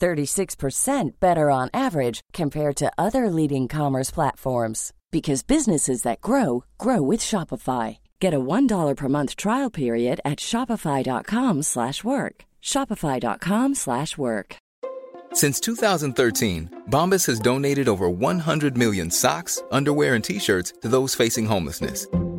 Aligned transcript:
36% 0.00 1.10
better 1.20 1.50
on 1.50 1.68
average 1.74 2.20
compared 2.32 2.76
to 2.76 2.92
other 2.96 3.28
leading 3.28 3.68
commerce 3.68 4.10
platforms 4.10 4.92
because 5.10 5.42
businesses 5.42 6.02
that 6.02 6.20
grow 6.20 6.64
grow 6.78 7.02
with 7.02 7.20
Shopify. 7.20 7.98
Get 8.20 8.32
a 8.32 8.38
$1 8.38 8.96
per 8.96 9.08
month 9.08 9.36
trial 9.36 9.70
period 9.70 10.20
at 10.24 10.38
shopify.com/work. 10.38 12.34
shopify.com/work. 12.62 14.56
Since 15.32 15.60
2013, 15.60 16.70
Bombas 16.88 17.26
has 17.26 17.38
donated 17.40 17.88
over 17.88 18.08
100 18.08 18.76
million 18.78 19.10
socks, 19.10 19.62
underwear, 19.70 20.14
and 20.14 20.24
t-shirts 20.24 20.72
to 20.80 20.88
those 20.88 21.14
facing 21.14 21.46
homelessness. 21.46 22.06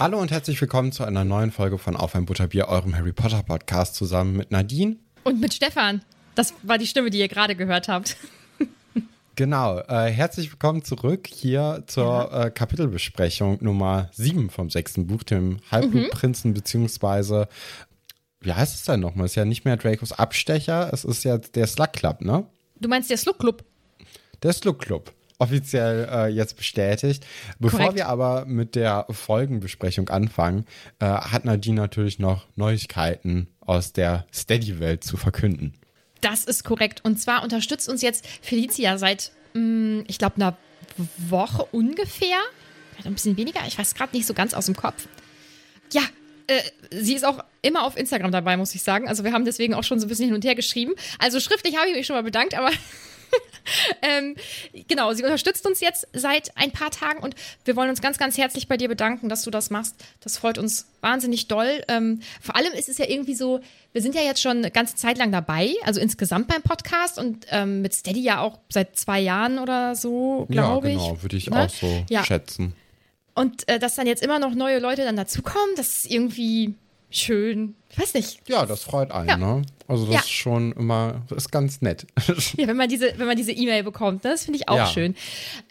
Hallo 0.00 0.20
und 0.20 0.30
herzlich 0.30 0.60
willkommen 0.60 0.92
zu 0.92 1.02
einer 1.02 1.24
neuen 1.24 1.50
Folge 1.50 1.76
von 1.76 1.96
Auf 1.96 2.14
ein 2.14 2.24
Butterbier, 2.24 2.68
eurem 2.68 2.94
Harry 2.94 3.12
Potter 3.12 3.42
Podcast 3.42 3.96
zusammen 3.96 4.36
mit 4.36 4.52
Nadine. 4.52 4.94
Und 5.24 5.40
mit 5.40 5.52
Stefan. 5.52 6.02
Das 6.36 6.54
war 6.62 6.78
die 6.78 6.86
Stimme, 6.86 7.10
die 7.10 7.18
ihr 7.18 7.26
gerade 7.26 7.56
gehört 7.56 7.88
habt. 7.88 8.16
Genau, 9.34 9.80
äh, 9.80 10.10
herzlich 10.10 10.52
willkommen 10.52 10.84
zurück 10.84 11.26
hier 11.26 11.82
zur 11.88 12.32
äh, 12.32 12.50
Kapitelbesprechung 12.52 13.58
Nummer 13.60 14.08
7 14.12 14.50
vom 14.50 14.70
sechsten 14.70 15.08
Buch, 15.08 15.24
dem 15.24 15.58
Halbblutprinzen, 15.70 16.54
beziehungsweise, 16.54 17.48
wie 18.40 18.52
heißt 18.52 18.76
es 18.76 18.84
denn 18.84 19.00
nochmal? 19.00 19.26
Ist 19.26 19.34
ja 19.34 19.44
nicht 19.44 19.64
mehr 19.64 19.76
Dracos 19.76 20.12
Abstecher, 20.12 20.92
es 20.92 21.04
ist 21.04 21.24
ja 21.24 21.38
der 21.38 21.66
Slug 21.66 21.92
Club, 21.92 22.20
ne? 22.20 22.46
Du 22.80 22.88
meinst 22.88 23.10
der 23.10 23.16
Slug 23.16 23.38
Club? 23.40 23.64
Der 24.44 24.52
Slug 24.52 24.78
Club. 24.78 25.12
Offiziell 25.40 26.08
äh, 26.10 26.26
jetzt 26.28 26.56
bestätigt. 26.56 27.24
Bevor 27.60 27.78
Korrekt. 27.78 27.96
wir 27.96 28.08
aber 28.08 28.44
mit 28.44 28.74
der 28.74 29.06
Folgenbesprechung 29.08 30.08
anfangen, 30.08 30.64
äh, 30.98 31.06
hat 31.06 31.44
Nadine 31.44 31.80
natürlich 31.80 32.18
noch 32.18 32.46
Neuigkeiten 32.56 33.46
aus 33.60 33.92
der 33.92 34.26
Steady-Welt 34.34 35.04
zu 35.04 35.16
verkünden. 35.16 35.74
Das 36.20 36.44
ist 36.44 36.64
korrekt. 36.64 37.04
Und 37.04 37.20
zwar 37.20 37.44
unterstützt 37.44 37.88
uns 37.88 38.02
jetzt 38.02 38.26
Felicia 38.42 38.98
seit, 38.98 39.30
mh, 39.54 40.04
ich 40.08 40.18
glaube, 40.18 40.36
einer 40.36 40.56
Woche 41.28 41.64
ungefähr. 41.70 42.38
Vielleicht 42.90 43.06
ein 43.06 43.14
bisschen 43.14 43.36
weniger. 43.36 43.60
Ich 43.68 43.78
weiß 43.78 43.94
gerade 43.94 44.16
nicht 44.16 44.26
so 44.26 44.34
ganz 44.34 44.54
aus 44.54 44.66
dem 44.66 44.74
Kopf. 44.74 45.06
Ja, 45.92 46.02
äh, 46.48 46.60
sie 46.90 47.14
ist 47.14 47.24
auch 47.24 47.44
immer 47.62 47.84
auf 47.84 47.96
Instagram 47.96 48.32
dabei, 48.32 48.56
muss 48.56 48.74
ich 48.74 48.82
sagen. 48.82 49.08
Also 49.08 49.22
wir 49.22 49.32
haben 49.32 49.44
deswegen 49.44 49.74
auch 49.74 49.84
schon 49.84 50.00
so 50.00 50.06
ein 50.06 50.08
bisschen 50.08 50.26
hin 50.26 50.34
und 50.34 50.44
her 50.44 50.54
geschrieben. 50.54 50.94
Also 51.20 51.38
schriftlich 51.38 51.76
habe 51.76 51.88
ich 51.88 51.94
mich 51.94 52.06
schon 52.06 52.16
mal 52.16 52.22
bedankt, 52.22 52.54
aber 52.54 52.70
ähm, 54.02 54.34
genau, 54.88 55.12
sie 55.12 55.22
unterstützt 55.22 55.66
uns 55.66 55.80
jetzt 55.80 56.06
seit 56.12 56.56
ein 56.56 56.70
paar 56.72 56.90
Tagen 56.90 57.20
und 57.20 57.34
wir 57.64 57.76
wollen 57.76 57.90
uns 57.90 58.00
ganz, 58.00 58.18
ganz 58.18 58.38
herzlich 58.38 58.68
bei 58.68 58.76
dir 58.76 58.88
bedanken, 58.88 59.28
dass 59.28 59.42
du 59.42 59.50
das 59.50 59.70
machst. 59.70 59.94
Das 60.20 60.38
freut 60.38 60.58
uns 60.58 60.86
wahnsinnig 61.00 61.48
doll. 61.48 61.82
Ähm, 61.88 62.20
vor 62.40 62.56
allem 62.56 62.72
ist 62.72 62.88
es 62.88 62.98
ja 62.98 63.06
irgendwie 63.06 63.34
so, 63.34 63.60
wir 63.92 64.02
sind 64.02 64.14
ja 64.14 64.22
jetzt 64.22 64.40
schon 64.40 64.58
eine 64.58 64.70
ganze 64.70 64.96
Zeit 64.96 65.18
lang 65.18 65.32
dabei, 65.32 65.74
also 65.84 66.00
insgesamt 66.00 66.48
beim 66.48 66.62
Podcast 66.62 67.18
und 67.18 67.46
ähm, 67.50 67.82
mit 67.82 67.94
Steady 67.94 68.20
ja 68.22 68.40
auch 68.40 68.58
seit 68.68 68.96
zwei 68.96 69.20
Jahren 69.20 69.58
oder 69.58 69.94
so, 69.94 70.46
glaube 70.48 70.88
ja, 70.90 70.94
ich. 70.96 71.02
genau, 71.02 71.22
würde 71.22 71.36
ich 71.36 71.50
Ne? 71.50 71.64
auch 71.64 71.70
so 71.70 72.04
Ja. 72.08 72.24
schätzen. 72.24 72.74
Und 73.34 73.68
äh, 73.68 73.78
dass 73.78 73.94
dann 73.94 74.06
jetzt 74.06 74.22
immer 74.22 74.38
noch 74.38 74.54
neue 74.54 74.78
Leute 74.80 75.04
dann 75.04 75.16
dazukommen, 75.16 75.74
das 75.76 75.98
ist 76.04 76.10
irgendwie 76.10 76.74
schön. 77.10 77.74
Ich 77.90 77.98
weiß 77.98 78.14
nicht. 78.14 78.40
Ja, 78.48 78.66
das 78.66 78.82
freut 78.82 79.12
einen, 79.12 79.28
Ja. 79.28 79.36
ne? 79.36 79.62
Also 79.88 80.04
das 80.04 80.14
Ja. 80.14 80.20
ist 80.20 80.30
schon 80.30 80.72
immer, 80.72 81.22
das 81.28 81.38
ist 81.38 81.50
ganz 81.50 81.80
nett. 81.80 82.06
Ja, 82.58 82.66
wenn 82.68 82.76
man 82.76 82.88
diese, 82.90 83.18
wenn 83.18 83.26
man 83.26 83.36
diese 83.36 83.52
E-Mail 83.52 83.82
bekommt, 83.82 84.22
ne? 84.22 84.30
das 84.30 84.44
finde 84.44 84.58
ich 84.58 84.68
auch 84.68 84.76
Ja. 84.76 84.86
schön. 84.86 85.16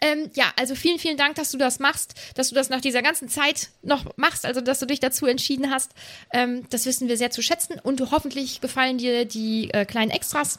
Ähm, 0.00 0.28
ja, 0.34 0.46
also 0.56 0.74
vielen, 0.74 0.98
vielen 0.98 1.16
Dank, 1.16 1.36
dass 1.36 1.52
du 1.52 1.56
das 1.58 1.78
machst, 1.78 2.14
dass 2.34 2.48
du 2.48 2.54
das 2.56 2.68
nach 2.68 2.80
dieser 2.80 3.00
ganzen 3.00 3.28
Zeit 3.28 3.70
noch 3.82 4.04
machst, 4.16 4.44
also 4.44 4.60
dass 4.60 4.80
du 4.80 4.86
dich 4.86 4.98
dazu 5.00 5.26
entschieden 5.26 5.70
hast. 5.70 5.92
Ähm, 6.32 6.64
das 6.70 6.84
wissen 6.84 7.06
wir 7.08 7.16
sehr 7.16 7.30
zu 7.30 7.42
schätzen 7.42 7.78
und 7.80 8.00
hoffentlich 8.10 8.60
gefallen 8.60 8.98
dir 8.98 9.24
die 9.24 9.70
äh, 9.72 9.84
kleinen 9.84 10.10
Extras, 10.10 10.58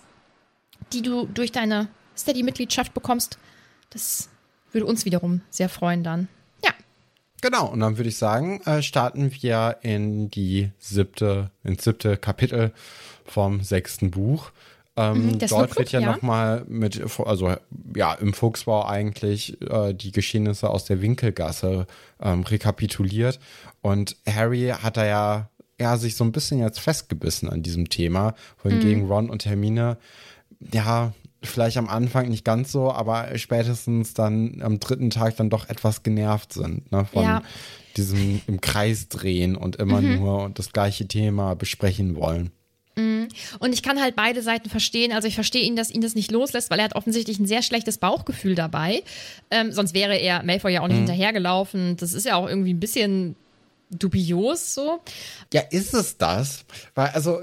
die 0.93 1.01
du 1.01 1.25
durch 1.27 1.51
deine 1.51 1.89
Steady-Mitgliedschaft 2.17 2.93
bekommst. 2.93 3.37
Das 3.89 4.29
würde 4.71 4.85
uns 4.85 5.03
wiederum 5.03 5.41
sehr 5.49 5.67
freuen 5.67 6.03
dann. 6.03 6.29
Ja, 6.63 6.71
genau, 7.41 7.67
und 7.67 7.79
dann 7.81 7.97
würde 7.97 8.09
ich 8.09 8.17
sagen, 8.17 8.61
äh, 8.65 8.81
starten 8.81 9.31
wir 9.41 9.77
in 9.81 10.29
die 10.29 10.69
siebte, 10.79 11.51
ins 11.63 11.83
siebte 11.83 12.15
Kapitel 12.17 12.71
vom 13.31 13.61
sechsten 13.61 14.11
Buch. 14.11 14.51
Ähm, 14.97 15.27
Mhm, 15.27 15.39
dort 15.47 15.77
wird 15.77 15.91
ja, 15.91 15.99
Club, 15.99 16.09
ja. 16.09 16.15
nochmal 16.15 16.65
mit, 16.67 17.01
also 17.25 17.53
ja, 17.95 18.13
im 18.15 18.33
Fuchsbau 18.33 18.85
eigentlich 18.85 19.61
äh, 19.61 19.93
die 19.93 20.11
Geschehnisse 20.11 20.69
aus 20.69 20.85
der 20.85 21.01
Winkelgasse 21.01 21.87
ähm, 22.21 22.41
rekapituliert. 22.43 23.39
Und 23.81 24.17
Harry 24.27 24.73
hat 24.81 24.97
da 24.97 25.05
ja, 25.05 25.49
ja 25.79 25.95
sich 25.97 26.15
so 26.15 26.23
ein 26.25 26.31
bisschen 26.33 26.59
jetzt 26.59 26.79
festgebissen 26.81 27.49
an 27.49 27.63
diesem 27.63 27.87
Thema, 27.89 28.33
wohingegen 28.63 29.03
Mhm. 29.03 29.11
Ron 29.11 29.29
und 29.29 29.45
Hermine, 29.45 29.97
ja, 30.73 31.13
vielleicht 31.41 31.77
am 31.77 31.87
Anfang 31.87 32.27
nicht 32.27 32.43
ganz 32.43 32.71
so, 32.73 32.91
aber 32.91 33.37
spätestens 33.37 34.13
dann 34.13 34.61
am 34.61 34.79
dritten 34.81 35.09
Tag 35.09 35.37
dann 35.37 35.49
doch 35.49 35.69
etwas 35.69 36.03
genervt 36.03 36.51
sind, 36.51 36.91
ne, 36.91 37.05
von 37.05 37.23
Ja. 37.23 37.41
diesem 37.95 38.41
im 38.47 38.59
Kreis 38.59 39.07
drehen 39.07 39.55
und 39.55 39.77
immer 39.77 40.01
Mhm. 40.01 40.15
nur 40.17 40.43
und 40.43 40.59
das 40.59 40.73
gleiche 40.73 41.07
Thema 41.07 41.55
besprechen 41.55 42.17
wollen. 42.17 42.51
Und 43.59 43.73
ich 43.73 43.83
kann 43.83 44.01
halt 44.01 44.15
beide 44.15 44.41
Seiten 44.41 44.69
verstehen. 44.69 45.11
Also 45.13 45.27
ich 45.27 45.35
verstehe 45.35 45.63
ihn, 45.63 45.75
dass 45.75 45.89
ihn 45.89 46.01
das 46.01 46.15
nicht 46.15 46.31
loslässt, 46.31 46.69
weil 46.69 46.79
er 46.79 46.85
hat 46.85 46.95
offensichtlich 46.95 47.39
ein 47.39 47.45
sehr 47.45 47.61
schlechtes 47.61 47.97
Bauchgefühl 47.97 48.55
dabei. 48.55 49.03
Ähm, 49.51 49.71
sonst 49.71 49.93
wäre 49.93 50.15
er 50.17 50.43
Malfoy 50.43 50.73
ja 50.73 50.81
auch 50.81 50.87
nicht 50.87 50.95
Mhm. 50.97 51.07
hinterhergelaufen. 51.07 51.97
Das 51.97 52.13
ist 52.13 52.25
ja 52.25 52.35
auch 52.35 52.47
irgendwie 52.47 52.73
ein 52.73 52.79
bisschen 52.79 53.35
dubios 53.91 54.73
so. 54.73 54.99
Ja, 55.53 55.61
ist 55.71 55.93
es 55.93 56.17
das? 56.17 56.63
Weil, 56.95 57.07
also 57.09 57.39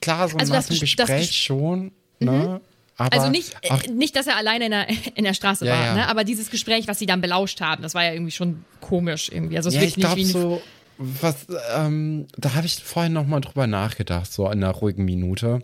klar, 0.00 0.28
so 0.28 0.36
Also 0.36 0.52
nach 0.52 0.58
das 0.60 0.68
dem 0.68 0.78
Gespräch 0.80 1.30
Ges- 1.30 1.32
schon, 1.32 1.92
ne? 2.18 2.60
Aber 2.98 3.12
Also 3.14 3.28
nicht, 3.28 3.54
äh, 3.60 3.70
auch, 3.70 3.82
nicht, 3.88 4.16
dass 4.16 4.26
er 4.26 4.36
alleine 4.36 4.64
in 4.66 4.70
der, 4.70 4.86
in 5.16 5.24
der 5.24 5.34
Straße 5.34 5.66
Ja, 5.66 5.72
war, 5.72 5.84
ja. 5.86 5.94
Ne? 5.94 6.08
aber 6.08 6.24
dieses 6.24 6.50
Gespräch, 6.50 6.88
was 6.88 6.98
sie 6.98 7.04
dann 7.06 7.20
belauscht 7.20 7.60
haben, 7.60 7.82
das 7.82 7.94
war 7.94 8.04
ja 8.04 8.12
irgendwie 8.12 8.32
schon 8.32 8.64
komisch 8.80 9.28
irgendwie. 9.30 9.56
Also 9.58 9.68
es 9.68 9.74
ja, 9.74 9.82
ich 9.82 9.96
nicht 9.98 10.16
wie 10.16 10.22
glaube 10.22 10.24
so, 10.24 10.62
was, 10.98 11.46
ähm, 11.74 12.26
da 12.36 12.54
habe 12.54 12.66
ich 12.66 12.82
vorhin 12.82 13.12
noch 13.12 13.26
mal 13.26 13.40
drüber 13.40 13.66
nachgedacht, 13.66 14.32
so 14.32 14.46
in 14.46 14.64
einer 14.64 14.72
ruhigen 14.72 15.04
Minute. 15.04 15.60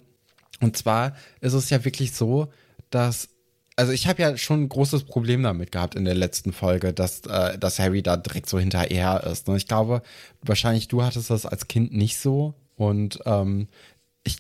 Und 0.61 0.77
zwar 0.77 1.17
ist 1.41 1.55
es 1.55 1.71
ja 1.71 1.85
wirklich 1.85 2.13
so, 2.13 2.49
dass 2.91 3.29
also 3.77 3.93
ich 3.93 4.07
habe 4.07 4.23
ja 4.23 4.37
schon 4.37 4.65
ein 4.65 4.69
großes 4.69 5.05
Problem 5.05 5.43
damit 5.43 5.73
gehabt 5.73 5.95
in 5.95 6.05
der 6.05 6.15
letzten 6.15 6.53
Folge, 6.53 6.93
dass, 6.93 7.21
äh, 7.23 7.59
dass 7.59 7.79
Harry 7.79 8.03
da 8.03 8.17
direkt 8.17 8.49
so 8.49 8.59
hinterher 8.59 9.25
ist. 9.25 9.49
Und 9.49 9.57
ich 9.57 9.67
glaube, 9.67 10.03
wahrscheinlich 10.43 10.89
du 10.89 11.03
hattest 11.03 11.31
das 11.31 11.47
als 11.47 11.69
Kind 11.69 11.93
nicht 11.93 12.19
so. 12.19 12.55
Und 12.77 13.21
ähm, 13.25 13.69
ich, 14.25 14.39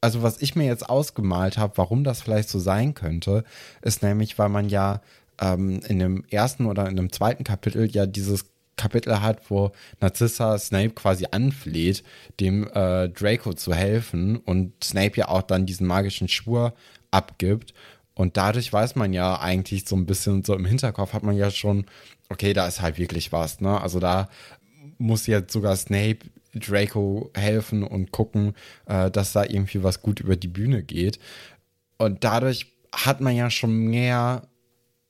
also 0.00 0.22
was 0.22 0.40
ich 0.42 0.54
mir 0.54 0.66
jetzt 0.66 0.88
ausgemalt 0.88 1.56
habe, 1.56 1.76
warum 1.76 2.04
das 2.04 2.22
vielleicht 2.22 2.48
so 2.48 2.58
sein 2.58 2.94
könnte, 2.94 3.44
ist 3.82 4.02
nämlich, 4.02 4.38
weil 4.38 4.50
man 4.50 4.68
ja 4.68 5.00
ähm, 5.40 5.80
in 5.88 5.98
dem 5.98 6.24
ersten 6.30 6.66
oder 6.66 6.88
in 6.88 6.96
dem 6.96 7.10
zweiten 7.10 7.44
Kapitel 7.44 7.90
ja 7.90 8.06
dieses 8.06 8.46
Kapitel 8.76 9.20
hat, 9.20 9.50
wo 9.50 9.72
Narcissa 10.00 10.58
Snape 10.58 10.90
quasi 10.90 11.26
anfleht, 11.30 12.02
dem 12.40 12.68
äh, 12.74 13.08
Draco 13.08 13.52
zu 13.52 13.74
helfen 13.74 14.36
und 14.36 14.72
Snape 14.82 15.16
ja 15.16 15.28
auch 15.28 15.42
dann 15.42 15.66
diesen 15.66 15.86
magischen 15.86 16.28
Schwur 16.28 16.74
abgibt. 17.10 17.74
Und 18.14 18.36
dadurch 18.36 18.72
weiß 18.72 18.94
man 18.94 19.12
ja 19.12 19.40
eigentlich 19.40 19.86
so 19.86 19.96
ein 19.96 20.06
bisschen 20.06 20.44
so 20.44 20.54
im 20.54 20.64
Hinterkopf 20.64 21.12
hat 21.12 21.24
man 21.24 21.36
ja 21.36 21.50
schon, 21.50 21.86
okay, 22.28 22.52
da 22.52 22.66
ist 22.66 22.80
halt 22.80 22.98
wirklich 22.98 23.32
was, 23.32 23.60
ne? 23.60 23.80
Also 23.80 23.98
da 23.98 24.28
muss 24.98 25.26
jetzt 25.26 25.52
sogar 25.52 25.76
Snape 25.76 26.18
Draco 26.54 27.30
helfen 27.34 27.82
und 27.82 28.12
gucken, 28.12 28.54
äh, 28.86 29.10
dass 29.10 29.32
da 29.32 29.44
irgendwie 29.44 29.82
was 29.82 30.02
gut 30.02 30.20
über 30.20 30.36
die 30.36 30.48
Bühne 30.48 30.82
geht. 30.82 31.18
Und 31.98 32.22
dadurch 32.24 32.72
hat 32.92 33.20
man 33.20 33.34
ja 33.34 33.50
schon 33.50 33.76
mehr 33.76 34.46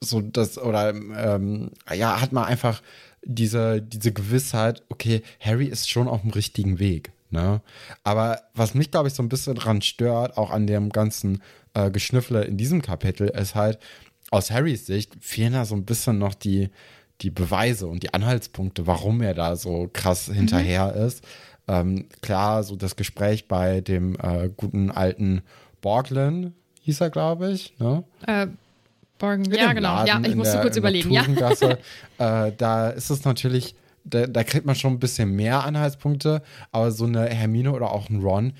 so 0.01 0.21
das, 0.21 0.59
oder 0.59 0.91
ähm, 0.91 1.71
ja, 1.95 2.21
hat 2.21 2.33
man 2.33 2.45
einfach 2.45 2.83
diese, 3.25 3.83
diese 3.83 4.13
Gewissheit, 4.13 4.83
okay, 4.89 5.23
Harry 5.41 5.67
ist 5.67 5.91
schon 5.91 6.09
auf 6.09 6.23
dem 6.23 6.31
richtigen 6.31 6.79
Weg. 6.79 7.13
Ne? 7.31 7.61
Aber 8.05 8.43
was 8.55 8.75
mich, 8.75 8.91
glaube 8.91 9.09
ich, 9.09 9.15
so 9.15 9.23
ein 9.23 9.29
bisschen 9.29 9.55
dran 9.55 9.83
stört, 9.83 10.37
auch 10.37 10.51
an 10.51 10.67
dem 10.67 10.91
ganzen 10.91 11.43
äh, 11.75 11.91
Geschnüffle 11.91 12.45
in 12.45 12.57
diesem 12.57 12.83
Kapitel, 12.83 13.29
ist 13.29 13.55
halt, 13.55 13.79
aus 14.31 14.51
Harrys 14.51 14.87
Sicht 14.87 15.13
fehlen 15.21 15.53
da 15.53 15.65
so 15.65 15.75
ein 15.75 15.85
bisschen 15.85 16.19
noch 16.19 16.35
die, 16.35 16.71
die 17.21 17.31
Beweise 17.31 17.87
und 17.87 18.03
die 18.03 18.15
Anhaltspunkte, 18.15 18.87
warum 18.87 19.21
er 19.21 19.35
da 19.35 19.57
so 19.57 19.89
krass 19.93 20.29
mhm. 20.29 20.35
hinterher 20.35 20.95
ist. 20.95 21.25
Ähm, 21.67 22.07
klar, 22.21 22.63
so 22.63 22.77
das 22.77 22.97
Gespräch 22.97 23.49
bei 23.49 23.81
dem 23.81 24.17
äh, 24.21 24.51
guten 24.55 24.91
alten 24.91 25.43
Borglin, 25.81 26.55
hieß 26.83 27.01
er, 27.01 27.11
glaube 27.11 27.51
ich. 27.51 27.79
Ne? 27.79 28.05
Äh, 28.27 28.49
Borgen, 29.19 29.45
ja, 29.53 29.73
genau. 29.73 29.97
Laden 30.05 30.25
ja, 30.25 30.31
ich 30.31 30.37
musste 30.37 30.55
der, 30.55 30.63
kurz 30.63 30.77
überlegen. 30.77 31.11
Ja. 31.11 31.25
äh, 32.47 32.53
da 32.57 32.89
ist 32.91 33.11
es 33.11 33.25
natürlich, 33.25 33.75
da, 34.05 34.27
da, 34.27 34.45
kriegt 34.45 34.67
man 34.67 34.75
schon 34.75 34.95
ein 34.95 34.99
bisschen 34.99 35.31
mehr 35.31 35.65
Anhaltspunkte, 35.65 36.43
aber 36.73 36.91
so 36.91 37.05
eine 37.05 37.27
Hermine 37.27 37.73
oder 37.73 37.93
auch 37.93 38.11
ein 38.11 38.23
Ron, 38.23 38.55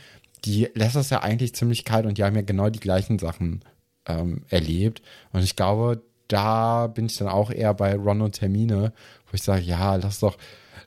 die 0.45 0.69
lässt 0.75 0.97
es 0.97 1.11
ja 1.11 1.23
eigentlich 1.23 1.55
ziemlich 1.55 1.85
kalt 1.85 2.07
und 2.07 2.19
die 2.19 2.25
haben 2.25 2.37
ja 2.37 2.43
genau 2.43 2.71
die 2.71 2.81
gleichen 2.81 3.19
Sachen 3.19 3.65
ähm, 4.07 4.43
erlebt. 4.49 5.03
Und 5.33 5.43
ich 5.43 5.57
glaube, 5.57 6.03
da 6.29 6.87
bin 6.87 7.07
ich 7.07 7.17
dann 7.17 7.29
auch 7.29 7.51
eher 7.51 7.75
bei 7.75 7.95
Ron 7.95 8.21
und 8.21 8.41
Hermine, 8.41 8.93
wo 9.31 9.35
ich 9.35 9.43
sage, 9.43 9.63
ja, 9.63 9.97
lass 9.97 10.21
doch, 10.21 10.37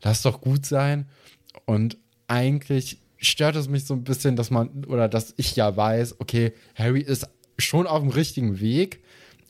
lass 0.04 0.22
doch 0.22 0.42
gut 0.42 0.66
sein. 0.66 1.08
Und 1.66 1.98
eigentlich 2.28 3.00
stört 3.18 3.56
es 3.56 3.68
mich 3.68 3.86
so 3.86 3.94
ein 3.94 4.04
bisschen, 4.04 4.36
dass 4.36 4.52
man, 4.52 4.86
oder 4.86 5.08
dass 5.08 5.34
ich 5.38 5.56
ja 5.56 5.76
weiß, 5.76 6.20
okay, 6.20 6.54
Harry 6.76 7.02
ist 7.02 7.28
schon 7.58 7.88
auf 7.88 8.02
dem 8.02 8.12
richtigen 8.12 8.60
Weg, 8.60 9.04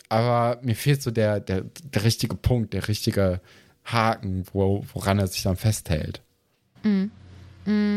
aber 0.09 0.59
mir 0.61 0.75
fehlt 0.75 1.01
so 1.01 1.11
der, 1.11 1.39
der, 1.39 1.65
der 1.83 2.03
richtige 2.03 2.35
Punkt, 2.35 2.73
der 2.73 2.87
richtige 2.87 3.41
Haken, 3.85 4.45
wo, 4.53 4.85
woran 4.93 5.19
er 5.19 5.27
sich 5.27 5.43
dann 5.43 5.55
festhält. 5.55 6.21
Mm. 6.83 7.05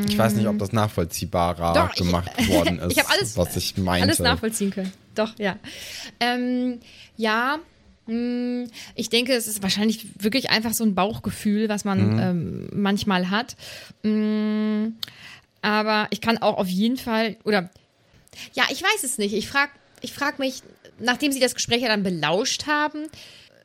Ich 0.08 0.18
weiß 0.18 0.34
nicht, 0.34 0.48
ob 0.48 0.58
das 0.58 0.72
nachvollziehbarer 0.72 1.74
Doch, 1.74 1.94
gemacht 1.94 2.28
ich, 2.38 2.48
worden 2.48 2.80
ist, 2.80 2.96
ich 2.96 3.06
alles, 3.06 3.36
was 3.36 3.56
ich 3.56 3.76
meinte. 3.76 4.08
Alles 4.08 4.18
nachvollziehen 4.18 4.72
können. 4.72 4.92
Doch, 5.14 5.38
ja. 5.38 5.56
Ähm, 6.18 6.80
ja, 7.16 7.60
mm, 8.06 8.64
ich 8.96 9.10
denke, 9.10 9.32
es 9.32 9.46
ist 9.46 9.62
wahrscheinlich 9.62 10.08
wirklich 10.18 10.50
einfach 10.50 10.72
so 10.72 10.82
ein 10.82 10.96
Bauchgefühl, 10.96 11.68
was 11.68 11.84
man 11.84 12.14
mhm. 12.14 12.18
ähm, 12.18 12.68
manchmal 12.72 13.30
hat. 13.30 13.54
Mm, 14.02 14.88
aber 15.62 16.08
ich 16.10 16.20
kann 16.20 16.38
auch 16.38 16.58
auf 16.58 16.68
jeden 16.68 16.96
Fall, 16.96 17.36
oder 17.44 17.70
ja, 18.54 18.64
ich 18.70 18.82
weiß 18.82 19.04
es 19.04 19.18
nicht. 19.18 19.34
Ich 19.34 19.48
frage 19.48 19.70
ich 20.00 20.12
frag 20.12 20.38
mich, 20.38 20.62
nachdem 21.00 21.32
sie 21.32 21.40
das 21.40 21.54
Gespräch 21.54 21.82
ja 21.82 21.88
dann 21.88 22.02
belauscht 22.02 22.66
haben, 22.66 23.06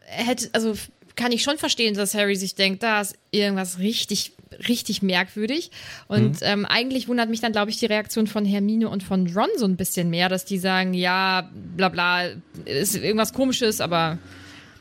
hätte, 0.06 0.50
also 0.54 0.76
kann 1.16 1.32
ich 1.32 1.44
schon 1.44 1.58
verstehen, 1.58 1.96
dass 1.96 2.14
Harry 2.14 2.36
sich 2.36 2.56
denkt, 2.56 2.84
da 2.84 3.02
ist 3.02 3.16
irgendwas 3.32 3.80
richtig, 3.80 4.34
richtig 4.68 5.02
merkwürdig. 5.02 5.72
Und 6.08 6.42
mhm. 6.42 6.48
ähm, 6.48 6.66
eigentlich 6.66 7.08
wundert 7.08 7.30
mich 7.30 7.42
dann, 7.42 7.52
glaube 7.52 7.72
ich, 7.72 7.78
die 7.78 7.86
Reaktion 7.86 8.28
von 8.28 8.46
Hermine 8.46 8.90
und 8.90 9.04
von 9.04 9.28
Ron 9.34 9.50
so 9.58 9.66
ein 9.66 9.78
bisschen 9.78 10.10
mehr, 10.10 10.30
dass 10.30 10.46
die 10.46 10.58
sagen, 10.58 10.94
ja, 10.94 11.50
bla 11.78 11.90
bla, 11.90 12.28
ist 12.66 12.96
irgendwas 12.96 13.34
komisches, 13.34 13.82
aber 13.82 14.18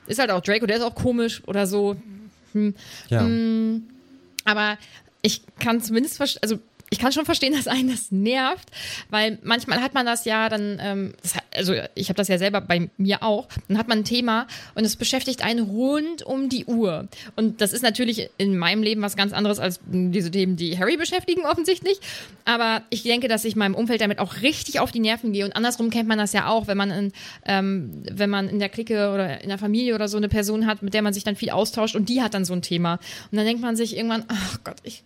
ist 0.06 0.18
halt 0.18 0.30
auch 0.30 0.40
Draco, 0.40 0.66
der 0.66 0.76
ist 0.76 0.82
auch 0.82 0.94
komisch 0.94 1.42
oder 1.46 1.66
so. 1.66 1.96
Hm. 2.52 2.74
Ja. 3.08 3.20
Hm. 3.20 3.84
Aber 4.44 4.76
ich 5.22 5.42
kann 5.58 5.80
zumindest 5.80 6.16
verstehen, 6.16 6.42
also 6.42 6.58
ich 6.94 7.00
kann 7.00 7.12
schon 7.12 7.24
verstehen, 7.24 7.52
dass 7.56 7.66
einen 7.66 7.90
das 7.90 8.12
nervt, 8.12 8.68
weil 9.10 9.38
manchmal 9.42 9.82
hat 9.82 9.94
man 9.94 10.06
das 10.06 10.24
ja 10.24 10.48
dann, 10.48 10.78
ähm, 10.80 11.14
das, 11.22 11.34
also 11.54 11.74
ich 11.94 12.08
habe 12.08 12.16
das 12.16 12.28
ja 12.28 12.38
selber 12.38 12.60
bei 12.60 12.88
mir 12.96 13.22
auch, 13.22 13.48
dann 13.68 13.78
hat 13.78 13.88
man 13.88 13.98
ein 13.98 14.04
Thema 14.04 14.46
und 14.74 14.84
es 14.84 14.96
beschäftigt 14.96 15.44
einen 15.44 15.64
rund 15.64 16.22
um 16.22 16.48
die 16.48 16.66
Uhr. 16.66 17.08
Und 17.34 17.60
das 17.60 17.72
ist 17.72 17.82
natürlich 17.82 18.30
in 18.38 18.56
meinem 18.56 18.82
Leben 18.82 19.02
was 19.02 19.16
ganz 19.16 19.32
anderes 19.32 19.58
als 19.58 19.80
diese 19.86 20.30
Themen, 20.30 20.56
die 20.56 20.78
Harry 20.78 20.96
beschäftigen, 20.96 21.44
offensichtlich. 21.44 21.98
Aber 22.44 22.82
ich 22.90 23.02
denke, 23.02 23.26
dass 23.26 23.44
ich 23.44 23.56
meinem 23.56 23.74
Umfeld 23.74 24.00
damit 24.00 24.20
auch 24.20 24.42
richtig 24.42 24.78
auf 24.78 24.92
die 24.92 25.00
Nerven 25.00 25.32
gehe. 25.32 25.44
Und 25.44 25.56
andersrum 25.56 25.90
kennt 25.90 26.08
man 26.08 26.18
das 26.18 26.32
ja 26.32 26.46
auch, 26.46 26.68
wenn 26.68 26.76
man 26.76 26.90
in, 26.90 27.12
ähm, 27.44 28.02
wenn 28.10 28.30
man 28.30 28.48
in 28.48 28.60
der 28.60 28.68
Clique 28.68 29.12
oder 29.12 29.40
in 29.42 29.48
der 29.48 29.58
Familie 29.58 29.96
oder 29.96 30.06
so 30.06 30.16
eine 30.16 30.28
Person 30.28 30.66
hat, 30.66 30.82
mit 30.82 30.94
der 30.94 31.02
man 31.02 31.12
sich 31.12 31.24
dann 31.24 31.34
viel 31.34 31.50
austauscht 31.50 31.96
und 31.96 32.08
die 32.08 32.22
hat 32.22 32.34
dann 32.34 32.44
so 32.44 32.52
ein 32.52 32.62
Thema. 32.62 32.94
Und 33.30 33.38
dann 33.38 33.46
denkt 33.46 33.62
man 33.62 33.74
sich 33.74 33.96
irgendwann, 33.96 34.24
ach 34.28 34.58
Gott, 34.62 34.76
ich 34.84 35.02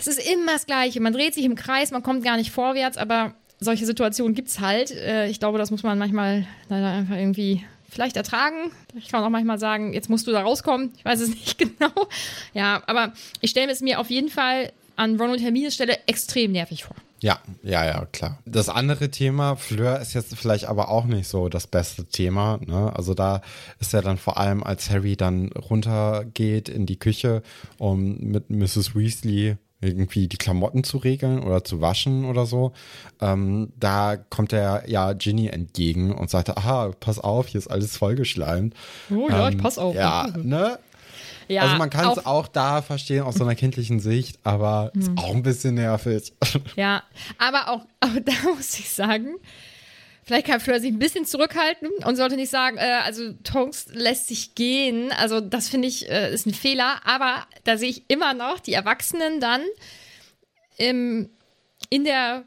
es 0.00 0.06
ist 0.06 0.18
immer 0.32 0.52
das 0.52 0.66
Gleiche. 0.66 1.00
Man 1.00 1.12
dreht 1.12 1.34
sich 1.34 1.44
im 1.44 1.54
Kreis, 1.54 1.90
man 1.90 2.02
kommt 2.02 2.24
gar 2.24 2.36
nicht 2.36 2.50
vorwärts, 2.50 2.96
aber 2.96 3.34
solche 3.58 3.86
Situationen 3.86 4.34
gibt 4.34 4.48
es 4.48 4.60
halt. 4.60 4.90
Äh, 4.90 5.28
ich 5.28 5.38
glaube, 5.38 5.58
das 5.58 5.70
muss 5.70 5.82
man 5.82 5.98
manchmal 5.98 6.46
leider 6.68 6.88
einfach 6.88 7.16
irgendwie 7.16 7.64
vielleicht 7.88 8.16
ertragen. 8.16 8.70
Ich 8.96 9.08
kann 9.08 9.22
auch 9.22 9.28
manchmal 9.28 9.58
sagen, 9.58 9.92
jetzt 9.92 10.08
musst 10.08 10.26
du 10.26 10.32
da 10.32 10.42
rauskommen. 10.42 10.92
Ich 10.96 11.04
weiß 11.04 11.20
es 11.20 11.28
nicht 11.30 11.58
genau. 11.58 11.92
Ja, 12.54 12.82
aber 12.86 13.12
ich 13.40 13.50
stelle 13.50 13.70
es 13.70 13.80
mir 13.80 14.00
auf 14.00 14.10
jeden 14.10 14.30
Fall 14.30 14.72
an 14.96 15.18
Ronald 15.18 15.40
Hermines 15.40 15.74
Stelle 15.74 15.98
extrem 16.06 16.52
nervig 16.52 16.84
vor. 16.84 16.96
Ja, 17.22 17.38
ja, 17.62 17.84
ja, 17.84 18.06
klar. 18.06 18.38
Das 18.46 18.70
andere 18.70 19.10
Thema, 19.10 19.56
Fleur 19.56 20.00
ist 20.00 20.14
jetzt 20.14 20.34
vielleicht 20.36 20.64
aber 20.64 20.88
auch 20.88 21.04
nicht 21.04 21.28
so 21.28 21.50
das 21.50 21.66
beste 21.66 22.06
Thema. 22.06 22.58
Ne? 22.64 22.92
Also 22.96 23.12
da 23.12 23.42
ist 23.78 23.92
er 23.92 24.00
dann 24.00 24.16
vor 24.16 24.38
allem, 24.38 24.62
als 24.62 24.88
Harry 24.88 25.16
dann 25.16 25.52
runtergeht 25.52 26.70
in 26.70 26.86
die 26.86 26.98
Küche, 26.98 27.42
um 27.76 28.16
mit 28.18 28.48
Mrs. 28.48 28.94
Weasley 28.94 29.56
irgendwie 29.80 30.28
die 30.28 30.36
Klamotten 30.36 30.84
zu 30.84 30.98
regeln 30.98 31.42
oder 31.42 31.64
zu 31.64 31.80
waschen 31.80 32.24
oder 32.26 32.46
so. 32.46 32.72
Ähm, 33.20 33.72
da 33.78 34.16
kommt 34.16 34.52
er 34.52 34.88
ja 34.88 35.12
Ginny 35.14 35.48
entgegen 35.48 36.12
und 36.12 36.30
sagt, 36.30 36.50
aha, 36.50 36.92
pass 37.00 37.18
auf, 37.18 37.48
hier 37.48 37.58
ist 37.58 37.68
alles 37.68 37.96
vollgeschleimt. 37.96 38.74
Oh 39.10 39.28
ja, 39.28 39.48
ähm, 39.48 39.56
ich 39.56 39.62
pass 39.62 39.78
auf. 39.78 39.94
Ja, 39.94 40.28
ne? 40.42 40.78
Ja, 41.48 41.62
also 41.62 41.76
man 41.76 41.90
kann 41.90 42.12
es 42.12 42.24
auch, 42.26 42.46
da 42.46 42.80
verstehen 42.80 43.24
aus 43.24 43.34
so 43.34 43.42
einer 43.42 43.56
kindlichen 43.56 43.98
Sicht, 43.98 44.38
aber 44.44 44.92
ist 44.94 45.08
hm. 45.08 45.18
auch 45.18 45.34
ein 45.34 45.42
bisschen 45.42 45.74
nervig. 45.74 46.32
Ja, 46.76 47.02
aber 47.38 47.70
auch, 47.70 47.80
auch 48.00 48.20
da 48.24 48.32
muss 48.54 48.78
ich 48.78 48.88
sagen, 48.88 49.34
Vielleicht 50.30 50.46
kann 50.46 50.60
Fleur 50.60 50.78
sich 50.78 50.92
ein 50.92 51.00
bisschen 51.00 51.26
zurückhalten 51.26 51.88
und 52.04 52.14
sollte 52.14 52.36
nicht 52.36 52.50
sagen, 52.50 52.76
äh, 52.76 53.00
also 53.02 53.32
Tonks 53.42 53.86
lässt 53.90 54.28
sich 54.28 54.54
gehen. 54.54 55.10
Also 55.10 55.40
das 55.40 55.68
finde 55.68 55.88
ich 55.88 56.08
äh, 56.08 56.32
ist 56.32 56.46
ein 56.46 56.54
Fehler. 56.54 57.00
Aber 57.04 57.48
da 57.64 57.76
sehe 57.76 57.88
ich 57.88 58.04
immer 58.06 58.32
noch 58.32 58.60
die 58.60 58.72
Erwachsenen 58.72 59.40
dann 59.40 59.62
im, 60.76 61.30
in 61.88 62.04
der 62.04 62.44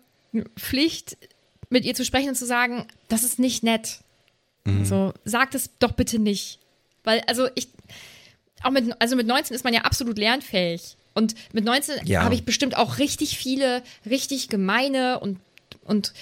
Pflicht, 0.58 1.18
mit 1.68 1.84
ihr 1.84 1.94
zu 1.94 2.06
sprechen 2.06 2.30
und 2.30 2.36
zu 2.36 2.46
sagen, 2.46 2.88
das 3.10 3.26
ist 3.26 3.38
nicht 3.38 3.64
nett. 3.64 4.00
Mhm. 4.64 4.80
Also 4.80 5.14
sagt 5.26 5.54
es 5.54 5.72
doch 5.80 5.92
bitte 5.92 6.20
nicht. 6.20 6.60
Weil, 7.04 7.20
also 7.28 7.50
ich, 7.56 7.68
auch 8.62 8.72
mit, 8.72 8.96
also 9.02 9.18
mit 9.18 9.28
19 9.28 9.54
ist 9.54 9.66
man 9.66 9.74
ja 9.74 9.82
absolut 9.82 10.18
lernfähig. 10.18 10.96
Und 11.16 11.36
mit 11.52 11.66
19 11.66 12.06
ja. 12.06 12.24
habe 12.24 12.34
ich 12.34 12.46
bestimmt 12.46 12.78
auch 12.78 12.98
richtig 12.98 13.38
viele, 13.38 13.84
richtig 14.06 14.48
gemeine 14.48 15.20
und, 15.20 15.42
und 15.84 16.14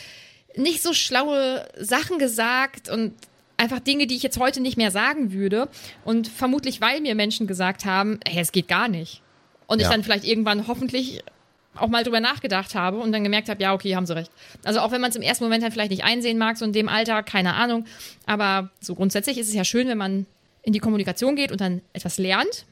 nicht 0.56 0.82
so 0.82 0.94
schlaue 0.94 1.68
Sachen 1.78 2.20
gesagt 2.20 2.90
und 2.90 3.14
einfach 3.58 3.80
Dinge, 3.80 4.08
die 4.08 4.16
ich 4.16 4.24
jetzt 4.24 4.40
heute 4.40 4.60
nicht 4.60 4.78
mehr 4.78 4.92
sagen 4.92 5.32
würde. 5.32 5.70
Und 6.04 6.28
vermutlich, 6.28 6.82
weil 6.82 7.00
mir 7.02 7.16
Menschen 7.16 7.48
gesagt 7.48 7.86
haben, 7.86 8.20
hey, 8.28 8.42
es 8.42 8.52
geht 8.52 8.68
gar 8.68 8.88
nicht. 8.88 9.22
Und 9.68 9.80
ja. 9.80 9.88
ich 9.88 9.92
dann 9.92 10.04
vielleicht 10.04 10.26
irgendwann 10.26 10.68
hoffentlich 10.68 11.24
auch 11.76 11.88
mal 11.88 12.04
drüber 12.04 12.20
nachgedacht 12.20 12.76
habe 12.76 12.98
und 12.98 13.12
dann 13.12 13.24
gemerkt 13.24 13.50
habe, 13.50 13.62
ja, 13.62 13.74
okay, 13.74 13.96
haben 13.96 14.06
sie 14.06 14.16
recht. 14.16 14.32
Also 14.66 14.82
auch 14.82 14.92
wenn 14.92 15.00
man 15.00 15.12
es 15.12 15.16
im 15.16 15.22
ersten 15.22 15.44
Moment 15.44 15.64
halt 15.64 15.74
vielleicht 15.74 15.92
nicht 15.92 16.04
einsehen 16.04 16.38
mag, 16.38 16.58
so 16.58 16.66
in 16.66 16.74
dem 16.74 16.90
Alter, 16.90 17.24
keine 17.24 17.54
Ahnung. 17.54 17.86
Aber 18.26 18.72
so 18.82 18.96
grundsätzlich 18.96 19.38
ist 19.38 19.48
es 19.48 19.54
ja 19.54 19.64
schön, 19.64 19.88
wenn 19.88 19.98
man 19.98 20.26
in 20.64 20.74
die 20.74 20.80
Kommunikation 20.80 21.36
geht 21.36 21.52
und 21.52 21.62
dann 21.62 21.82
etwas 21.94 22.18
lernt 22.18 22.66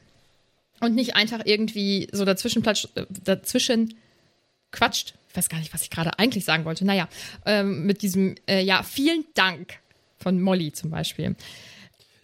und 0.80 0.94
nicht 0.94 1.16
einfach 1.16 1.40
irgendwie 1.44 2.08
so 2.12 2.24
dazwischen, 2.24 2.64
äh, 2.64 3.06
dazwischen 3.24 3.94
quatscht 4.70 5.14
ich 5.30 5.36
weiß 5.36 5.48
gar 5.48 5.58
nicht, 5.58 5.72
was 5.72 5.82
ich 5.82 5.90
gerade 5.90 6.18
eigentlich 6.18 6.44
sagen 6.44 6.64
wollte. 6.64 6.84
Naja, 6.84 7.08
ähm, 7.46 7.86
mit 7.86 8.02
diesem, 8.02 8.34
äh, 8.48 8.62
ja, 8.62 8.82
vielen 8.82 9.24
Dank 9.34 9.78
von 10.18 10.40
Molly 10.40 10.72
zum 10.72 10.90
Beispiel. 10.90 11.36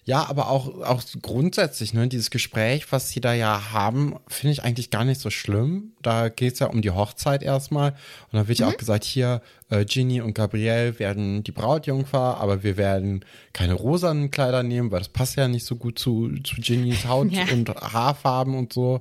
Ja, 0.04 0.28
aber 0.28 0.50
auch, 0.50 0.82
auch 0.82 1.02
grundsätzlich, 1.20 1.92
ne, 1.92 2.06
dieses 2.06 2.30
Gespräch, 2.30 2.92
was 2.92 3.10
sie 3.10 3.20
da 3.20 3.34
ja 3.34 3.72
haben, 3.72 4.14
finde 4.28 4.52
ich 4.52 4.62
eigentlich 4.62 4.90
gar 4.90 5.04
nicht 5.04 5.20
so 5.20 5.30
schlimm. 5.30 5.94
Da 6.00 6.28
geht 6.28 6.52
es 6.54 6.58
ja 6.60 6.68
um 6.68 6.80
die 6.80 6.92
Hochzeit 6.92 7.42
erstmal. 7.42 7.90
Und 8.30 8.38
da 8.38 8.46
wird 8.46 8.60
ja 8.60 8.68
auch 8.68 8.76
gesagt, 8.76 9.02
hier, 9.02 9.42
äh, 9.68 9.84
Ginny 9.84 10.20
und 10.20 10.34
Gabrielle 10.34 11.00
werden 11.00 11.42
die 11.42 11.50
Brautjungfer, 11.50 12.38
aber 12.38 12.62
wir 12.62 12.76
werden 12.76 13.24
keine 13.52 13.74
rosanen 13.74 14.30
Kleider 14.30 14.62
nehmen, 14.62 14.92
weil 14.92 15.00
das 15.00 15.08
passt 15.08 15.34
ja 15.36 15.48
nicht 15.48 15.66
so 15.66 15.74
gut 15.74 15.98
zu, 15.98 16.32
zu 16.44 16.54
Ginnys 16.60 17.04
Haut 17.06 17.30
Ja. 17.32 17.42
und 17.52 17.68
Haarfarben 17.68 18.54
und 18.54 18.72
so. 18.72 19.00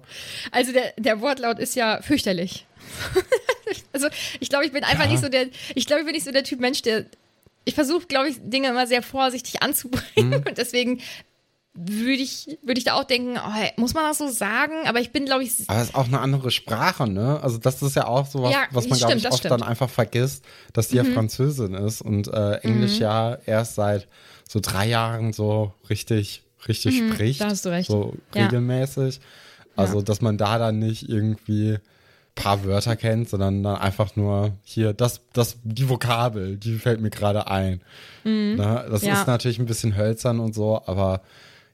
Also 0.51 0.71
der, 0.73 0.93
der 0.97 1.21
Wortlaut 1.21 1.59
ist 1.59 1.75
ja 1.75 2.01
fürchterlich. 2.01 2.65
also 3.95 4.07
ich 4.39 4.49
glaube, 4.49 4.65
ich 4.65 4.71
bin 4.71 4.83
einfach 4.83 5.05
Ja. 5.05 5.11
nicht 5.11 5.21
so 5.21 5.29
der, 5.29 5.47
ich 5.73 5.85
glaube, 5.87 6.01
ich 6.01 6.05
bin 6.05 6.13
nicht 6.15 6.25
so 6.25 6.31
der 6.31 6.43
Typ 6.43 6.59
Mensch, 6.59 6.81
der, 6.81 7.05
ich 7.63 7.73
versuche, 7.73 8.05
glaube 8.07 8.29
ich, 8.29 8.35
Dinge 8.41 8.67
immer 8.69 8.85
sehr 8.87 9.01
vorsichtig 9.01 9.61
anzubringen 9.63 10.29
Mhm. 10.41 10.43
und 10.47 10.57
deswegen 10.57 11.01
würde 11.77 12.21
ich, 12.21 12.57
würde 12.61 12.77
ich 12.79 12.85
da 12.85 12.93
auch 12.93 13.03
denken, 13.03 13.37
oh, 13.37 13.81
muss 13.81 13.93
man 13.93 14.05
das 14.05 14.17
so 14.19 14.29
sagen? 14.29 14.87
Aber 14.87 15.01
ich 15.01 15.11
bin, 15.11 15.25
glaube 15.25 15.43
ich, 15.43 15.51
Aber 15.67 15.81
es 15.81 15.89
ist 15.89 15.95
auch 15.95 16.07
eine 16.07 16.21
andere 16.21 16.49
Sprache, 16.49 17.05
ne? 17.05 17.41
Also 17.43 17.57
das 17.57 17.81
ist 17.81 17.97
ja 17.97 18.07
auch 18.07 18.25
so 18.27 18.43
was, 18.43 18.53
Ja, 18.53 18.63
was 18.71 18.87
man, 18.87 18.97
glaube 18.97 19.15
ich, 19.17 19.27
oft 19.27 19.39
stimmt. 19.39 19.55
Mhm. 19.55 19.59
dann 19.59 19.67
einfach 19.69 19.89
vergisst, 19.89 20.45
dass 20.71 20.87
die 20.87 20.95
ja 20.95 21.03
Französin 21.03 21.73
ist 21.73 22.01
und 22.01 22.29
äh, 22.29 22.59
Englisch 22.59 22.99
ja 22.99 23.37
erst 23.45 23.75
seit 23.75 24.07
so 24.47 24.59
drei 24.61 24.87
Jahren 24.87 25.33
so 25.33 25.73
richtig, 25.89 26.43
richtig 26.65 26.97
spricht. 26.97 27.41
Mhm, 27.41 27.43
da 27.43 27.49
hast 27.49 27.65
du 27.65 27.69
recht. 27.69 27.89
So 27.89 28.13
Ja. 28.33 28.43
regelmäßig. 28.45 29.19
Also, 29.75 30.01
dass 30.01 30.21
man 30.21 30.37
da 30.37 30.57
dann 30.57 30.79
nicht 30.79 31.09
irgendwie 31.09 31.79
paar 32.35 32.63
Wörter 32.65 32.95
kennt, 32.95 33.29
sondern 33.29 33.63
dann 33.63 33.77
einfach 33.77 34.15
nur 34.17 34.51
hier, 34.63 34.93
das, 34.93 35.21
das, 35.33 35.57
die 35.63 35.89
Vokabel, 35.89 36.57
die 36.57 36.75
fällt 36.77 36.99
mir 37.01 37.09
gerade 37.09 37.47
ein. 37.47 37.81
Ne? 38.23 38.85
Das 38.89 39.01
Mhm. 39.03 39.07
Ja. 39.07 39.21
ist 39.21 39.27
natürlich 39.27 39.57
ein 39.59 39.65
bisschen 39.65 39.95
hölzern 39.95 40.39
und 40.39 40.53
so, 40.53 40.81
aber 40.85 41.21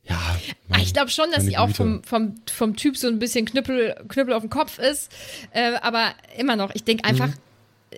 ja. 0.03 0.15
Ah, 0.17 0.35
mein- 0.67 0.81
Ich 0.81 0.93
glaube 0.93 1.09
schon, 1.09 1.31
dass 1.31 1.43
sie 1.45 1.57
auch 1.57 1.69
vom, 1.69 2.03
vom, 2.03 2.35
vom 2.51 2.75
Typ 2.75 2.97
so 2.97 3.07
ein 3.07 3.19
bisschen 3.19 3.45
Knüppel, 3.45 3.95
Knüppel 4.07 4.33
auf 4.33 4.41
dem 4.41 4.49
Kopf 4.49 4.77
ist. 4.79 5.11
Äh, 5.51 5.73
aber 5.81 6.09
immer 6.37 6.55
noch, 6.55 6.71
ich 6.75 6.83
denke 6.83 7.05
einfach, 7.05 7.29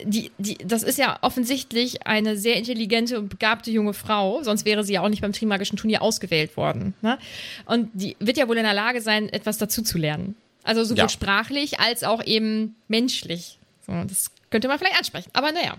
die, 0.05 0.31
die, 0.37 0.57
das 0.65 0.83
ist 0.83 0.97
ja 0.97 1.17
offensichtlich 1.21 2.07
eine 2.07 2.35
sehr 2.35 2.55
intelligente 2.57 3.19
und 3.19 3.29
begabte 3.29 3.71
junge 3.71 3.93
Frau, 3.93 4.41
sonst 4.43 4.65
wäre 4.65 4.83
sie 4.83 4.93
ja 4.93 5.01
auch 5.01 5.09
nicht 5.09 5.21
beim 5.21 5.33
Trimagischen 5.33 5.77
Turnier 5.77 6.01
ausgewählt 6.01 6.57
worden. 6.57 6.93
Ne? 7.01 7.17
Und 7.65 7.89
die 7.93 8.15
wird 8.19 8.37
ja 8.37 8.47
wohl 8.47 8.57
in 8.57 8.63
der 8.63 8.73
Lage 8.73 9.01
sein, 9.01 9.29
etwas 9.29 9.57
dazuzulernen. 9.57 10.35
Also 10.63 10.83
sowohl 10.83 10.97
Ja. 11.03 11.09
sprachlich 11.09 11.79
als 11.79 12.03
auch 12.03 12.23
eben 12.23 12.75
menschlich. 12.87 13.59
So, 13.85 13.93
das 14.05 14.31
könnte 14.49 14.67
man 14.67 14.79
vielleicht 14.79 14.97
ansprechen. 14.97 15.29
Aber 15.33 15.51
naja. 15.51 15.77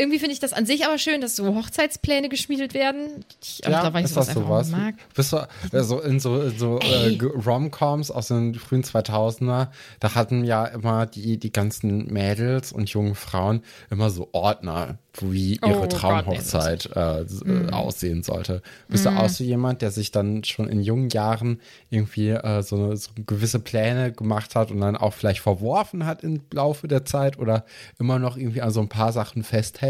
Irgendwie 0.00 0.18
finde 0.18 0.32
ich 0.32 0.40
das 0.40 0.52
an 0.52 0.66
sich 0.66 0.86
aber 0.86 0.98
schön, 0.98 1.20
dass 1.20 1.36
so 1.36 1.54
Hochzeitspläne 1.54 2.28
geschmiedet 2.28 2.74
werden. 2.74 3.24
Ich, 3.42 3.60
Ja, 3.64 3.82
da, 3.82 3.92
weil 3.92 4.00
ich 4.00 4.10
ist 4.10 4.16
das 4.16 4.28
einfach 4.30 4.42
sowas? 4.42 4.70
mag. 4.70 4.94
Bist 5.14 5.32
du 5.32 5.46
äh, 5.72 5.82
so 5.82 6.00
in 6.00 6.18
so, 6.20 6.40
in 6.40 6.58
so 6.58 6.78
äh, 6.78 7.16
Rom-Coms 7.22 8.10
aus 8.10 8.28
den 8.28 8.54
frühen 8.54 8.82
2000er, 8.82 9.68
da 10.00 10.14
hatten 10.14 10.44
ja 10.44 10.64
immer 10.64 11.06
die, 11.06 11.36
die 11.38 11.52
ganzen 11.52 12.06
Mädels 12.06 12.72
und 12.72 12.88
jungen 12.90 13.14
Frauen 13.14 13.62
immer 13.90 14.10
so 14.10 14.28
Ordner, 14.32 14.98
wie 15.20 15.58
Oh 15.62 15.66
ihre 15.68 15.80
Gott, 15.80 15.92
Traumhochzeit 15.92 16.90
äh, 16.94 17.24
Mhm. 17.44 17.68
äh, 17.68 17.72
aussehen 17.72 18.22
sollte. 18.22 18.62
Bist 18.88 19.04
du 19.06 19.10
auch 19.10 19.28
so 19.28 19.42
jemand, 19.44 19.82
der 19.82 19.90
sich 19.90 20.12
dann 20.12 20.44
schon 20.44 20.68
in 20.68 20.80
jungen 20.80 21.08
Jahren 21.10 21.60
irgendwie 21.90 22.28
äh, 22.30 22.62
so, 22.62 22.94
so 22.94 23.10
gewisse 23.26 23.58
Pläne 23.58 24.12
gemacht 24.12 24.54
hat 24.54 24.70
und 24.70 24.80
dann 24.80 24.96
auch 24.96 25.12
vielleicht 25.12 25.40
verworfen 25.40 26.06
hat 26.06 26.22
im 26.22 26.40
Laufe 26.52 26.86
der 26.88 27.04
Zeit 27.04 27.38
oder 27.38 27.64
immer 27.98 28.18
noch 28.20 28.36
irgendwie 28.36 28.62
an 28.62 28.70
so 28.70 28.80
ein 28.80 28.88
paar 28.88 29.12
Sachen 29.12 29.42
festhält? 29.42 29.89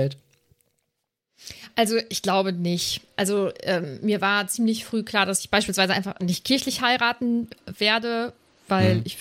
Also 1.77 1.97
ich 2.09 2.23
glaube 2.23 2.53
nicht. 2.53 3.01
Also 3.17 3.51
ähm, 3.63 4.01
mir 4.03 4.21
war 4.21 4.47
ziemlich 4.49 4.85
früh 4.85 5.03
klar, 5.03 5.27
dass 5.27 5.41
ich 5.41 5.51
beispielsweise 5.51 5.95
einfach 5.95 6.19
nicht 6.21 6.45
kirchlich 6.45 6.83
heiraten 6.83 7.49
werde, 7.79 8.33
weil 8.69 9.01
ich, 9.05 9.17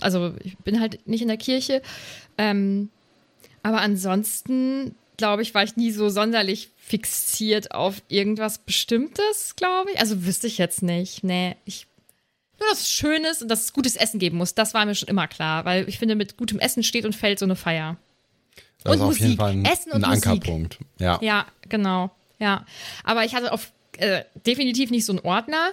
also 0.00 0.34
ich 0.42 0.58
bin 0.58 0.80
halt 0.80 1.06
nicht 1.06 1.22
in 1.22 1.28
der 1.28 1.36
Kirche. 1.36 1.82
Ähm, 2.38 2.90
aber 3.62 3.80
ansonsten, 3.80 4.94
glaube 5.16 5.42
ich, 5.42 5.54
war 5.54 5.64
ich 5.64 5.76
nie 5.76 5.90
so 5.90 6.08
sonderlich 6.08 6.70
fixiert 6.76 7.72
auf 7.72 8.02
irgendwas 8.08 8.58
Bestimmtes, 8.58 9.56
glaube 9.56 9.90
ich. 9.92 9.98
Also 9.98 10.24
wüsste 10.24 10.46
ich 10.46 10.58
jetzt 10.58 10.82
nicht. 10.82 11.24
Nee, 11.24 11.56
ich. 11.64 11.86
Nur, 12.58 12.68
dass 12.70 12.82
es 12.82 12.90
schön 12.90 13.24
ist 13.24 13.42
und 13.42 13.48
dass 13.48 13.64
es 13.64 13.72
gutes 13.72 13.96
Essen 13.96 14.18
geben 14.18 14.38
muss, 14.38 14.54
das 14.54 14.72
war 14.72 14.86
mir 14.86 14.94
schon 14.94 15.08
immer 15.08 15.28
klar, 15.28 15.66
weil 15.66 15.86
ich 15.88 15.98
finde, 15.98 16.14
mit 16.14 16.38
gutem 16.38 16.58
Essen 16.58 16.82
steht 16.82 17.04
und 17.04 17.14
fällt 17.14 17.38
so 17.38 17.44
eine 17.44 17.56
Feier. 17.56 17.96
Das 18.86 18.96
Und 18.96 18.98
ist 19.02 19.04
auf 19.04 19.18
jeden 19.18 19.24
Musik. 19.30 19.38
Fall 19.40 19.52
ein, 19.52 19.64
Essen 19.64 19.92
und 19.92 20.04
ein 20.04 20.10
Musik. 20.10 20.26
Ankerpunkt. 20.26 20.78
Ja. 20.98 21.18
Ja, 21.22 21.46
genau. 21.68 22.10
Ja. 22.38 22.64
Aber 23.04 23.24
ich 23.24 23.34
hatte 23.34 23.52
auf 23.52 23.72
äh, 23.98 24.22
definitiv 24.46 24.90
nicht 24.90 25.04
so 25.04 25.12
einen 25.12 25.20
Ordner. 25.20 25.70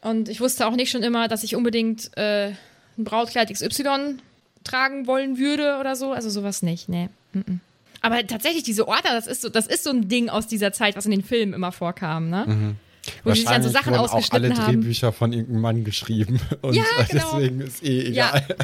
Und 0.00 0.28
ich 0.28 0.40
wusste 0.40 0.66
auch 0.66 0.76
nicht 0.76 0.90
schon 0.90 1.02
immer, 1.02 1.26
dass 1.28 1.42
ich 1.42 1.56
unbedingt 1.56 2.16
äh, 2.16 2.48
ein 2.96 3.04
Brautkleid 3.04 3.52
XY 3.52 4.18
tragen 4.64 5.06
wollen 5.06 5.38
würde 5.38 5.78
oder 5.80 5.96
so. 5.96 6.12
Also 6.12 6.30
sowas 6.30 6.62
nicht, 6.62 6.88
nee. 6.88 7.08
Mm-mm. 7.34 7.58
Aber 8.00 8.24
tatsächlich, 8.26 8.62
diese 8.62 8.86
Ordner, 8.86 9.10
das 9.12 9.26
ist 9.26 9.42
so, 9.42 9.48
das 9.48 9.66
ist 9.66 9.82
so 9.82 9.90
ein 9.90 10.08
Ding 10.08 10.28
aus 10.28 10.46
dieser 10.46 10.72
Zeit, 10.72 10.96
was 10.96 11.04
in 11.04 11.10
den 11.10 11.24
Filmen 11.24 11.52
immer 11.52 11.72
vorkam, 11.72 12.30
ne? 12.30 12.76
Wo 13.24 13.30
die 13.32 13.40
sich 13.40 13.48
dann 13.48 13.62
so 13.62 13.70
Sachen 13.70 13.92
wurden 13.92 14.00
auch 14.04 14.12
alle 14.12 14.22
ausgeschnitten 14.22 14.58
haben. 14.58 14.80
Drehbücher 14.80 15.12
von 15.12 15.32
irgendeinem 15.32 15.62
Mann 15.62 15.84
geschrieben. 15.84 16.40
Und 16.62 16.74
Ja, 16.74 16.84
genau. 17.08 17.24
deswegen 17.32 17.60
ist 17.60 17.82
eh 17.82 18.06
egal. 18.08 18.44
Ja, 18.48 18.54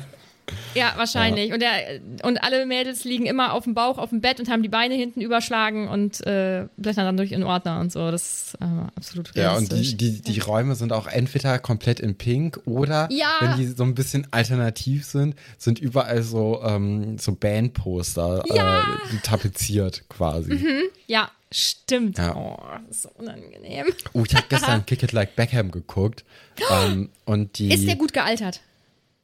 wahrscheinlich. 0.96 1.52
Und, 1.52 1.60
der, 1.60 2.00
und 2.22 2.42
alle 2.42 2.66
Mädels 2.66 3.04
liegen 3.04 3.26
immer 3.26 3.52
auf 3.52 3.64
dem 3.64 3.74
Bauch, 3.74 3.98
auf 3.98 4.10
dem 4.10 4.20
Bett 4.20 4.40
und 4.40 4.48
haben 4.48 4.62
die 4.62 4.68
Beine 4.68 4.94
hinten 4.94 5.20
überschlagen 5.20 5.88
und 5.88 6.26
äh, 6.26 6.66
blättern 6.76 7.04
dann 7.04 7.16
durch 7.16 7.32
in 7.32 7.42
Ordner 7.42 7.80
und 7.80 7.92
so. 7.92 8.10
Das 8.10 8.22
ist 8.52 8.54
äh, 8.60 8.64
absolut 8.96 9.34
Ja, 9.34 9.56
und 9.56 9.72
die, 9.72 9.96
die, 9.96 10.20
die 10.20 10.40
Räume 10.40 10.74
sind 10.74 10.92
auch 10.92 11.06
entweder 11.06 11.58
komplett 11.58 12.00
in 12.00 12.16
Pink 12.16 12.60
oder, 12.66 13.08
Ja. 13.10 13.28
wenn 13.40 13.56
die 13.56 13.66
so 13.66 13.84
ein 13.84 13.94
bisschen 13.94 14.26
alternativ 14.30 15.04
sind, 15.04 15.34
sind 15.58 15.78
überall 15.78 16.22
so, 16.22 16.62
ähm, 16.64 17.18
so 17.18 17.34
Bandposter 17.34 18.42
Ja. 18.54 18.80
äh, 18.80 19.16
tapeziert 19.22 20.04
quasi. 20.08 20.84
Ja, 21.06 21.30
stimmt. 21.52 22.18
Ja. 22.18 22.34
Oh, 22.36 22.58
das 22.88 22.96
ist 22.96 23.02
so 23.04 23.10
unangenehm. 23.16 23.86
Oh, 24.12 24.24
ich 24.26 24.34
habe 24.34 24.46
gestern 24.48 24.84
Kick 24.86 25.02
It 25.02 25.12
Like 25.12 25.36
Beckham 25.36 25.70
geguckt. 25.70 26.24
ähm, 26.70 27.10
und 27.24 27.58
die, 27.58 27.72
Ist 27.72 27.86
der 27.86 27.96
gut 27.96 28.12
gealtert? 28.12 28.60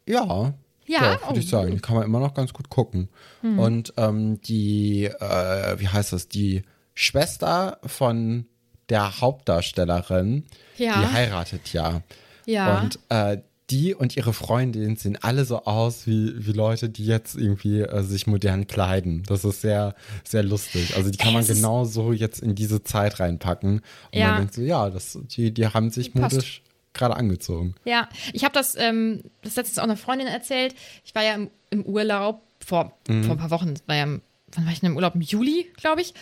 Ja. 0.06 0.52
Ja? 0.90 1.14
Doch, 1.16 1.28
würde 1.28 1.40
ich 1.40 1.46
Oh. 1.46 1.50
sagen. 1.50 1.72
Die 1.72 1.80
kann 1.80 1.94
man 1.96 2.04
immer 2.04 2.20
noch 2.20 2.34
ganz 2.34 2.52
gut 2.52 2.68
gucken. 2.68 3.08
Und 3.42 3.92
ähm, 3.96 4.40
die, 4.42 5.04
äh, 5.04 5.78
wie 5.80 5.88
heißt 5.88 6.12
das, 6.12 6.28
die 6.28 6.62
Schwester 6.94 7.78
von 7.86 8.46
der 8.88 9.20
Hauptdarstellerin, 9.20 10.44
Ja. 10.76 11.00
die 11.00 11.06
heiratet 11.12 11.72
ja. 11.72 12.02
Ja. 12.46 12.80
Und 12.80 12.98
äh, 13.08 13.38
die 13.70 13.94
und 13.94 14.16
ihre 14.16 14.32
Freundin 14.32 14.96
sehen 14.96 15.16
alle 15.22 15.44
so 15.44 15.62
aus 15.64 16.08
wie, 16.08 16.32
wie 16.44 16.50
Leute, 16.52 16.88
die 16.88 17.06
jetzt 17.06 17.36
irgendwie 17.36 17.82
äh, 17.82 18.02
sich 18.02 18.26
modern 18.26 18.66
kleiden. 18.66 19.22
Das 19.28 19.44
ist 19.44 19.60
sehr, 19.60 19.94
sehr 20.24 20.42
lustig. 20.42 20.96
Also 20.96 21.08
die 21.10 21.18
kann 21.18 21.32
man 21.32 21.46
genau 21.46 21.84
so 21.84 22.12
jetzt 22.12 22.40
in 22.40 22.56
diese 22.56 22.82
Zeit 22.82 23.20
reinpacken. 23.20 23.74
Und 23.74 23.82
Ja. 24.12 24.28
man 24.32 24.36
denkt 24.38 24.54
so, 24.54 24.62
ja, 24.62 24.90
das, 24.90 25.16
die, 25.36 25.54
die 25.54 25.68
haben 25.68 25.90
sich 25.90 26.14
modisch 26.16 26.62
gerade 26.94 27.16
angezogen. 27.16 27.74
Ja, 27.84 28.08
ich 28.32 28.44
habe 28.44 28.52
das, 28.54 28.74
ähm, 28.76 29.22
das 29.42 29.56
letztens 29.56 29.78
auch 29.78 29.84
einer 29.84 29.96
Freundin 29.96 30.26
erzählt. 30.28 30.74
Ich 31.04 31.14
war 31.14 31.22
ja 31.22 31.34
im, 31.34 31.50
im 31.70 31.84
Urlaub 31.84 32.42
vor, 32.64 32.96
Mhm. 33.08 33.24
vor 33.24 33.34
ein 33.36 33.38
paar 33.38 33.50
Wochen. 33.50 33.74
War 33.86 33.96
ja, 33.96 34.02
im- 34.04 34.22
wann 34.54 34.66
war 34.66 34.72
ich 34.72 34.80
denn 34.80 34.90
im 34.90 34.96
Urlaub? 34.96 35.14
Im 35.14 35.20
Juli, 35.20 35.70
glaube 35.76 36.00
ich. 36.00 36.14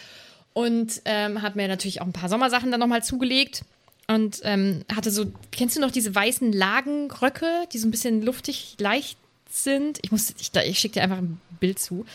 Und 0.52 1.02
ähm, 1.04 1.40
hat 1.42 1.56
mir 1.56 1.68
natürlich 1.68 2.00
auch 2.00 2.06
ein 2.06 2.12
paar 2.12 2.28
Sommersachen 2.28 2.70
dann 2.70 2.80
nochmal 2.80 3.02
zugelegt. 3.02 3.64
Und 4.08 4.40
ähm, 4.44 4.84
hatte 4.94 5.10
so, 5.10 5.26
kennst 5.52 5.76
du 5.76 5.80
noch 5.80 5.90
diese 5.90 6.14
weißen 6.14 6.52
Lagenröcke, 6.52 7.66
die 7.72 7.78
so 7.78 7.86
ein 7.86 7.90
bisschen 7.90 8.22
luftig 8.22 8.76
leicht 8.78 9.18
sind? 9.50 9.98
Ich 10.02 10.10
muss, 10.10 10.34
ich, 10.38 10.50
ich 10.54 10.78
schicke 10.78 10.94
dir 10.94 11.02
einfach 11.02 11.18
ein 11.18 11.40
Bild 11.60 11.78
zu. 11.78 12.06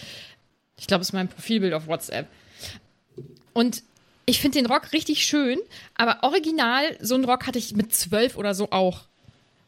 Ich 0.79 0.88
glaube, 0.88 1.01
es 1.01 1.10
ist 1.10 1.13
mein 1.13 1.27
Profilbild 1.29 1.74
auf 1.74 1.88
WhatsApp. 1.88 2.27
Und 3.53 3.83
ich 4.25 4.39
finde 4.42 4.60
den 4.60 4.65
Rock 4.68 4.94
richtig 4.94 5.25
schön, 5.25 5.60
aber 5.96 6.20
original, 6.24 6.84
so 7.01 7.15
einen 7.15 7.25
Rock 7.25 7.48
hatte 7.48 7.60
ich 7.60 7.75
mit 7.75 7.94
zwölf 7.94 8.38
oder 8.38 8.53
so 8.53 8.72
auch. 8.72 9.01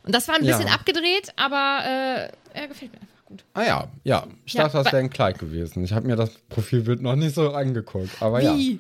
Und 0.04 0.14
das 0.16 0.28
war 0.28 0.36
ein 0.36 0.46
Ja. 0.46 0.58
bisschen 0.58 0.72
abgedreht, 0.72 1.34
aber 1.36 1.80
äh, 1.84 2.58
er 2.60 2.68
gefällt 2.68 2.92
mir 2.94 3.00
einfach 3.02 3.26
gut. 3.26 3.44
Ah 3.54 3.64
ja, 3.64 3.88
ja. 4.04 4.28
Ich 4.46 4.54
Ja, 4.54 4.64
dachte, 4.64 4.78
das 4.78 4.86
wäre 4.88 4.98
ein 5.00 5.10
Kleid 5.10 5.40
gewesen. 5.40 5.84
Ich 5.84 5.94
habe 5.94 6.06
mir 6.08 6.16
das 6.16 6.30
Profilbild 6.50 7.02
noch 7.02 7.16
nicht 7.16 7.34
so 7.36 7.52
angeguckt. 7.54 8.22
Aber 8.22 8.42
ja. 8.42 8.56
Wie? 8.56 8.80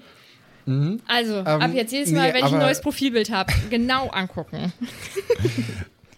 Also, 1.08 1.40
ab 1.42 1.74
jetzt 1.74 1.92
jedes 1.92 2.12
Mal, 2.12 2.22
Mhm. 2.22 2.26
Ähm, 2.28 2.34
nee, 2.34 2.34
wenn 2.40 2.46
ich 2.48 2.54
ein 2.54 2.60
neues 2.60 2.82
Profilbild 2.82 3.30
habe, 3.32 3.52
genau 3.70 4.08
angucken. 4.10 4.74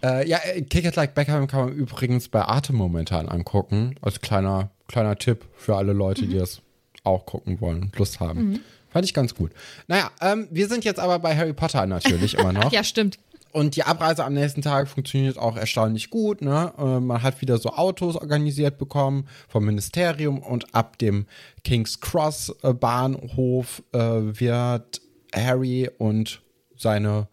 Äh, 0.00 0.28
ja, 0.28 0.38
äh, 0.44 0.62
Kick 0.62 0.84
It 0.84 0.94
Like 0.94 1.16
Beckham 1.16 1.48
kann 1.48 1.64
man 1.66 1.72
übrigens 1.74 2.28
bei 2.28 2.40
Arte 2.42 2.72
momentan 2.72 3.28
angucken. 3.28 3.96
Als 4.00 4.20
kleiner, 4.20 4.70
kleiner 4.86 5.16
Tipp 5.16 5.44
für 5.56 5.74
alle 5.74 5.92
Leute, 5.92 6.24
Mhm. 6.24 6.30
die 6.30 6.38
das 6.38 6.62
auch 7.02 7.26
gucken 7.26 7.60
wollen, 7.60 7.90
Lust 7.96 8.20
haben. 8.20 8.60
Fand 8.90 9.04
ich 9.04 9.14
ganz 9.14 9.34
gut. 9.34 9.52
Naja, 9.86 10.10
ähm, 10.20 10.48
wir 10.50 10.68
sind 10.68 10.84
jetzt 10.84 10.98
aber 11.00 11.18
bei 11.18 11.36
Harry 11.36 11.52
Potter 11.52 11.86
natürlich 11.86 12.34
immer 12.34 12.52
noch. 12.52 12.72
Ja, 12.78 12.84
stimmt. 12.84 13.18
Und 13.50 13.76
die 13.76 13.82
Abreise 13.82 14.24
am 14.24 14.34
nächsten 14.34 14.62
Tag 14.62 14.88
funktioniert 14.88 15.38
auch 15.38 15.56
erstaunlich 15.56 16.10
gut. 16.10 16.42
Ne? 16.42 16.72
Äh, 16.78 17.00
man 17.00 17.22
hat 17.22 17.40
wieder 17.40 17.58
so 17.58 17.70
Autos 17.70 18.16
organisiert 18.16 18.78
bekommen 18.78 19.26
vom 19.48 19.64
Ministerium 19.64 20.38
und 20.38 20.74
ab 20.74 20.98
dem 20.98 21.26
King's 21.64 22.00
Cross 22.00 22.54
äh, 22.62 22.74
Bahnhof 22.74 23.82
äh, 23.92 23.98
wird 23.98 25.00
Harry 25.34 25.90
und 25.98 26.42
seine, 26.76 27.28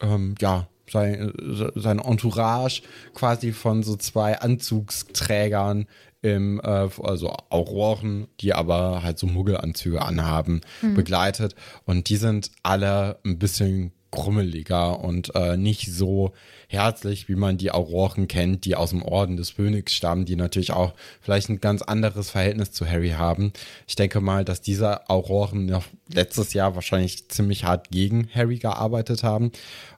ähm, 0.00 0.34
ja, 0.40 0.66
sein, 0.90 1.32
sein 1.76 1.98
Entourage 2.00 2.82
quasi 3.14 3.52
von 3.52 3.82
so 3.82 3.96
zwei 3.96 4.40
Anzugsträgern 4.40 5.86
im, 6.22 6.60
äh, 6.60 6.88
also 7.02 7.34
Auroren, 7.48 8.28
die 8.40 8.52
aber 8.52 9.02
halt 9.02 9.18
so 9.18 9.26
Muggelanzüge 9.26 10.02
anhaben, 10.02 10.60
mhm. 10.82 10.94
begleitet. 10.94 11.54
Und 11.84 12.08
die 12.08 12.16
sind 12.16 12.50
alle 12.62 13.18
ein 13.24 13.38
bisschen 13.38 13.92
krummeliger 14.10 15.00
und 15.00 15.34
äh, 15.34 15.56
nicht 15.56 15.92
so 15.92 16.32
herzlich, 16.68 17.28
wie 17.28 17.36
man 17.36 17.58
die 17.58 17.70
Auroren 17.70 18.28
kennt, 18.28 18.64
die 18.64 18.74
aus 18.74 18.90
dem 18.90 19.02
Orden 19.02 19.36
des 19.36 19.50
Phönix 19.50 19.94
stammen, 19.94 20.24
die 20.24 20.36
natürlich 20.36 20.72
auch 20.72 20.94
vielleicht 21.20 21.48
ein 21.48 21.60
ganz 21.60 21.82
anderes 21.82 22.30
Verhältnis 22.30 22.72
zu 22.72 22.86
Harry 22.88 23.10
haben. 23.10 23.52
Ich 23.86 23.96
denke 23.96 24.20
mal, 24.20 24.44
dass 24.44 24.60
diese 24.60 25.08
Auroren 25.08 25.66
noch 25.66 25.84
letztes 26.12 26.52
Jahr 26.52 26.74
wahrscheinlich 26.74 27.28
ziemlich 27.28 27.64
hart 27.64 27.90
gegen 27.90 28.28
Harry 28.34 28.58
gearbeitet 28.58 29.22
haben 29.22 29.52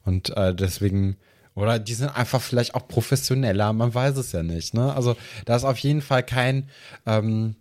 und 0.04 0.36
äh, 0.36 0.54
deswegen 0.54 1.16
oder 1.54 1.78
die 1.78 1.94
sind 1.94 2.08
einfach 2.08 2.40
vielleicht 2.40 2.74
auch 2.74 2.86
professioneller, 2.88 3.72
man 3.72 3.94
weiß 3.94 4.16
es 4.16 4.32
ja 4.32 4.42
nicht. 4.42 4.74
Ne? 4.74 4.92
Also 4.94 5.16
da 5.44 5.56
ist 5.56 5.64
auf 5.64 5.78
jeden 5.78 6.02
Fall 6.02 6.22
kein, 6.22 6.68
ähm, 7.06 7.56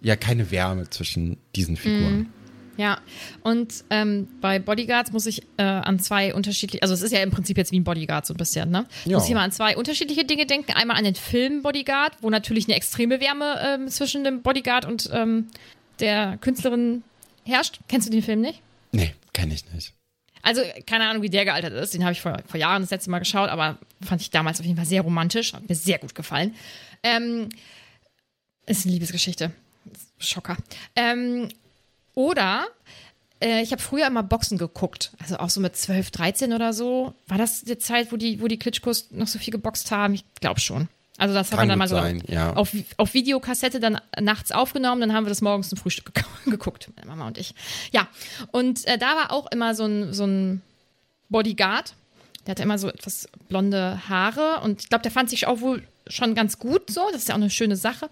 ja, 0.00 0.16
keine 0.16 0.50
Wärme 0.50 0.88
zwischen 0.90 1.38
diesen 1.54 1.76
Figuren. 1.76 2.18
Mm. 2.20 2.26
Ja, 2.76 2.98
und 3.42 3.84
ähm, 3.90 4.26
bei 4.40 4.58
Bodyguards 4.58 5.12
muss 5.12 5.26
ich 5.26 5.42
äh, 5.58 5.62
an 5.62 6.00
zwei 6.00 6.34
unterschiedliche, 6.34 6.82
also 6.82 6.92
es 6.92 7.02
ist 7.02 7.12
ja 7.12 7.20
im 7.20 7.30
Prinzip 7.30 7.56
jetzt 7.56 7.70
wie 7.70 7.78
ein 7.78 7.84
Bodyguard 7.84 8.26
so 8.26 8.34
ein 8.34 8.36
bisschen, 8.36 8.70
ne? 8.70 8.86
Ja. 9.04 9.16
Muss 9.16 9.28
ich 9.28 9.34
mal 9.34 9.44
an 9.44 9.52
zwei 9.52 9.76
unterschiedliche 9.76 10.24
Dinge 10.24 10.44
denken. 10.46 10.72
Einmal 10.72 10.96
an 10.96 11.04
den 11.04 11.14
Film 11.14 11.62
Bodyguard, 11.62 12.16
wo 12.20 12.30
natürlich 12.30 12.66
eine 12.66 12.74
extreme 12.74 13.20
Wärme 13.20 13.60
ähm, 13.64 13.88
zwischen 13.88 14.24
dem 14.24 14.42
Bodyguard 14.42 14.86
und 14.86 15.08
ähm, 15.12 15.46
der 16.00 16.36
Künstlerin 16.38 17.04
herrscht. 17.44 17.78
Kennst 17.86 18.08
du 18.08 18.10
den 18.10 18.22
Film 18.22 18.40
nicht? 18.40 18.60
Nee, 18.90 19.14
kenne 19.32 19.54
ich 19.54 19.72
nicht. 19.72 19.92
Also, 20.44 20.62
keine 20.86 21.08
Ahnung, 21.08 21.22
wie 21.22 21.30
der 21.30 21.44
gealtert 21.46 21.72
ist. 21.72 21.94
Den 21.94 22.04
habe 22.04 22.12
ich 22.12 22.20
vor, 22.20 22.36
vor 22.46 22.60
Jahren 22.60 22.82
das 22.82 22.90
letzte 22.90 23.10
Mal 23.10 23.18
geschaut, 23.18 23.48
aber 23.48 23.78
fand 24.02 24.20
ich 24.20 24.30
damals 24.30 24.60
auf 24.60 24.66
jeden 24.66 24.76
Fall 24.76 24.86
sehr 24.86 25.00
romantisch. 25.00 25.54
Hat 25.54 25.68
mir 25.68 25.74
sehr 25.74 25.98
gut 25.98 26.14
gefallen. 26.14 26.54
Ähm, 27.02 27.48
ist 28.66 28.84
eine 28.84 28.92
Liebesgeschichte. 28.92 29.52
Schocker. 30.18 30.56
Ähm, 30.96 31.48
oder 32.14 32.66
äh, 33.40 33.62
ich 33.62 33.72
habe 33.72 33.80
früher 33.80 34.06
immer 34.06 34.22
Boxen 34.22 34.58
geguckt, 34.58 35.12
also 35.18 35.38
auch 35.38 35.50
so 35.50 35.60
mit 35.60 35.76
12, 35.76 36.10
13 36.10 36.52
oder 36.52 36.72
so. 36.72 37.14
War 37.26 37.38
das 37.38 37.62
die 37.62 37.78
Zeit, 37.78 38.12
wo 38.12 38.16
die, 38.16 38.40
wo 38.40 38.46
die 38.46 38.58
Klitschkos 38.58 39.10
noch 39.12 39.28
so 39.28 39.38
viel 39.38 39.52
geboxt 39.52 39.90
haben? 39.90 40.14
Ich 40.14 40.24
glaube 40.40 40.60
schon. 40.60 40.88
Also 41.16 41.32
das 41.32 41.50
Kann 41.50 41.60
haben 41.60 41.66
wir 41.66 41.72
dann 41.72 41.78
mal 41.78 41.88
so 41.88 41.96
sein, 41.96 42.22
ja. 42.26 42.54
auf, 42.54 42.72
auf 42.96 43.14
Videokassette 43.14 43.78
dann 43.78 44.00
nachts 44.20 44.50
aufgenommen, 44.50 45.00
dann 45.00 45.12
haben 45.12 45.24
wir 45.24 45.28
das 45.28 45.42
morgens 45.42 45.68
zum 45.68 45.78
Frühstück 45.78 46.12
geguckt, 46.44 46.90
meine 46.96 47.08
Mama 47.08 47.28
und 47.28 47.38
ich. 47.38 47.54
Ja, 47.92 48.08
und 48.50 48.84
äh, 48.86 48.98
da 48.98 49.14
war 49.14 49.32
auch 49.32 49.50
immer 49.52 49.74
so 49.74 49.84
ein, 49.84 50.12
so 50.12 50.24
ein 50.26 50.60
Bodyguard, 51.28 51.94
der 52.46 52.52
hatte 52.52 52.62
immer 52.64 52.78
so 52.78 52.88
etwas 52.88 53.28
blonde 53.48 54.08
Haare 54.08 54.60
und 54.64 54.82
ich 54.82 54.88
glaube, 54.88 55.02
der 55.02 55.12
fand 55.12 55.30
sich 55.30 55.46
auch 55.46 55.60
wohl 55.60 55.82
schon 56.06 56.34
ganz 56.34 56.58
gut 56.58 56.90
so. 56.90 57.00
Das 57.12 57.22
ist 57.22 57.28
ja 57.28 57.34
auch 57.34 57.40
eine 57.40 57.50
schöne 57.50 57.76
Sache. 57.76 58.08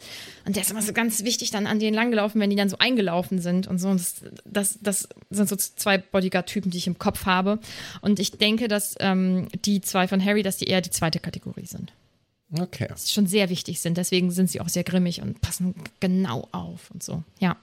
Und 0.46 0.56
der 0.56 0.62
ist 0.62 0.70
immer 0.70 0.82
so 0.82 0.92
ganz 0.92 1.24
wichtig 1.24 1.50
dann 1.50 1.66
an 1.66 1.78
denen 1.78 1.94
langgelaufen, 1.94 2.40
wenn 2.40 2.50
die 2.50 2.56
dann 2.56 2.68
so 2.68 2.78
eingelaufen 2.78 3.38
sind 3.38 3.66
und 3.66 3.78
so. 3.78 3.88
Und 3.88 4.00
das, 4.00 4.22
das, 4.44 4.78
das 4.80 5.08
sind 5.30 5.48
so 5.48 5.56
zwei 5.56 5.98
Bodyguard-Typen, 5.98 6.70
die 6.70 6.78
ich 6.78 6.86
im 6.86 6.98
Kopf 6.98 7.26
habe. 7.26 7.58
Und 8.00 8.18
ich 8.18 8.32
denke, 8.32 8.68
dass 8.68 8.94
ähm, 9.00 9.48
die 9.64 9.80
zwei 9.80 10.08
von 10.08 10.24
Harry, 10.24 10.42
dass 10.42 10.56
die 10.56 10.66
eher 10.66 10.80
die 10.80 10.90
zweite 10.90 11.20
Kategorie 11.20 11.66
sind. 11.66 11.92
Okay. 12.58 12.88
Schon 12.96 13.26
sehr 13.26 13.48
wichtig 13.48 13.80
sind. 13.80 13.96
Deswegen 13.96 14.30
sind 14.30 14.50
sie 14.50 14.60
auch 14.60 14.68
sehr 14.68 14.84
grimmig 14.84 15.22
und 15.22 15.40
passen 15.40 15.74
genau 16.00 16.48
auf 16.52 16.90
und 16.90 17.02
so. 17.02 17.22
Ja. 17.38 17.56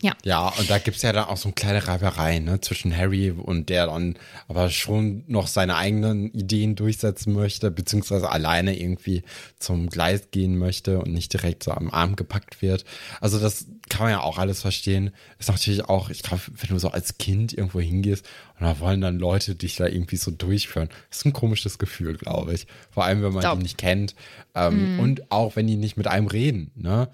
Ja. 0.00 0.16
Ja, 0.24 0.48
und 0.48 0.70
da 0.70 0.78
gibt 0.78 0.96
es 0.96 1.02
ja 1.02 1.12
dann 1.12 1.24
auch 1.24 1.36
so 1.36 1.48
eine 1.48 1.54
kleine 1.54 1.86
Reiberei 1.88 2.38
ne, 2.38 2.60
zwischen 2.60 2.96
Harry 2.96 3.32
und 3.32 3.68
der 3.68 3.86
dann 3.86 4.14
aber 4.46 4.70
schon 4.70 5.24
noch 5.26 5.48
seine 5.48 5.76
eigenen 5.76 6.32
Ideen 6.32 6.76
durchsetzen 6.76 7.32
möchte, 7.32 7.72
beziehungsweise 7.72 8.30
alleine 8.30 8.78
irgendwie 8.78 9.24
zum 9.58 9.88
Gleis 9.88 10.30
gehen 10.30 10.56
möchte 10.56 11.00
und 11.00 11.12
nicht 11.12 11.32
direkt 11.32 11.64
so 11.64 11.72
am 11.72 11.90
Arm 11.90 12.14
gepackt 12.14 12.62
wird. 12.62 12.84
Also 13.20 13.40
das 13.40 13.66
kann 13.88 14.04
man 14.04 14.12
ja 14.12 14.20
auch 14.20 14.38
alles 14.38 14.60
verstehen. 14.60 15.10
Ist 15.40 15.48
natürlich 15.48 15.84
auch, 15.86 16.10
ich 16.10 16.22
glaube, 16.22 16.42
wenn 16.46 16.70
du 16.70 16.78
so 16.78 16.90
als 16.90 17.18
Kind 17.18 17.52
irgendwo 17.52 17.80
hingehst 17.80 18.24
und 18.60 18.66
da 18.66 18.78
wollen 18.78 19.00
dann 19.00 19.18
Leute 19.18 19.56
dich 19.56 19.74
da 19.74 19.86
irgendwie 19.86 20.16
so 20.16 20.30
durchführen, 20.30 20.90
das 21.10 21.18
ist 21.18 21.24
ein 21.26 21.32
komisches 21.32 21.78
Gefühl, 21.78 22.16
glaube 22.16 22.54
ich. 22.54 22.68
Vor 22.90 23.04
allem, 23.04 23.22
wenn 23.22 23.32
man 23.32 23.58
die 23.58 23.62
nicht 23.64 23.78
kennt 23.78 24.14
ähm, 24.54 24.96
mm. 24.96 25.00
und 25.00 25.32
auch 25.32 25.56
wenn 25.56 25.66
die 25.66 25.76
nicht 25.76 25.96
mit 25.96 26.06
einem 26.06 26.28
reden. 26.28 26.70
Ne? 26.76 27.08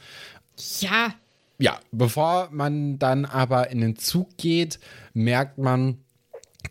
Ja, 0.80 1.14
ja, 1.58 1.78
bevor 1.92 2.48
man 2.50 2.98
dann 2.98 3.24
aber 3.24 3.70
in 3.70 3.80
den 3.80 3.96
Zug 3.96 4.36
geht, 4.36 4.78
merkt 5.12 5.58
man, 5.58 5.98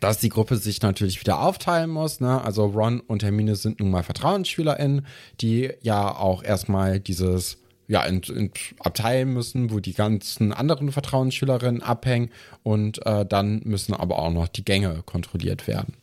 dass 0.00 0.18
die 0.18 0.28
Gruppe 0.28 0.56
sich 0.56 0.82
natürlich 0.82 1.20
wieder 1.20 1.40
aufteilen 1.40 1.90
muss. 1.90 2.20
Ne? 2.20 2.42
Also 2.42 2.66
Ron 2.66 3.00
und 3.00 3.22
Hermine 3.22 3.56
sind 3.56 3.80
nun 3.80 3.90
mal 3.90 4.02
VertrauensschülerInnen, 4.02 5.06
die 5.40 5.70
ja 5.80 6.14
auch 6.14 6.42
erstmal 6.42 7.00
dieses 7.00 7.58
ja, 7.86 8.02
in, 8.04 8.22
in 8.22 8.50
abteilen 8.80 9.32
müssen, 9.32 9.70
wo 9.70 9.78
die 9.78 9.92
ganzen 9.92 10.52
anderen 10.52 10.90
Vertrauensschülerinnen 10.90 11.82
abhängen 11.82 12.30
und 12.62 13.04
äh, 13.06 13.26
dann 13.26 13.60
müssen 13.64 13.94
aber 13.94 14.18
auch 14.18 14.32
noch 14.32 14.48
die 14.48 14.64
Gänge 14.64 15.02
kontrolliert 15.04 15.68
werden. 15.68 15.94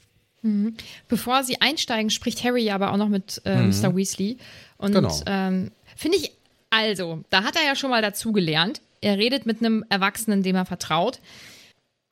Mhm. 0.44 0.76
Bevor 1.08 1.44
sie 1.44 1.60
einsteigen, 1.60 2.10
spricht 2.10 2.44
Harry 2.44 2.70
aber 2.70 2.92
auch 2.92 2.98
noch 2.98 3.10
mit 3.10 3.42
äh, 3.46 3.56
mhm. 3.56 3.70
Mr. 3.70 3.96
Weasley. 3.96 4.38
Und 4.78 4.94
genau. 4.94 5.16
ähm, 5.26 5.72
finde 5.96 6.18
ich 6.18 6.32
also, 6.72 7.24
da 7.30 7.44
hat 7.44 7.56
er 7.56 7.66
ja 7.66 7.76
schon 7.76 7.92
mal 7.92 8.02
dazugelernt. 8.02 8.82
Er 9.02 9.18
redet 9.18 9.46
mit 9.46 9.60
einem 9.60 9.86
Erwachsenen, 9.90 10.42
dem 10.42 10.56
er 10.56 10.66
vertraut 10.66 11.20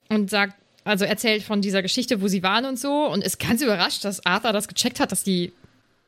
und 0.09 0.29
sagt, 0.29 0.53
also 0.83 1.05
erzählt 1.05 1.43
von 1.43 1.61
dieser 1.61 1.81
Geschichte, 1.81 2.21
wo 2.21 2.27
sie 2.27 2.43
waren 2.43 2.65
und 2.65 2.77
so 2.77 3.07
und 3.07 3.23
ist 3.23 3.39
ganz 3.39 3.61
überrascht, 3.61 4.03
dass 4.03 4.25
Arthur 4.25 4.51
das 4.51 4.67
gecheckt 4.67 4.99
hat, 4.99 5.11
dass 5.11 5.23
die, 5.23 5.53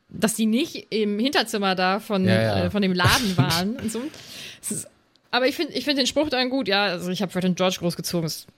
dass 0.08 0.34
die 0.34 0.46
nicht 0.46 0.86
im 0.90 1.18
Hinterzimmer 1.18 1.74
da 1.74 1.98
von, 1.98 2.24
ja, 2.26 2.42
ja. 2.42 2.64
Äh, 2.64 2.70
von 2.70 2.82
dem 2.82 2.92
Laden 2.92 3.36
waren 3.36 3.76
und 3.76 3.90
so. 3.90 4.02
Ist, 4.60 4.86
aber 5.30 5.46
ich 5.46 5.56
finde 5.56 5.72
ich 5.72 5.84
find 5.84 5.98
den 5.98 6.06
Spruch 6.06 6.28
dann 6.28 6.50
gut, 6.50 6.68
ja. 6.68 6.84
Also 6.84 7.10
ich 7.10 7.22
habe 7.22 7.32
Fred 7.32 7.44
und 7.44 7.56
George 7.56 7.76
großgezogen. 7.78 8.26
Ist, 8.26 8.48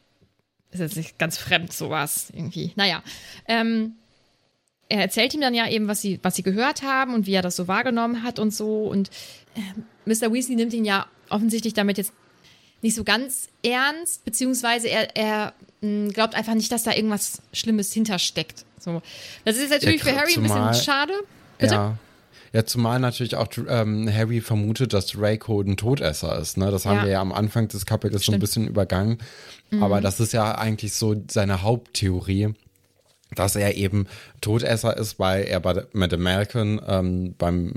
ist 0.73 0.81
jetzt 0.81 0.97
nicht 0.97 1.19
ganz 1.19 1.39
fremd, 1.39 1.73
sowas 1.73 2.33
irgendwie. 2.35 2.73
Naja. 2.75 3.03
Ähm, 3.47 3.93
er 4.89 5.01
erzählt 5.01 5.35
ihm 5.35 5.41
dann 5.41 5.55
ja 5.55 5.69
eben, 5.69 5.89
was 5.89 6.03
sie, 6.03 6.19
was 6.23 6.37
sie 6.37 6.43
gehört 6.43 6.83
haben 6.83 7.15
und 7.15 7.27
wie 7.27 7.35
er 7.35 7.43
das 7.43 7.57
so 7.57 7.69
wahrgenommen 7.69 8.23
hat 8.23 8.39
und 8.39 8.53
so. 8.53 8.85
Und 8.85 9.11
Mr. 10.05 10.33
Weasley 10.33 10.57
nimmt 10.57 10.73
ihn 10.73 10.85
ja 10.85 11.07
offensichtlich 11.31 11.75
damit 11.75 11.99
jetzt 11.99 12.13
nicht 12.83 12.95
so 12.95 13.05
ganz 13.05 13.49
ernst, 13.63 14.25
beziehungsweise 14.25 14.89
er, 14.89 15.17
er 15.17 15.55
mh, 15.81 15.89
hm, 15.89 16.13
glaubt 16.13 16.35
einfach 16.35 16.55
nicht, 16.55 16.71
dass 16.71 16.83
da 16.83 16.93
irgendwas 16.93 17.41
Schlimmes 17.53 17.93
hintersteckt. 17.93 18.65
So. 18.79 19.01
Das 19.45 19.57
ist 19.57 19.71
natürlich 19.71 20.05
ja, 20.05 20.13
für 20.13 20.19
Harry 20.19 20.35
ein 20.35 20.43
bisschen 20.43 20.75
schade. 20.75 21.15
Bitte? 21.59 21.75
Ja. 21.75 21.99
Ja, 22.55 22.65
zumal 22.65 23.01
natürlich 23.01 23.35
auch 23.35 23.49
ähm, 23.69 24.09
Harry 24.09 24.41
vermutet, 24.41 24.93
dass 24.93 25.09
Draco 25.09 25.61
ein 25.61 25.77
Todesser 25.77 26.39
ist. 26.39 26.57
Ne? 26.57 26.71
Das 26.71 26.87
haben 26.87 26.99
ja. 26.99 27.05
wir 27.05 27.11
ja 27.11 27.21
am 27.21 27.33
Anfang 27.33 27.67
des 27.67 27.85
Kapitels 27.85 28.23
Stimmt. 28.23 28.35
so 28.35 28.37
ein 28.37 28.41
bisschen 28.41 28.69
übergangen. 28.69 29.19
Mhm. 29.73 29.83
Aber 29.83 30.01
das 30.01 30.21
ist 30.21 30.33
ja 30.33 30.57
eigentlich 30.57 30.93
so 30.93 31.17
seine 31.29 31.63
Haupttheorie, 31.63 32.55
dass 33.35 33.57
er 33.57 33.75
eben 33.75 34.07
Todesser 34.41 34.97
ist, 34.97 35.19
weil 35.19 35.43
er 35.47 35.59
bei 35.59 35.85
Madame 35.95 36.23
Malcolm 36.23 36.81
ähm, 36.87 37.35
beim, 37.37 37.73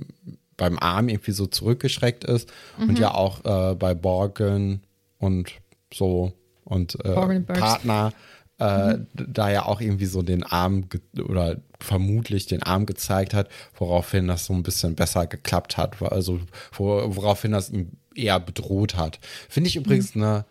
beim 0.57 0.77
Arm 0.79 1.09
irgendwie 1.09 1.31
so 1.31 1.45
zurückgeschreckt 1.45 2.23
ist 2.23 2.49
mhm. 2.77 2.89
und 2.89 2.99
ja 2.99 3.13
auch 3.13 3.45
äh, 3.45 3.75
bei 3.75 3.93
Borgen 3.93 4.81
und 5.19 5.53
so 5.93 6.33
und 6.63 7.03
äh, 7.05 7.39
Partner 7.41 8.11
äh, 8.59 8.93
mhm. 8.93 9.07
da 9.13 9.51
ja 9.51 9.65
auch 9.65 9.81
irgendwie 9.81 10.07
so 10.07 10.23
den 10.23 10.43
Arm 10.43 10.85
oder 11.19 11.57
vermutlich 11.79 12.47
den 12.47 12.63
Arm 12.63 12.87
gezeigt 12.87 13.33
hat, 13.33 13.49
woraufhin 13.75 14.27
das 14.27 14.45
so 14.45 14.53
ein 14.53 14.63
bisschen 14.63 14.95
besser 14.95 15.27
geklappt 15.27 15.77
hat, 15.77 16.01
also 16.01 16.39
woraufhin 16.75 17.51
das 17.51 17.69
ihn 17.69 17.97
eher 18.15 18.39
bedroht 18.39 18.95
hat. 18.95 19.19
Finde 19.47 19.67
ich 19.67 19.75
übrigens 19.75 20.15
mhm. 20.15 20.23
eine 20.23 20.45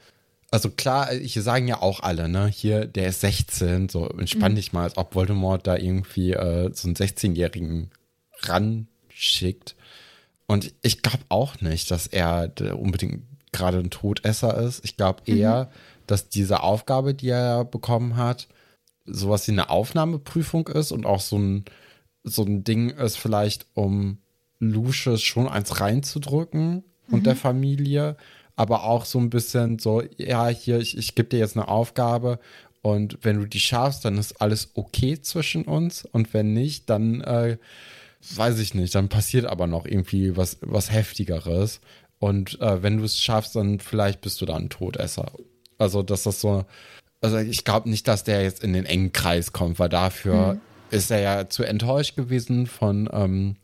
also 0.50 0.70
klar, 0.70 1.12
hier 1.12 1.42
sagen 1.42 1.66
ja 1.66 1.82
auch 1.82 2.00
alle, 2.00 2.28
ne, 2.28 2.46
hier, 2.46 2.86
der 2.86 3.08
ist 3.08 3.20
16, 3.20 3.88
so 3.88 4.08
entspann 4.08 4.52
mhm. 4.52 4.56
dich 4.56 4.72
mal, 4.72 4.84
als 4.84 4.96
ob 4.96 5.14
Voldemort 5.14 5.66
da 5.66 5.76
irgendwie 5.76 6.32
äh, 6.32 6.70
so 6.72 6.88
einen 6.88 6.96
16-Jährigen 6.96 7.90
ranschickt. 8.42 9.74
Und 10.46 10.72
ich 10.82 11.02
glaube 11.02 11.24
auch 11.28 11.60
nicht, 11.60 11.90
dass 11.90 12.06
er 12.06 12.52
unbedingt 12.78 13.24
gerade 13.52 13.78
ein 13.78 13.90
Todesser 13.90 14.56
ist. 14.58 14.84
Ich 14.84 14.96
glaube 14.96 15.22
mhm. 15.26 15.36
eher, 15.36 15.64
mhm. 15.64 15.68
dass 16.06 16.28
diese 16.28 16.62
Aufgabe, 16.62 17.14
die 17.14 17.28
er 17.28 17.64
bekommen 17.64 18.16
hat, 18.16 18.48
sowas 19.04 19.46
wie 19.48 19.52
eine 19.52 19.70
Aufnahmeprüfung 19.70 20.68
ist 20.68 20.92
und 20.92 21.06
auch 21.06 21.20
so 21.20 21.38
ein, 21.38 21.64
so 22.24 22.44
ein 22.44 22.64
Ding 22.64 22.90
ist 22.90 23.16
vielleicht, 23.16 23.66
um 23.74 24.18
Lucius 24.58 25.22
schon 25.22 25.48
eins 25.48 25.80
reinzudrücken 25.80 26.74
mhm. 26.74 26.82
und 27.14 27.26
der 27.26 27.36
Familie 27.36 28.16
aber 28.56 28.84
auch 28.84 29.04
so 29.04 29.18
ein 29.18 29.30
bisschen 29.30 29.78
so, 29.78 30.02
ja, 30.16 30.48
hier, 30.48 30.78
ich, 30.78 30.96
ich 30.96 31.14
gebe 31.14 31.28
dir 31.28 31.38
jetzt 31.38 31.56
eine 31.56 31.68
Aufgabe 31.68 32.40
und 32.80 33.18
wenn 33.22 33.38
du 33.38 33.46
die 33.46 33.60
schaffst, 33.60 34.04
dann 34.04 34.16
ist 34.16 34.40
alles 34.40 34.70
okay 34.74 35.20
zwischen 35.20 35.64
uns 35.64 36.06
und 36.06 36.32
wenn 36.32 36.54
nicht, 36.54 36.88
dann 36.88 37.20
äh, 37.20 37.58
weiß 38.34 38.58
ich 38.58 38.74
nicht, 38.74 38.94
dann 38.94 39.08
passiert 39.08 39.46
aber 39.46 39.66
noch 39.66 39.86
irgendwie 39.86 40.36
was, 40.36 40.58
was 40.60 40.92
Heftigeres 40.92 41.80
und 42.18 42.60
äh, 42.60 42.82
wenn 42.82 42.98
du 42.98 43.04
es 43.04 43.20
schaffst, 43.20 43.56
dann 43.56 43.80
vielleicht 43.80 44.20
bist 44.20 44.40
du 44.40 44.46
dann 44.46 44.64
ein 44.64 44.68
Todesser. 44.70 45.32
Also, 45.78 46.02
dass 46.02 46.22
das 46.22 46.40
so 46.40 46.64
also 47.20 47.38
ich 47.38 47.64
glaube 47.64 47.90
nicht, 47.90 48.06
dass 48.08 48.24
der 48.24 48.42
jetzt 48.42 48.62
in 48.62 48.72
den 48.72 48.84
engen 48.84 49.12
Kreis 49.12 49.52
kommt, 49.52 49.78
weil 49.78 49.88
dafür 49.88 50.54
mhm. 50.54 50.60
ist 50.90 51.10
er 51.10 51.20
ja 51.20 51.48
zu 51.48 51.64
enttäuscht 51.64 52.16
gewesen 52.16 52.66
von, 52.66 53.08
ähm, 53.12 53.56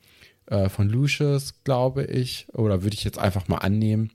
äh, 0.47 0.69
von 0.69 0.88
Lucius, 0.88 1.55
glaube 1.65 2.05
ich. 2.05 2.47
Oder 2.53 2.83
würde 2.83 2.95
ich 2.95 3.05
jetzt 3.05 3.19
einfach 3.19 3.49
mal 3.49 3.59
annehmen. 3.59 4.11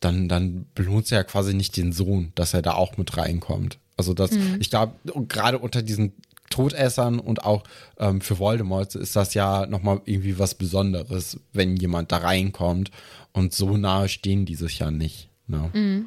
Dann, 0.00 0.28
dann 0.28 0.66
belohnt 0.74 1.10
er 1.10 1.18
ja 1.18 1.24
quasi 1.24 1.54
nicht 1.54 1.76
den 1.76 1.92
Sohn, 1.92 2.32
dass 2.34 2.54
er 2.54 2.62
da 2.62 2.74
auch 2.74 2.96
mit 2.96 3.16
reinkommt. 3.16 3.78
Also 3.96 4.12
das, 4.12 4.30
mhm. 4.30 4.58
ich 4.60 4.68
glaube, 4.68 4.92
gerade 5.26 5.58
unter 5.58 5.82
diesen 5.82 6.12
Todessern 6.50 7.18
und 7.18 7.44
auch 7.44 7.64
ähm, 7.98 8.20
für 8.20 8.38
Voldemort 8.38 8.94
ist 8.94 9.16
das 9.16 9.34
ja 9.34 9.66
nochmal 9.66 10.00
irgendwie 10.04 10.38
was 10.38 10.54
Besonderes, 10.54 11.40
wenn 11.52 11.76
jemand 11.76 12.12
da 12.12 12.18
reinkommt. 12.18 12.90
Und 13.32 13.52
so 13.54 13.76
nahe 13.76 14.08
stehen 14.08 14.46
die 14.46 14.54
sich 14.54 14.78
ja 14.78 14.90
nicht. 14.90 15.28
Ne? 15.46 15.70
Mhm. 15.72 16.06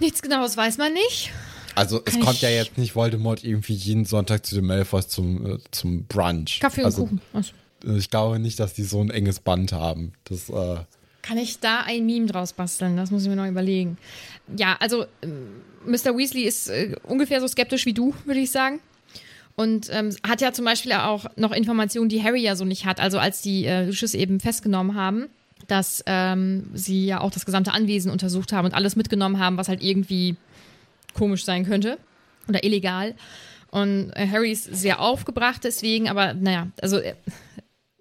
Nichts 0.00 0.22
genaues 0.22 0.56
weiß 0.56 0.78
man 0.78 0.92
nicht. 0.92 1.30
Also 1.74 2.00
es 2.04 2.18
kommt 2.20 2.40
ja 2.40 2.50
jetzt 2.50 2.78
nicht 2.78 2.94
Voldemort 2.94 3.44
irgendwie 3.44 3.74
jeden 3.74 4.04
Sonntag 4.04 4.46
zu 4.46 4.54
den 4.54 4.66
Malfoys 4.66 5.08
zum, 5.08 5.54
äh, 5.54 5.58
zum 5.70 6.04
Brunch. 6.06 6.60
Kaffee 6.60 6.82
und 6.82 6.86
also, 6.86 7.02
Kuchen. 7.04 7.20
Also. 7.32 7.52
Ich 7.96 8.10
glaube 8.10 8.38
nicht, 8.38 8.58
dass 8.60 8.74
die 8.74 8.84
so 8.84 9.00
ein 9.00 9.10
enges 9.10 9.40
Band 9.40 9.72
haben. 9.72 10.12
Das, 10.24 10.48
äh 10.48 10.76
Kann 11.22 11.38
ich 11.38 11.58
da 11.60 11.80
ein 11.80 12.06
Meme 12.06 12.26
draus 12.26 12.52
basteln? 12.52 12.96
Das 12.96 13.10
muss 13.10 13.24
ich 13.24 13.28
mir 13.28 13.36
noch 13.36 13.46
überlegen. 13.46 13.98
Ja, 14.56 14.76
also 14.80 15.06
Mr. 15.84 16.06
Ähm, 16.06 16.16
Weasley 16.16 16.44
ist 16.44 16.68
äh, 16.68 16.96
ungefähr 17.02 17.40
so 17.40 17.48
skeptisch 17.48 17.86
wie 17.86 17.92
du, 17.92 18.14
würde 18.24 18.40
ich 18.40 18.50
sagen. 18.50 18.80
Und 19.56 19.88
ähm, 19.92 20.14
hat 20.26 20.40
ja 20.40 20.52
zum 20.52 20.64
Beispiel 20.64 20.92
auch 20.92 21.26
noch 21.36 21.52
Informationen, 21.52 22.08
die 22.08 22.22
Harry 22.22 22.42
ja 22.42 22.56
so 22.56 22.64
nicht 22.64 22.86
hat. 22.86 23.00
Also 23.00 23.18
als 23.18 23.40
die 23.40 23.66
äh, 23.66 23.86
Lucius 23.86 24.14
eben 24.14 24.40
festgenommen 24.40 24.96
haben, 24.96 25.28
dass 25.68 26.02
ähm, 26.06 26.70
sie 26.74 27.06
ja 27.06 27.20
auch 27.20 27.30
das 27.30 27.46
gesamte 27.46 27.72
Anwesen 27.72 28.10
untersucht 28.10 28.52
haben 28.52 28.66
und 28.66 28.74
alles 28.74 28.96
mitgenommen 28.96 29.38
haben, 29.38 29.56
was 29.56 29.68
halt 29.68 29.82
irgendwie 29.82 30.36
komisch 31.14 31.44
sein 31.44 31.64
könnte 31.64 31.98
oder 32.48 32.64
illegal. 32.64 33.14
Und 33.70 34.10
äh, 34.14 34.28
Harry 34.28 34.50
ist 34.50 34.64
sehr 34.64 35.00
aufgebracht 35.00 35.62
deswegen, 35.64 36.08
aber 36.08 36.34
naja, 36.34 36.68
also 36.82 36.98
äh, 36.98 37.14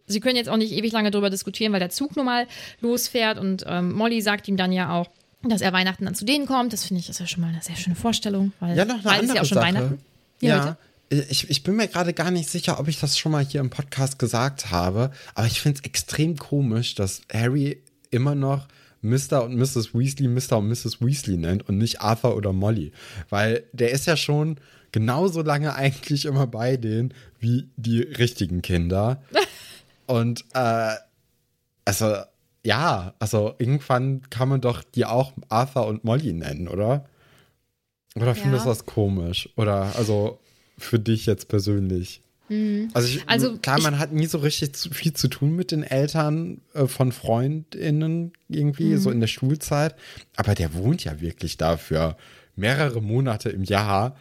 sie 0.08 0.20
können 0.20 0.36
jetzt 0.36 0.50
auch 0.50 0.58
nicht 0.58 0.74
ewig 0.74 0.92
lange 0.92 1.12
darüber 1.12 1.30
diskutieren, 1.30 1.72
weil 1.72 1.80
der 1.80 1.90
Zug 1.90 2.16
nun 2.16 2.26
mal 2.26 2.48
losfährt 2.82 3.38
und 3.38 3.64
ähm, 3.68 3.94
Molly 3.94 4.22
sagt 4.22 4.48
ihm 4.48 4.58
dann 4.58 4.72
ja 4.72 4.92
auch, 4.92 5.10
dass 5.44 5.62
er 5.62 5.74
Weihnachten 5.74 6.06
dann 6.06 6.16
zu 6.16 6.26
denen 6.26 6.48
kommt. 6.48 6.74
Das 6.74 6.86
finde 6.86 7.00
ich 7.00 7.10
ist 7.10 7.20
ja 7.20 7.28
schon 7.28 7.42
mal 7.42 7.50
eine 7.50 7.62
sehr 7.62 7.76
schöne 7.76 7.96
Vorstellung, 7.96 8.54
weil 8.60 8.78
ja, 8.78 8.86
noch 8.86 9.06
eine 9.06 9.20
andere 9.20 9.36
ja 9.38 9.42
auch 9.42 9.46
schon 9.46 9.56
Sache. 9.56 9.68
Weihnachten. 9.68 10.00
Ja, 10.42 10.58
ja 10.66 10.78
ich, 11.30 11.50
ich 11.50 11.64
bin 11.64 11.76
mir 11.76 11.88
gerade 11.88 12.14
gar 12.14 12.32
nicht 12.32 12.50
sicher, 12.50 12.80
ob 12.80 12.88
ich 12.88 13.00
das 13.00 13.18
schon 13.18 13.32
mal 13.32 13.46
hier 13.46 13.62
im 13.62 13.70
Podcast 13.70 14.20
gesagt 14.20 14.72
habe, 14.72 15.12
aber 15.36 15.48
ich 15.48 15.62
finde 15.62 15.80
es 15.80 15.86
extrem 15.86 16.38
komisch, 16.38 16.96
dass 16.96 17.22
Harry 17.32 17.82
immer 18.12 18.36
noch 18.36 18.68
Mr. 19.02 19.44
und 19.44 19.56
Mrs. 19.56 19.94
Weasley 19.94 20.28
Mr. 20.28 20.58
und 20.58 20.70
Mrs. 20.70 21.02
Weasley 21.02 21.38
nennt 21.38 21.68
und 21.68 21.78
nicht 21.78 22.02
Arthur 22.02 22.36
oder 22.36 22.54
Molly. 22.54 22.94
Weil 23.30 23.64
der 23.74 23.92
ist 23.92 24.08
ja 24.08 24.16
schon 24.16 24.58
genauso 24.92 25.42
lange 25.42 25.76
eigentlich 25.76 26.26
immer 26.26 26.48
bei 26.48 26.78
denen 26.78 27.14
wie 27.40 27.70
die 27.76 28.02
richtigen 28.02 28.62
Kinder. 28.62 29.22
und 30.06 30.46
äh, 30.54 30.96
also 31.86 32.16
ja, 32.66 33.14
also 33.20 33.56
irgendwann 33.58 34.22
kann 34.30 34.48
man 34.48 34.62
doch 34.62 34.84
die 34.84 35.06
auch 35.06 35.34
Arthur 35.50 35.86
und 35.86 36.06
Molly 36.06 36.32
nennen, 36.32 36.70
oder? 36.70 37.06
Oder 38.16 38.36
findest 38.36 38.66
du 38.66 38.70
das 38.70 38.86
komisch? 38.86 39.50
Oder 39.58 39.92
also 39.98 40.40
für 40.78 41.00
dich 41.00 41.26
jetzt 41.26 41.48
persönlich? 41.48 42.22
Mhm. 42.50 42.90
Also, 42.94 43.08
ich, 43.08 43.28
also, 43.28 43.58
klar, 43.58 43.82
man 43.82 43.96
ich, 43.96 44.00
hat 44.00 44.12
nie 44.12 44.26
so 44.26 44.38
richtig 44.38 44.74
zu, 44.74 44.90
viel 44.92 45.14
zu 45.14 45.28
tun 45.28 45.56
mit 45.56 45.72
den 45.72 45.84
Eltern 45.84 46.62
äh, 46.74 46.88
von 46.88 47.12
FreundInnen 47.12 48.34
irgendwie, 48.50 48.92
mhm. 48.92 48.98
so 48.98 49.12
in 49.12 49.20
der 49.20 49.28
Schulzeit. 49.28 49.96
Aber 50.36 50.56
der 50.56 50.74
wohnt 50.74 51.04
ja 51.04 51.22
wirklich 51.22 51.58
da 51.58 51.78
für 51.78 52.18
mehrere 52.56 53.02
Monate 53.02 53.50
im 53.50 53.64
Jahr. 53.64 54.16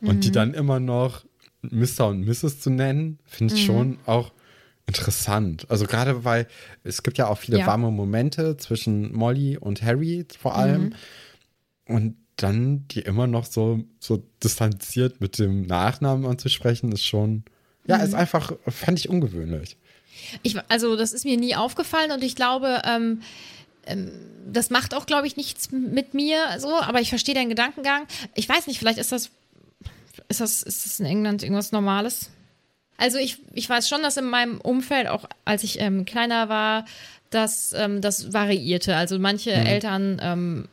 Und 0.00 0.16
mhm. 0.16 0.20
die 0.20 0.30
dann 0.30 0.54
immer 0.54 0.78
noch 0.78 1.24
Mr. 1.62 2.08
und 2.08 2.24
Mrs. 2.24 2.60
zu 2.60 2.70
nennen, 2.70 3.18
finde 3.24 3.54
ich 3.54 3.62
mhm. 3.62 3.66
schon 3.66 3.98
auch 4.06 4.32
interessant. 4.86 5.66
Also 5.68 5.86
gerade 5.86 6.24
weil 6.24 6.46
es 6.84 7.02
gibt 7.02 7.18
ja 7.18 7.26
auch 7.26 7.38
viele 7.38 7.58
ja. 7.58 7.66
warme 7.66 7.90
Momente 7.90 8.56
zwischen 8.56 9.12
Molly 9.12 9.58
und 9.58 9.82
Harry 9.82 10.24
vor 10.38 10.56
allem. 10.56 10.82
Mhm. 10.82 11.94
Und 11.94 12.16
dann 12.38 12.86
die 12.88 13.00
immer 13.00 13.26
noch 13.26 13.44
so, 13.44 13.84
so 13.98 14.22
distanziert 14.42 15.20
mit 15.20 15.38
dem 15.38 15.62
Nachnamen 15.62 16.24
anzusprechen, 16.26 16.92
ist 16.92 17.04
schon, 17.04 17.44
ja, 17.86 17.98
mhm. 17.98 18.04
ist 18.04 18.14
einfach, 18.14 18.52
fand 18.66 18.98
ich 18.98 19.08
ungewöhnlich. 19.08 19.76
Ich, 20.42 20.56
also, 20.68 20.96
das 20.96 21.12
ist 21.12 21.24
mir 21.24 21.36
nie 21.36 21.54
aufgefallen 21.54 22.10
und 22.10 22.22
ich 22.22 22.34
glaube, 22.34 22.82
ähm, 22.84 23.22
ähm, 23.86 24.10
das 24.50 24.70
macht 24.70 24.94
auch, 24.94 25.06
glaube 25.06 25.26
ich, 25.26 25.36
nichts 25.36 25.70
mit 25.70 26.14
mir 26.14 26.38
so, 26.58 26.74
aber 26.80 27.00
ich 27.00 27.10
verstehe 27.10 27.34
deinen 27.34 27.50
Gedankengang. 27.50 28.06
Ich 28.34 28.48
weiß 28.48 28.66
nicht, 28.66 28.78
vielleicht 28.78 28.98
ist 28.98 29.12
das, 29.12 29.30
ist 30.28 30.40
das, 30.40 30.62
ist 30.62 30.86
das 30.86 31.00
in 31.00 31.06
England 31.06 31.42
irgendwas 31.42 31.72
Normales? 31.72 32.30
Also 32.96 33.18
ich, 33.18 33.38
ich 33.52 33.68
weiß 33.68 33.88
schon, 33.88 34.02
dass 34.02 34.16
in 34.16 34.24
meinem 34.24 34.60
Umfeld, 34.60 35.06
auch 35.08 35.24
als 35.44 35.62
ich 35.64 35.80
ähm, 35.80 36.04
kleiner 36.04 36.48
war, 36.48 36.84
dass 37.30 37.72
ähm, 37.72 38.00
das 38.00 38.32
variierte. 38.32 38.96
Also 38.96 39.18
manche 39.18 39.50
mhm. 39.50 39.66
Eltern 39.66 40.20
ähm, 40.22 40.68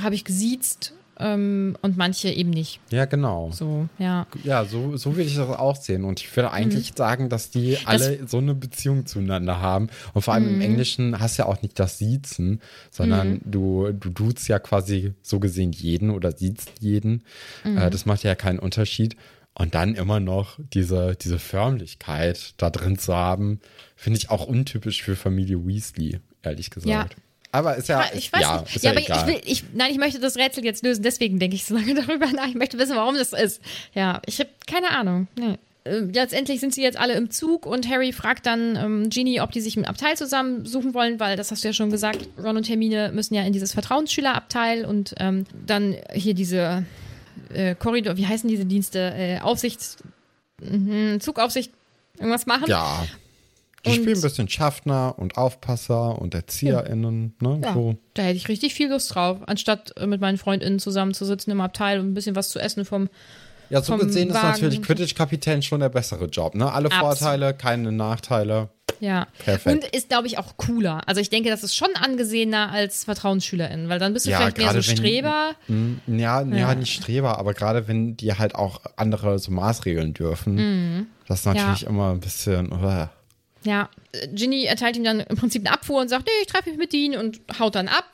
habe 0.00 0.14
ich 0.14 0.24
gesiezt 0.24 0.92
ähm, 1.18 1.76
und 1.82 1.96
manche 1.96 2.28
eben 2.28 2.50
nicht. 2.50 2.80
Ja, 2.90 3.04
genau. 3.04 3.50
So, 3.52 3.88
ja. 3.98 4.26
Ja, 4.42 4.64
so, 4.64 4.96
so 4.96 5.16
will 5.16 5.26
ich 5.26 5.36
das 5.36 5.48
auch 5.48 5.76
sehen. 5.76 6.04
Und 6.04 6.20
ich 6.20 6.34
würde 6.34 6.50
eigentlich 6.50 6.92
mhm. 6.92 6.96
sagen, 6.96 7.28
dass 7.28 7.50
die 7.50 7.78
alle 7.84 8.18
das, 8.18 8.30
so 8.30 8.38
eine 8.38 8.54
Beziehung 8.54 9.06
zueinander 9.06 9.60
haben. 9.60 9.88
Und 10.12 10.22
vor 10.22 10.34
allem 10.34 10.44
mhm. 10.46 10.54
im 10.54 10.60
Englischen 10.60 11.20
hast 11.20 11.38
du 11.38 11.42
ja 11.42 11.48
auch 11.48 11.62
nicht 11.62 11.78
das 11.78 11.98
Siezen, 11.98 12.60
sondern 12.90 13.34
mhm. 13.34 13.40
du, 13.44 13.92
du 13.92 14.10
duzt 14.10 14.48
ja 14.48 14.58
quasi 14.58 15.14
so 15.22 15.38
gesehen 15.38 15.72
jeden 15.72 16.10
oder 16.10 16.32
siehst 16.32 16.72
jeden. 16.80 17.22
Mhm. 17.64 17.78
Äh, 17.78 17.90
das 17.90 18.06
macht 18.06 18.22
ja 18.24 18.34
keinen 18.34 18.58
Unterschied. 18.58 19.16
Und 19.56 19.76
dann 19.76 19.94
immer 19.94 20.18
noch 20.18 20.58
diese, 20.58 21.14
diese 21.14 21.38
Förmlichkeit 21.38 22.54
da 22.56 22.70
drin 22.70 22.98
zu 22.98 23.14
haben, 23.14 23.60
finde 23.94 24.18
ich 24.18 24.30
auch 24.30 24.46
untypisch 24.46 25.04
für 25.04 25.14
Familie 25.14 25.64
Weasley, 25.64 26.18
ehrlich 26.42 26.70
gesagt. 26.70 26.88
Ja, 26.88 27.06
aber 27.54 27.76
ist 27.76 27.88
ja, 27.88 28.04
ich 28.12 28.32
weiß 28.32 28.40
ja, 28.40 28.60
nicht. 28.62 28.74
ja, 28.76 28.82
ja 28.82 28.90
aber 28.90 29.00
egal. 29.00 29.18
ich 29.20 29.26
will, 29.26 29.40
ich, 29.44 29.64
nein, 29.74 29.92
ich 29.92 29.98
möchte 29.98 30.18
das 30.18 30.36
Rätsel 30.36 30.64
jetzt 30.64 30.82
lösen, 30.82 31.04
deswegen 31.04 31.38
denke 31.38 31.54
ich 31.54 31.64
so 31.64 31.76
lange 31.76 31.94
darüber 32.06 32.26
nach. 32.32 32.48
Ich 32.48 32.56
möchte 32.56 32.78
wissen, 32.78 32.96
warum 32.96 33.14
das 33.14 33.32
ist. 33.32 33.60
Ja, 33.94 34.20
ich 34.26 34.40
habe 34.40 34.50
keine 34.66 34.90
Ahnung. 34.90 35.28
Nee. 35.38 35.58
Äh, 35.84 35.98
letztendlich 35.98 36.58
sind 36.58 36.74
sie 36.74 36.82
jetzt 36.82 36.98
alle 36.98 37.14
im 37.14 37.30
Zug 37.30 37.64
und 37.64 37.88
Harry 37.88 38.12
fragt 38.12 38.46
dann 38.46 38.74
ähm, 38.74 39.08
Ginny, 39.08 39.40
ob 39.40 39.52
die 39.52 39.60
sich 39.60 39.76
ein 39.76 39.84
Abteil 39.84 40.16
zusammensuchen 40.16 40.94
wollen, 40.94 41.20
weil 41.20 41.36
das 41.36 41.52
hast 41.52 41.62
du 41.62 41.68
ja 41.68 41.74
schon 41.74 41.90
gesagt, 41.90 42.26
Ron 42.42 42.56
und 42.56 42.68
Hermine 42.68 43.12
müssen 43.14 43.34
ja 43.34 43.44
in 43.44 43.52
dieses 43.52 43.72
Vertrauensschülerabteil 43.72 44.84
und 44.84 45.14
ähm, 45.18 45.46
dann 45.64 45.94
hier 46.12 46.34
diese 46.34 46.84
äh, 47.52 47.76
Korridor, 47.76 48.16
wie 48.16 48.26
heißen 48.26 48.48
diese 48.48 48.64
Dienste? 48.64 49.14
Äh, 49.16 49.38
Aufsicht, 49.38 49.98
mh, 50.60 51.20
Zugaufsicht, 51.20 51.72
irgendwas 52.18 52.46
machen. 52.46 52.64
Ja. 52.66 53.04
Die 53.84 53.90
und 53.90 53.96
spielen 53.96 54.16
ein 54.16 54.22
bisschen 54.22 54.48
Schaffner 54.48 55.14
und 55.18 55.36
Aufpasser 55.36 56.20
und 56.20 56.34
ErzieherInnen. 56.34 57.34
Ja. 57.40 57.48
Ne, 57.48 57.60
ja, 57.62 57.74
so. 57.74 57.96
Da 58.14 58.22
hätte 58.22 58.36
ich 58.36 58.48
richtig 58.48 58.74
viel 58.74 58.88
Lust 58.88 59.14
drauf, 59.14 59.38
anstatt 59.46 59.92
äh, 59.98 60.06
mit 60.06 60.20
meinen 60.20 60.38
FreundInnen 60.38 60.78
zusammenzusitzen 60.78 61.52
im 61.52 61.60
Abteil 61.60 62.00
und 62.00 62.10
ein 62.10 62.14
bisschen 62.14 62.36
was 62.36 62.48
zu 62.48 62.58
essen 62.58 62.84
vom. 62.84 63.08
Ja, 63.70 63.82
so 63.82 63.96
gesehen 63.96 64.32
Wagen. 64.32 64.54
ist 64.54 64.62
natürlich 64.62 64.82
Quidditch-Kapitän 64.82 65.62
schon 65.62 65.80
der 65.80 65.88
bessere 65.88 66.26
Job. 66.26 66.54
Ne? 66.54 66.70
Alle 66.70 66.90
Absolut. 66.90 67.18
Vorteile, 67.18 67.54
keine 67.54 67.92
Nachteile. 67.92 68.68
Ja. 69.00 69.26
Perfekt. 69.38 69.84
Und 69.84 69.96
ist, 69.96 70.08
glaube 70.08 70.26
ich, 70.26 70.38
auch 70.38 70.56
cooler. 70.56 71.06
Also 71.08 71.20
ich 71.20 71.30
denke, 71.30 71.50
das 71.50 71.62
ist 71.62 71.74
schon 71.74 71.88
angesehener 71.94 72.70
als 72.70 73.04
Vertrauensschülerin, 73.04 73.88
weil 73.88 73.98
dann 73.98 74.12
bist 74.12 74.26
du 74.26 74.30
ja, 74.30 74.38
vielleicht 74.38 74.58
mehr 74.58 74.72
so 74.72 74.82
Streber. 74.82 75.52
Wenn, 75.66 76.00
mm, 76.06 76.18
ja, 76.18 76.42
ja, 76.42 76.56
ja, 76.56 76.74
nicht 76.74 76.92
Streber, 76.92 77.38
aber 77.38 77.54
gerade 77.54 77.88
wenn 77.88 78.16
die 78.16 78.32
halt 78.34 78.54
auch 78.54 78.80
andere 78.96 79.38
so 79.38 79.50
Maßregeln 79.50 80.14
dürfen, 80.14 80.54
mhm. 80.54 81.06
das 81.26 81.40
ist 81.40 81.46
natürlich 81.46 81.82
ja. 81.82 81.88
immer 81.88 82.12
ein 82.12 82.20
bisschen. 82.20 82.72
Uh. 82.72 83.08
Ja, 83.64 83.88
Ginny 84.32 84.64
erteilt 84.64 84.96
ihm 84.96 85.04
dann 85.04 85.20
im 85.20 85.36
Prinzip 85.36 85.62
eine 85.66 85.74
Abfuhr 85.74 86.00
und 86.00 86.08
sagt, 86.08 86.26
nee, 86.26 86.42
ich 86.42 86.46
treffe 86.46 86.70
mich 86.70 86.78
mit 86.78 86.92
ihnen 86.92 87.18
und 87.18 87.40
haut 87.58 87.74
dann 87.74 87.88
ab. 87.88 88.04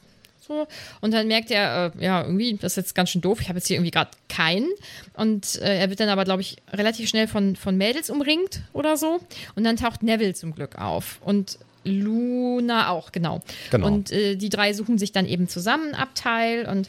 So. 0.40 0.66
Und 1.00 1.12
dann 1.12 1.28
merkt 1.28 1.50
er, 1.50 1.92
äh, 1.96 2.04
ja, 2.04 2.22
irgendwie, 2.22 2.56
das 2.56 2.72
ist 2.72 2.76
jetzt 2.76 2.94
ganz 2.94 3.10
schön 3.10 3.20
doof, 3.20 3.40
ich 3.40 3.48
habe 3.48 3.58
jetzt 3.58 3.68
hier 3.68 3.76
irgendwie 3.76 3.92
gerade 3.92 4.10
keinen. 4.28 4.68
Und 5.14 5.60
äh, 5.62 5.78
er 5.78 5.90
wird 5.90 6.00
dann 6.00 6.08
aber, 6.08 6.24
glaube 6.24 6.42
ich, 6.42 6.56
relativ 6.72 7.08
schnell 7.08 7.28
von, 7.28 7.54
von 7.56 7.76
Mädels 7.76 8.10
umringt 8.10 8.62
oder 8.72 8.96
so. 8.96 9.20
Und 9.54 9.64
dann 9.64 9.76
taucht 9.76 10.02
Neville 10.02 10.34
zum 10.34 10.54
Glück 10.54 10.76
auf. 10.76 11.20
Und 11.22 11.58
Luna 11.84 12.88
auch, 12.88 13.12
genau. 13.12 13.42
genau. 13.70 13.86
Und 13.86 14.10
äh, 14.10 14.36
die 14.36 14.48
drei 14.48 14.72
suchen 14.72 14.98
sich 14.98 15.12
dann 15.12 15.26
eben 15.26 15.48
zusammen 15.48 15.94
Abteil 15.94 16.66
und 16.66 16.88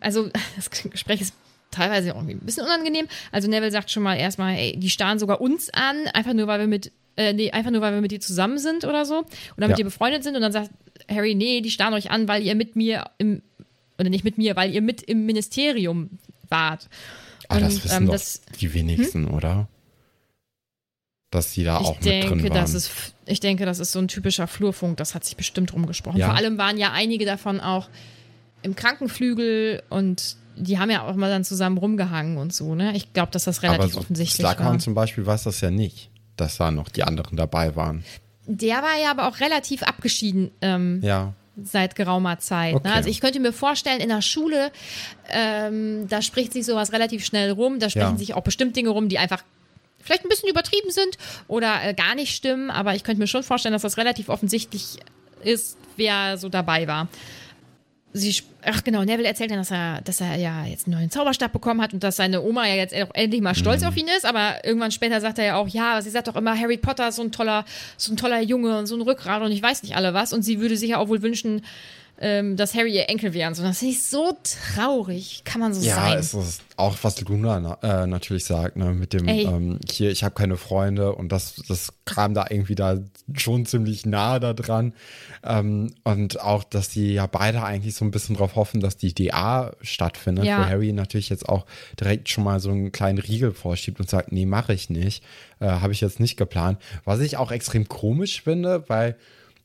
also 0.00 0.30
das 0.56 0.70
Gespräch 0.70 1.20
ist 1.20 1.34
teilweise 1.70 2.10
irgendwie 2.10 2.34
ein 2.34 2.40
bisschen 2.40 2.64
unangenehm. 2.64 3.08
Also 3.32 3.48
Neville 3.48 3.72
sagt 3.72 3.90
schon 3.90 4.02
mal 4.02 4.14
erstmal, 4.14 4.54
ey, 4.54 4.76
die 4.76 4.90
starren 4.90 5.18
sogar 5.18 5.40
uns 5.40 5.70
an, 5.70 6.06
einfach 6.12 6.32
nur 6.32 6.46
weil 6.46 6.60
wir 6.60 6.66
mit 6.66 6.92
äh, 7.16 7.32
nee, 7.32 7.50
einfach 7.50 7.70
nur, 7.70 7.80
weil 7.80 7.94
wir 7.94 8.00
mit 8.00 8.10
dir 8.10 8.20
zusammen 8.20 8.58
sind 8.58 8.84
oder 8.84 9.04
so. 9.04 9.24
Oder 9.56 9.68
mit 9.68 9.70
ja. 9.70 9.76
dir 9.76 9.84
befreundet 9.84 10.24
sind. 10.24 10.34
Und 10.34 10.42
dann 10.42 10.52
sagt 10.52 10.70
Harry, 11.08 11.34
nee, 11.34 11.60
die 11.60 11.70
starren 11.70 11.94
euch 11.94 12.10
an, 12.10 12.28
weil 12.28 12.42
ihr 12.42 12.54
mit 12.54 12.76
mir 12.76 13.10
im, 13.18 13.42
oder 13.98 14.10
nicht 14.10 14.24
mit 14.24 14.38
mir, 14.38 14.56
weil 14.56 14.72
ihr 14.74 14.82
mit 14.82 15.02
im 15.02 15.26
Ministerium 15.26 16.10
wart. 16.48 16.88
Aber 17.48 17.60
das 17.60 17.84
wissen 17.84 17.96
ähm, 17.96 18.06
doch 18.06 18.14
das, 18.14 18.42
die 18.60 18.72
wenigsten, 18.74 19.26
hm? 19.26 19.34
oder? 19.34 19.68
Dass 21.30 21.52
die 21.52 21.64
da 21.64 21.78
auch 21.78 21.98
denke, 22.00 22.34
mit 22.34 22.44
drin 22.44 22.50
waren. 22.50 22.60
Das 22.60 22.74
ist, 22.74 23.14
ich 23.26 23.40
denke, 23.40 23.66
das 23.66 23.80
ist 23.80 23.92
so 23.92 23.98
ein 23.98 24.08
typischer 24.08 24.46
Flurfunk. 24.46 24.96
Das 24.96 25.14
hat 25.14 25.24
sich 25.24 25.36
bestimmt 25.36 25.72
rumgesprochen. 25.72 26.18
Ja. 26.18 26.28
Vor 26.28 26.36
allem 26.36 26.58
waren 26.58 26.78
ja 26.78 26.92
einige 26.92 27.26
davon 27.26 27.60
auch 27.60 27.88
im 28.62 28.74
Krankenflügel 28.74 29.82
und 29.90 30.36
die 30.56 30.78
haben 30.78 30.90
ja 30.90 31.06
auch 31.06 31.14
mal 31.16 31.30
dann 31.30 31.44
zusammen 31.44 31.78
rumgehangen 31.78 32.38
und 32.38 32.54
so, 32.54 32.74
ne? 32.74 32.96
Ich 32.96 33.12
glaube, 33.12 33.32
dass 33.32 33.44
das 33.44 33.62
relativ 33.62 33.82
Aber 33.82 33.92
so 33.92 34.00
offensichtlich 34.00 34.46
Slughorn 34.46 34.74
war. 34.74 34.78
zum 34.78 34.94
Beispiel 34.94 35.26
weiß 35.26 35.42
das 35.44 35.60
ja 35.60 35.70
nicht, 35.70 36.10
dass 36.36 36.56
da 36.56 36.70
noch 36.70 36.88
die 36.88 37.02
anderen 37.04 37.36
dabei 37.36 37.76
waren. 37.76 38.04
Der 38.46 38.76
war 38.82 38.98
ja 39.02 39.10
aber 39.10 39.28
auch 39.28 39.40
relativ 39.40 39.82
abgeschieden 39.82 40.50
ähm, 40.60 41.00
Ja. 41.02 41.32
seit 41.62 41.94
geraumer 41.94 42.38
Zeit. 42.38 42.74
Okay. 42.74 42.88
Ne? 42.88 42.94
Also 42.94 43.08
ich 43.08 43.20
könnte 43.20 43.40
mir 43.40 43.52
vorstellen, 43.52 44.00
in 44.00 44.08
der 44.10 44.20
Schule, 44.22 44.70
ähm, 45.30 46.06
da 46.08 46.20
spricht 46.22 46.52
sich 46.52 46.66
sowas 46.66 46.92
relativ 46.92 47.24
schnell 47.24 47.50
rum, 47.52 47.78
da 47.78 47.88
sprechen 47.90 48.12
Ja. 48.12 48.18
sich 48.18 48.34
auch 48.34 48.42
bestimmt 48.42 48.76
Dinge 48.76 48.90
rum, 48.90 49.08
die 49.08 49.18
einfach 49.18 49.42
vielleicht 50.00 50.24
ein 50.24 50.28
bisschen 50.28 50.50
übertrieben 50.50 50.90
sind 50.90 51.16
oder 51.48 51.82
äh, 51.82 51.94
gar 51.94 52.14
nicht 52.14 52.34
stimmen, 52.34 52.70
aber 52.70 52.94
ich 52.94 53.04
könnte 53.04 53.20
mir 53.20 53.26
schon 53.26 53.42
vorstellen, 53.42 53.72
dass 53.72 53.82
das 53.82 53.96
relativ 53.96 54.28
offensichtlich 54.28 54.98
ist, 55.42 55.78
wer 55.96 56.36
so 56.36 56.48
dabei 56.50 56.86
war. 56.86 57.08
Sie, 58.16 58.32
ach 58.62 58.84
genau, 58.84 59.02
Neville 59.02 59.26
erzählt 59.26 59.50
dann, 59.50 59.58
dass 59.58 59.72
er, 59.72 60.00
dass 60.02 60.20
er 60.20 60.36
ja 60.36 60.64
jetzt 60.66 60.86
einen 60.86 60.96
neuen 60.96 61.10
Zauberstab 61.10 61.52
bekommen 61.52 61.82
hat 61.82 61.92
und 61.92 62.04
dass 62.04 62.14
seine 62.14 62.42
Oma 62.42 62.64
ja 62.64 62.76
jetzt 62.76 62.94
auch 62.94 63.12
endlich 63.12 63.42
mal 63.42 63.56
stolz 63.56 63.82
auf 63.82 63.96
ihn 63.96 64.06
ist, 64.16 64.24
aber 64.24 64.64
irgendwann 64.64 64.92
später 64.92 65.20
sagt 65.20 65.40
er 65.40 65.44
ja 65.44 65.56
auch, 65.56 65.66
ja, 65.66 66.00
sie 66.00 66.10
sagt 66.10 66.28
doch 66.28 66.36
immer, 66.36 66.56
Harry 66.56 66.76
Potter 66.76 67.08
ist 67.08 67.16
so 67.16 67.22
ein 67.22 67.32
toller, 67.32 67.64
so 67.96 68.12
ein 68.12 68.16
toller 68.16 68.40
Junge 68.40 68.78
und 68.78 68.86
so 68.86 68.94
ein 68.94 69.02
Rückgrat 69.02 69.42
und 69.42 69.50
ich 69.50 69.60
weiß 69.60 69.82
nicht 69.82 69.96
alle 69.96 70.14
was 70.14 70.32
und 70.32 70.42
sie 70.42 70.60
würde 70.60 70.76
sich 70.76 70.90
ja 70.90 70.98
auch 70.98 71.08
wohl 71.08 71.22
wünschen, 71.22 71.62
ähm, 72.20 72.56
dass 72.56 72.74
Harry 72.74 72.94
ihr 72.94 73.08
Enkel 73.08 73.34
wäre 73.34 73.48
und 73.48 73.54
so. 73.54 73.62
Das 73.62 73.78
finde 73.80 73.94
ich 73.94 74.04
so 74.04 74.36
traurig, 74.74 75.42
kann 75.44 75.60
man 75.60 75.74
so 75.74 75.84
Ja, 75.84 75.96
sein. 75.96 76.18
es 76.18 76.32
ist 76.34 76.62
auch, 76.76 76.96
was 77.02 77.20
Luna 77.22 77.60
na, 77.82 78.02
äh, 78.02 78.06
natürlich 78.06 78.44
sagt, 78.44 78.76
ne, 78.76 78.92
mit 78.92 79.12
dem, 79.12 79.26
ähm, 79.28 79.78
hier, 79.90 80.10
ich 80.10 80.24
habe 80.24 80.34
keine 80.34 80.56
Freunde 80.56 81.14
und 81.14 81.30
das, 81.30 81.56
das 81.68 81.92
kam 82.04 82.34
da 82.34 82.46
irgendwie 82.50 82.74
da 82.74 82.98
schon 83.36 83.66
ziemlich 83.66 84.06
nah 84.06 84.38
da 84.38 84.52
dran. 84.52 84.92
Ähm, 85.42 85.92
und 86.04 86.40
auch, 86.40 86.64
dass 86.64 86.88
die 86.88 87.14
ja 87.14 87.26
beide 87.26 87.62
eigentlich 87.62 87.94
so 87.94 88.04
ein 88.04 88.10
bisschen 88.10 88.36
drauf 88.36 88.56
hoffen, 88.56 88.80
dass 88.80 88.96
die 88.96 89.12
DA 89.14 89.72
stattfindet, 89.82 90.44
Ja. 90.44 90.60
wo 90.60 90.64
Harry 90.64 90.92
natürlich 90.92 91.28
jetzt 91.28 91.48
auch 91.48 91.66
direkt 91.98 92.28
schon 92.28 92.44
mal 92.44 92.60
so 92.60 92.70
einen 92.70 92.92
kleinen 92.92 93.18
Riegel 93.18 93.52
vorschiebt 93.52 94.00
und 94.00 94.08
sagt, 94.08 94.32
nee, 94.32 94.46
mache 94.46 94.72
ich 94.72 94.90
nicht, 94.90 95.22
äh, 95.60 95.66
habe 95.66 95.92
ich 95.92 96.00
jetzt 96.00 96.20
nicht 96.20 96.36
geplant. 96.36 96.78
Was 97.04 97.20
ich 97.20 97.36
auch 97.36 97.50
extrem 97.52 97.88
komisch 97.88 98.42
finde, 98.42 98.84
weil 98.88 99.16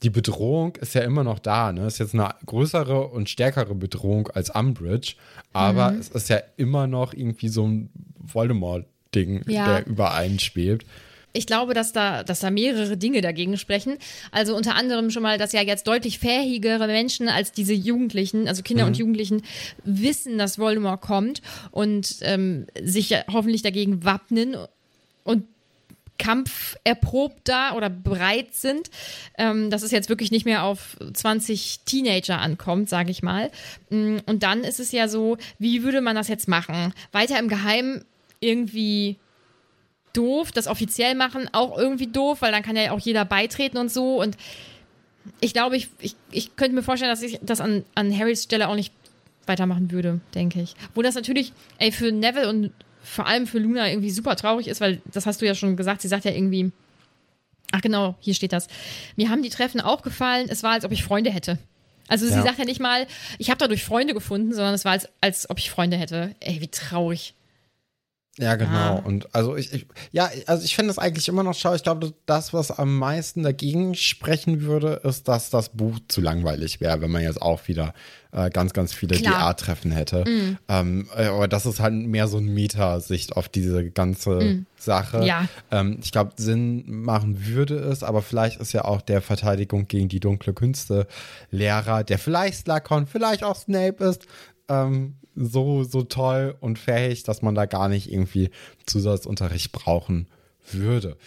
die 0.04 0.10
Bedrohung 0.10 0.76
ist 0.78 0.96
ja 0.96 1.02
immer 1.02 1.24
noch 1.24 1.40
da. 1.40 1.74
Ne? 1.74 1.86
Ist 1.88 2.00
jetzt 2.00 2.14
eine 2.14 2.30
größere 2.46 3.08
und 3.08 3.30
stärkere 3.30 3.76
Bedrohung 3.76 4.28
als 4.30 4.50
Umbridge, 4.50 5.16
aber 5.54 5.92
Mhm. 5.92 6.00
es 6.00 6.10
ist 6.10 6.30
ja 6.30 6.40
immer 6.58 6.88
noch 6.88 7.14
irgendwie 7.14 7.50
so 7.50 7.68
ein 7.68 7.90
Voldemort-Ding, 8.54 9.44
Ja. 9.48 9.66
der 9.66 9.88
über 9.88 10.14
einen 10.14 10.40
schwebt. 10.40 10.86
Ich 11.32 11.46
glaube, 11.46 11.76
dass 11.76 11.92
da, 11.94 12.24
dass 12.24 12.40
da 12.40 12.50
mehrere 12.50 12.98
Dinge 12.98 13.22
dagegen 13.22 13.56
sprechen. 13.58 13.98
Also 14.32 14.56
unter 14.56 14.74
anderem 14.76 15.12
schon 15.12 15.22
mal, 15.22 15.38
dass 15.38 15.52
ja 15.52 15.62
jetzt 15.62 15.86
deutlich 15.86 16.18
fähigere 16.18 16.88
Menschen 16.88 17.30
als 17.30 17.52
diese 17.52 17.74
Jugendlichen, 17.74 18.48
also 18.48 18.64
Kinder 18.64 18.88
und 18.88 18.98
Jugendlichen, 18.98 19.44
wissen, 19.84 20.40
dass 20.40 20.58
Voldemort 20.58 21.02
kommt 21.02 21.44
und 21.70 22.16
ähm, 22.22 22.66
sich 22.82 23.12
ja 23.12 23.20
hoffentlich 23.32 23.62
dagegen 23.62 24.04
wappnen 24.04 24.58
und 25.24 25.44
kampferprobter 26.20 27.76
oder 27.76 27.90
bereit 27.90 28.54
sind, 28.54 28.92
ähm, 29.38 29.72
dass 29.72 29.82
es 29.82 29.92
jetzt 29.92 30.10
wirklich 30.10 30.30
nicht 30.30 30.46
mehr 30.46 30.64
auf 30.64 30.98
20 31.14 31.80
Teenager 31.86 32.40
ankommt, 32.40 32.90
sage 32.90 33.10
ich 33.10 33.24
mal. 33.24 33.50
Mm, 33.90 34.18
Und 34.28 34.44
dann 34.44 34.64
ist 34.64 34.80
es 34.80 34.92
ja 34.92 35.08
so, 35.08 35.38
wie 35.58 35.82
würde 35.84 36.02
man 36.02 36.16
das 36.16 36.28
jetzt 36.28 36.48
machen? 36.48 36.94
Weiter 37.12 37.40
im 37.40 37.48
Geheimen 37.48 38.06
irgendwie 38.40 39.18
doof, 40.14 40.52
das 40.52 40.68
offiziell 40.68 41.16
machen 41.16 41.50
auch 41.52 41.78
irgendwie 41.78 42.08
doof, 42.08 42.42
weil 42.42 42.52
dann 42.52 42.64
kann 42.64 42.76
ja 42.76 42.92
auch 42.92 43.00
jeder 43.00 43.26
beitreten 43.26 43.78
und 43.78 43.92
so. 43.92 44.22
Und 44.22 44.38
ich 45.40 45.54
glaube, 45.54 45.78
ich, 45.78 45.90
ich, 46.00 46.16
ich 46.32 46.56
könnte 46.56 46.76
mir 46.76 46.84
vorstellen, 46.84 47.12
dass 47.12 47.22
ich 47.22 47.40
das 47.42 47.62
an, 47.62 47.86
an 47.96 48.16
Harrys 48.18 48.44
Stelle 48.44 48.68
auch 48.68 48.76
nicht 48.76 48.94
weitermachen 49.46 49.92
würde, 49.92 50.20
denke 50.36 50.62
ich. 50.62 50.76
Wo 50.96 51.02
das 51.02 51.16
natürlich, 51.16 51.54
ey, 51.78 51.92
für 51.92 52.12
Neville 52.12 52.50
und 52.50 52.72
vor 53.04 53.28
allem 53.28 53.48
für 53.48 53.60
Luna 53.60 53.90
irgendwie 53.90 54.12
super 54.12 54.36
traurig 54.36 54.68
ist, 54.68 54.82
weil 54.82 55.02
das 55.12 55.26
hast 55.26 55.42
du 55.42 55.46
ja 55.46 55.56
schon 55.56 55.76
gesagt, 55.78 56.02
sie 56.02 56.08
sagt 56.08 56.26
ja 56.26 56.32
irgendwie, 56.32 56.72
ach 57.72 57.82
genau, 57.82 58.16
hier 58.20 58.34
steht 58.34 58.54
das. 58.54 58.68
Mir 59.16 59.30
haben 59.30 59.44
die 59.44 59.50
Treffen 59.50 59.82
auch 59.82 60.02
gefallen, 60.02 60.48
es 60.50 60.64
war, 60.64 60.72
als 60.72 60.86
ob 60.86 60.92
ich 60.92 61.04
Freunde 61.04 61.32
hätte. 61.32 61.58
Also 62.08 62.26
sie 62.28 62.34
Ja. 62.34 62.44
sagt 62.44 62.58
ja 62.60 62.66
nicht 62.66 62.80
mal, 62.80 63.06
ich 63.38 63.50
habe 63.50 63.60
dadurch 63.60 63.84
Freunde 63.84 64.14
gefunden, 64.14 64.54
sondern 64.54 64.74
es 64.74 64.84
war, 64.86 64.94
als, 64.94 65.08
als 65.22 65.50
ob 65.50 65.60
ich 65.60 65.70
Freunde 65.70 65.98
hätte. 65.98 66.34
Ey, 66.40 66.60
wie 66.62 66.68
traurig. 66.68 67.36
Ja, 68.38 68.56
genau. 68.56 68.72
Ah. 68.72 69.02
Und 69.04 69.36
also 69.36 69.58
ich, 69.58 69.74
ich 69.74 69.88
ja, 70.12 70.30
also 70.46 70.64
ich 70.64 70.74
finde 70.74 70.92
es 70.92 70.98
eigentlich 70.98 71.28
immer 71.28 71.44
noch 71.44 71.56
schau. 71.56 71.74
Ich 71.74 71.84
glaube, 71.84 72.14
das, 72.26 72.54
was 72.54 72.72
am 72.72 72.98
meisten 72.98 73.44
dagegen 73.44 73.96
sprechen 73.96 74.62
würde, 74.62 75.02
ist, 75.04 75.28
dass 75.28 75.50
das 75.50 75.70
Buch 75.70 76.00
zu 76.08 76.22
langweilig 76.22 76.80
wäre, 76.80 77.02
wenn 77.02 77.12
man 77.12 77.22
jetzt 77.22 77.42
auch 77.42 77.68
wieder 77.68 77.94
äh, 78.32 78.50
ganz, 78.50 78.72
ganz 78.72 78.94
viele. 78.94 79.20
DA-Treffen 79.20 79.92
hätte. 79.92 80.24
Ähm, 80.70 81.10
äh, 81.18 81.26
aber 81.26 81.50
das 81.50 81.66
ist 81.66 81.82
halt 81.82 81.94
mehr 81.94 82.28
so 82.28 82.38
eine 82.38 82.50
Metasicht 82.50 83.36
auf 83.36 83.50
diese 83.50 83.90
ganze 83.90 84.66
Sache. 84.78 85.26
Ja. 85.26 85.48
Ähm, 85.72 86.00
ich 86.02 86.12
glaube, 86.12 86.34
Sinn 86.38 86.84
machen 86.88 87.48
würde 87.48 87.76
es, 87.76 88.04
aber 88.04 88.22
vielleicht 88.22 88.62
ist 88.62 88.72
ja 88.72 88.86
auch 88.86 89.02
der 89.02 89.22
Verteidigung 89.22 89.88
gegen 89.88 90.08
die 90.08 90.20
dunkle 90.20 90.54
Künste 90.54 91.08
Lehrer, 91.52 92.04
der 92.04 92.20
vielleicht 92.20 92.60
Slughorn, 92.60 93.08
vielleicht 93.08 93.44
auch 93.44 93.56
Snape 93.58 94.04
ist, 94.04 94.28
ähm, 94.70 95.16
so, 95.40 95.84
so 95.84 96.04
toll 96.04 96.56
und 96.60 96.78
fähig, 96.78 97.24
dass 97.24 97.42
man 97.42 97.56
da 97.56 97.66
gar 97.66 97.90
nicht 97.90 98.12
irgendwie 98.12 98.50
Zusatzunterricht 98.86 99.72
brauchen 99.72 100.28
würde. 100.72 101.18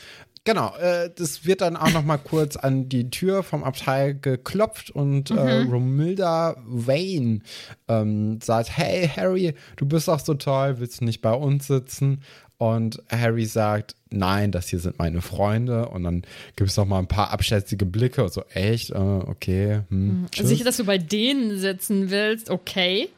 Genau, 0.44 0.74
äh, 0.76 1.08
das 1.14 1.46
wird 1.46 1.60
dann 1.60 1.76
auch 1.76 1.92
noch 1.92 2.04
mal 2.04 2.16
kurz 2.16 2.56
an 2.56 2.88
die 2.88 3.10
Tür 3.10 3.44
vom 3.44 3.62
Abteil 3.62 4.14
geklopft 4.14 4.90
und 4.90 5.30
äh, 5.30 5.60
Romilda 5.60 6.56
Wayne 6.66 7.40
ähm, 7.86 8.40
sagt, 8.40 8.76
hey 8.76 9.08
Harry, 9.08 9.54
du 9.76 9.86
bist 9.86 10.08
doch 10.08 10.18
so 10.18 10.34
toll, 10.34 10.80
willst 10.80 11.00
du 11.00 11.04
nicht 11.04 11.22
bei 11.22 11.32
uns 11.32 11.68
sitzen? 11.68 12.22
Und 12.58 13.02
Harry 13.10 13.44
sagt, 13.44 13.96
nein, 14.10 14.52
das 14.52 14.68
hier 14.68 14.78
sind 14.78 14.96
meine 14.98 15.20
Freunde. 15.20 15.88
Und 15.88 16.04
dann 16.04 16.22
gibt 16.54 16.70
es 16.70 16.76
noch 16.76 16.86
mal 16.86 17.00
ein 17.00 17.08
paar 17.08 17.32
abschätzige 17.32 17.84
Blicke. 17.84 18.28
So, 18.28 18.44
echt? 18.54 18.90
Äh, 18.90 18.94
okay. 18.94 19.80
Hm, 19.88 20.28
tschüss. 20.30 20.46
Sicher, 20.46 20.64
dass 20.64 20.76
du 20.76 20.84
bei 20.84 20.96
denen 20.98 21.58
sitzen 21.58 22.10
willst, 22.10 22.50
okay. 22.50 23.08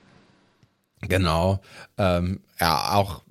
Genau. 1.09 1.61
Ähm, 1.99 2.41
ja, 2.61 2.93
auch 2.93 3.23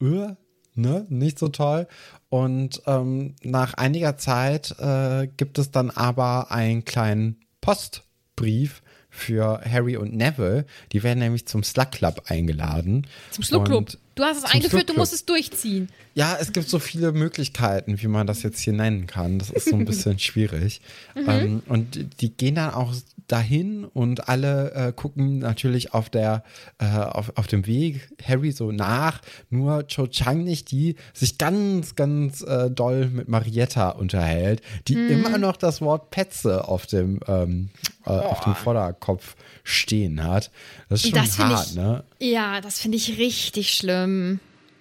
äh, 0.00 0.34
ne, 0.74 1.06
nicht 1.08 1.38
so 1.38 1.48
toll. 1.48 1.86
Und 2.28 2.82
ähm, 2.86 3.34
nach 3.42 3.74
einiger 3.74 4.16
Zeit 4.16 4.78
äh, 4.78 5.28
gibt 5.36 5.58
es 5.58 5.70
dann 5.70 5.90
aber 5.90 6.50
einen 6.50 6.84
kleinen 6.84 7.40
Postbrief 7.60 8.82
für 9.10 9.60
Harry 9.64 9.96
und 9.96 10.14
Neville. 10.14 10.66
Die 10.92 11.02
werden 11.02 11.18
nämlich 11.20 11.46
zum 11.46 11.64
Slug 11.64 11.90
Club 11.92 12.22
eingeladen. 12.26 13.06
Zum 13.30 13.44
Schluckclub. 13.44 13.78
Und 13.78 13.98
Du 14.18 14.24
hast 14.24 14.38
es 14.38 14.44
eingeführt, 14.44 14.88
du 14.88 14.94
musst 14.94 15.12
es 15.12 15.24
durchziehen. 15.26 15.90
Ja, 16.14 16.36
es 16.40 16.52
gibt 16.52 16.68
so 16.68 16.80
viele 16.80 17.12
Möglichkeiten, 17.12 18.02
wie 18.02 18.08
man 18.08 18.26
das 18.26 18.42
jetzt 18.42 18.58
hier 18.58 18.72
nennen 18.72 19.06
kann. 19.06 19.38
Das 19.38 19.50
ist 19.50 19.68
so 19.68 19.76
ein 19.76 19.84
bisschen 19.86 20.18
schwierig. 20.18 20.80
Ähm, 21.14 21.62
und 21.66 22.20
die 22.20 22.30
gehen 22.30 22.56
dann 22.56 22.74
auch 22.74 22.92
dahin 23.28 23.84
und 23.84 24.28
alle 24.28 24.72
äh, 24.72 24.92
gucken 24.92 25.38
natürlich 25.38 25.94
auf 25.94 26.10
der 26.10 26.42
äh, 26.78 26.86
auf, 26.86 27.32
auf 27.36 27.46
dem 27.46 27.66
Weg 27.66 28.08
Harry 28.26 28.52
so 28.52 28.72
nach. 28.72 29.20
Nur 29.50 29.86
Cho 29.86 30.06
Chang 30.06 30.42
nicht, 30.44 30.70
die 30.70 30.96
sich 31.12 31.38
ganz 31.38 31.94
ganz 31.94 32.42
äh, 32.42 32.70
doll 32.70 33.06
mit 33.06 33.28
Marietta 33.28 33.90
unterhält, 33.90 34.62
die 34.88 34.94
immer 34.94 35.38
noch 35.38 35.56
das 35.56 35.80
Wort 35.80 36.10
Petze 36.10 36.66
auf 36.66 36.86
dem 36.86 37.20
ähm, 37.28 37.70
äh, 38.04 38.10
auf 38.10 38.40
dem 38.40 38.54
Vorderkopf 38.54 39.36
stehen 39.62 40.24
hat. 40.24 40.50
Das 40.88 41.04
ist 41.04 41.10
schon 41.10 41.20
Das 41.20 41.38
hart, 41.38 41.66
ich, 41.68 41.74
ne? 41.76 42.04
ja, 42.20 42.60
das 42.60 42.80
finde 42.80 42.96
ich 42.96 43.18
richtig 43.18 43.72
schlimm. 43.72 44.40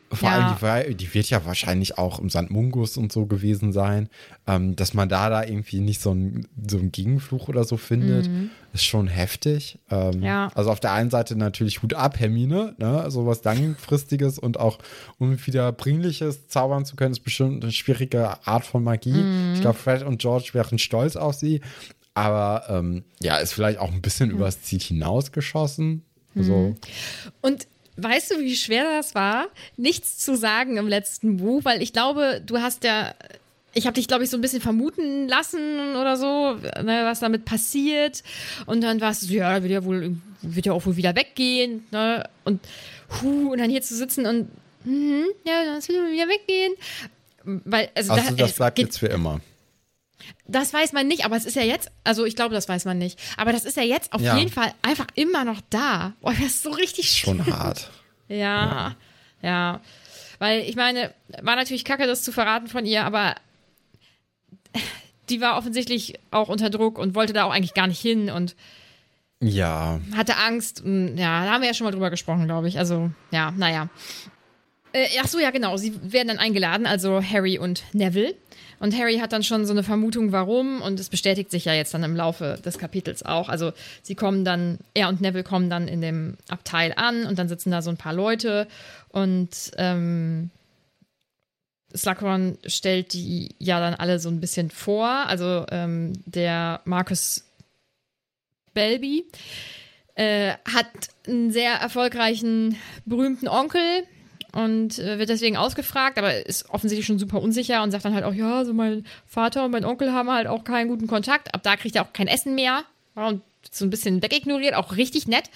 Vor 0.09 0.29
Ja. 0.29 0.55
allem, 0.57 0.87
die, 0.89 0.95
die 0.95 1.13
wird 1.13 1.29
ja 1.29 1.45
wahrscheinlich 1.45 1.97
auch 1.97 2.19
im 2.19 2.29
St. 2.29 2.49
Mungus 2.49 2.95
und 2.95 3.11
so 3.11 3.25
gewesen 3.25 3.73
sein. 3.73 4.07
Ähm, 4.47 4.75
dass 4.77 4.93
man 4.93 5.09
da 5.09 5.29
da 5.29 5.43
irgendwie 5.43 5.81
nicht 5.81 5.99
so 6.01 6.11
ein, 6.13 6.47
so 6.65 6.79
Gegenfluch 6.79 7.49
oder 7.49 7.65
so 7.65 7.75
findet, 7.75 8.29
ist 8.73 8.85
schon 8.85 9.07
heftig. 9.07 9.79
Ähm, 9.91 10.17
Mhm. 10.19 10.23
Ja. 10.23 10.49
Also 10.55 10.71
auf 10.71 10.79
der 10.79 10.93
einen 10.93 11.09
Seite 11.09 11.35
natürlich 11.35 11.81
Hut 11.81 11.93
ab, 11.93 12.19
Hermine, 12.19 12.73
ne? 12.77 13.11
so 13.11 13.25
was 13.25 13.43
Langfristiges 13.43 14.39
und 14.39 14.59
auch 14.59 14.79
unwiederbringliches 15.19 16.47
zaubern 16.47 16.85
zu 16.85 16.95
können, 16.95 17.11
ist 17.11 17.19
bestimmt 17.21 17.63
eine 17.63 17.71
schwierige 17.71 18.45
Art 18.47 18.65
von 18.65 18.83
Magie. 18.83 19.11
Mhm. 19.11 19.53
Ich 19.55 19.61
glaube, 19.61 19.77
Fred 19.77 20.03
und 20.03 20.19
George 20.19 20.49
wären 20.53 20.77
stolz 20.79 21.15
auf 21.15 21.35
sie. 21.35 21.61
Aber 22.13 22.63
ähm, 22.69 23.03
ja, 23.21 23.37
ist 23.37 23.53
vielleicht 23.53 23.79
auch 23.79 23.91
ein 23.91 24.01
bisschen 24.01 24.31
übers 24.31 24.61
Ziel 24.63 24.79
hinausgeschossen. 24.79 26.03
Mhm. 26.33 26.41
Also, 26.41 26.75
Und 27.41 27.67
weißt 27.97 28.31
du, 28.31 28.39
wie 28.39 28.55
schwer 28.55 28.83
das 28.83 29.15
war, 29.15 29.47
nichts 29.75 30.19
zu 30.19 30.35
sagen 30.35 30.77
im 30.77 30.87
letzten 30.87 31.37
Buch? 31.37 31.65
Weil 31.65 31.81
ich 31.81 31.93
glaube, 31.93 32.41
du 32.45 32.59
hast 32.59 32.83
ja. 32.83 33.13
Ich 33.73 33.85
habe 33.85 33.93
dich, 33.93 34.07
glaube 34.07 34.23
ich, 34.23 34.31
so 34.31 34.37
ein 34.37 34.41
bisschen 34.41 34.61
vermuten 34.61 35.27
lassen 35.27 35.95
oder 35.95 36.17
so, 36.17 36.55
ne, 36.81 37.01
was 37.03 37.19
damit 37.19 37.45
passiert. 37.45 38.23
Und 38.65 38.81
dann 38.81 38.99
warst 39.01 39.21
du 39.21 39.27
so, 39.27 39.33
ja, 39.33 39.61
wird 39.61 39.71
ja 39.71 39.83
wohl, 39.83 40.15
wird 40.41 40.65
ja 40.65 40.73
auch 40.73 40.83
wohl 40.87 40.95
wieder 40.95 41.15
weggehen. 41.15 41.85
Ne? 41.91 42.27
Und, 42.43 42.59
hu, 43.21 43.51
und 43.51 43.59
dann 43.59 43.69
hier 43.69 43.83
zu 43.83 43.95
sitzen 43.95 44.25
und, 44.25 44.49
mhm, 44.83 45.25
ja, 45.45 45.75
das 45.75 45.87
wird 45.89 45.99
wohl 45.99 46.11
wieder 46.11 46.27
weggehen. 46.27 46.73
Weil, 47.43 47.89
also, 47.93 48.13
also 48.13 48.29
da, 48.29 48.35
das 48.35 48.53
bleibt 48.53 48.79
jetzt 48.79 48.97
für 48.97 49.07
immer. 49.07 49.41
Das 50.47 50.73
weiß 50.73 50.93
man 50.93 51.07
nicht, 51.07 51.25
aber 51.25 51.35
es 51.37 51.45
ist 51.45 51.55
ja 51.55 51.61
jetzt, 51.63 51.91
also 52.03 52.25
ich 52.25 52.35
glaube, 52.35 52.53
das 52.55 52.67
weiß 52.67 52.85
man 52.85 52.97
nicht. 52.97 53.19
Aber 53.37 53.51
das 53.51 53.65
ist 53.65 53.77
ja 53.77 53.83
jetzt 53.83 54.13
auf 54.13 54.21
Ja. 54.21 54.37
jeden 54.37 54.51
Fall 54.51 54.73
einfach 54.81 55.07
immer 55.15 55.43
noch 55.45 55.61
da. 55.69 56.13
Boah, 56.21 56.31
das 56.33 56.41
ist 56.47 56.63
so 56.63 56.71
richtig 56.71 57.09
schön. 57.09 57.37
Schon 57.43 57.53
hart. 57.53 57.89
Ja, 58.27 58.95
ja. 59.41 59.81
Weil 60.39 60.61
ich 60.61 60.75
meine, 60.75 61.13
war 61.41 61.55
natürlich 61.55 61.85
kacke, 61.85 62.07
das 62.07 62.23
zu 62.23 62.31
verraten 62.31 62.67
von 62.67 62.85
ihr, 62.85 63.05
aber 63.05 63.35
die 65.29 65.41
war 65.41 65.57
offensichtlich 65.57 66.15
auch 66.31 66.47
unter 66.49 66.69
Druck 66.69 66.97
und 66.97 67.15
wollte 67.15 67.33
da 67.33 67.43
auch 67.45 67.51
eigentlich 67.51 67.73
gar 67.73 67.87
nicht 67.87 67.99
hin 68.01 68.29
und 68.29 68.55
Ja. 69.39 69.99
hatte 70.15 70.37
Angst. 70.37 70.81
Und, 70.81 71.17
ja, 71.17 71.45
da 71.45 71.51
haben 71.51 71.61
wir 71.61 71.67
ja 71.67 71.73
schon 71.73 71.85
mal 71.85 71.91
drüber 71.91 72.09
gesprochen, 72.09 72.45
glaube 72.45 72.67
ich. 72.67 72.79
Also, 72.79 73.11
ja, 73.31 73.51
naja. 73.51 73.89
Äh, 74.93 75.07
ach 75.21 75.27
so, 75.27 75.37
ja, 75.39 75.51
genau. 75.51 75.77
Sie 75.77 75.93
werden 76.11 76.29
dann 76.29 76.39
eingeladen, 76.39 76.85
also 76.87 77.21
Harry 77.21 77.59
und 77.59 77.83
Neville. 77.93 78.35
Und 78.79 78.97
Harry 78.97 79.17
hat 79.17 79.33
dann 79.33 79.43
schon 79.43 79.65
so 79.65 79.73
eine 79.73 79.83
Vermutung, 79.83 80.31
warum. 80.31 80.81
Und 80.81 80.99
es 80.99 81.09
bestätigt 81.09 81.51
sich 81.51 81.65
ja 81.65 81.73
jetzt 81.73 81.93
dann 81.93 82.03
im 82.03 82.15
Laufe 82.15 82.59
des 82.63 82.77
Kapitels 82.77 83.23
auch. 83.23 83.49
Also, 83.49 83.73
sie 84.01 84.15
kommen 84.15 84.45
dann, 84.45 84.79
er 84.93 85.09
und 85.09 85.21
Neville 85.21 85.43
kommen 85.43 85.69
dann 85.69 85.87
in 85.87 86.01
dem 86.01 86.37
Abteil 86.47 86.93
an 86.95 87.25
und 87.25 87.39
dann 87.39 87.49
sitzen 87.49 87.71
da 87.71 87.81
so 87.81 87.89
ein 87.89 87.97
paar 87.97 88.13
Leute. 88.13 88.67
Und 89.09 89.49
ähm, 89.77 90.51
Slughorn 91.95 92.57
stellt 92.65 93.13
die 93.13 93.55
ja 93.57 93.79
dann 93.79 93.95
alle 93.95 94.19
so 94.19 94.29
ein 94.29 94.39
bisschen 94.39 94.69
vor. 94.69 95.07
Also, 95.07 95.65
ähm, 95.71 96.13
der 96.25 96.81
Marcus 96.85 97.45
Belby 98.73 99.25
äh, 100.13 100.53
hat 100.71 100.87
einen 101.27 101.51
sehr 101.51 101.73
erfolgreichen, 101.73 102.75
berühmten 103.05 103.47
Onkel 103.47 104.03
und 104.57 104.97
äh, 104.97 105.19
wird 105.19 105.29
deswegen 105.29 105.55
ausgefragt, 105.55 106.17
aber 106.17 106.47
ist 106.47 106.71
offensichtlich 106.71 107.05
schon 107.05 107.19
super 107.19 107.39
unsicher 107.39 107.83
und 107.83 107.91
sagt 107.91 108.05
dann 108.05 108.15
halt 108.15 108.23
auch, 108.23 108.33
ja, 108.33 108.65
so 108.65 108.73
mein 108.73 109.05
Vater 109.27 109.63
und 109.65 109.69
mein 109.71 109.85
Onkel 109.85 110.11
haben 110.11 110.31
halt 110.31 110.47
auch 110.47 110.63
keinen 110.63 110.87
guten 110.87 111.05
Kontakt. 111.05 111.53
Ab 111.53 111.61
da 111.61 111.75
kriegt 111.75 111.95
er 111.95 112.01
auch 112.01 112.11
kein 112.11 112.27
Essen 112.27 112.55
mehr 112.55 112.83
ja, 113.15 113.27
und 113.27 113.43
so 113.69 113.85
ein 113.85 113.91
bisschen 113.91 114.23
wegignoriert, 114.23 114.73
auch 114.73 114.97
richtig 114.97 115.27
nett. 115.27 115.51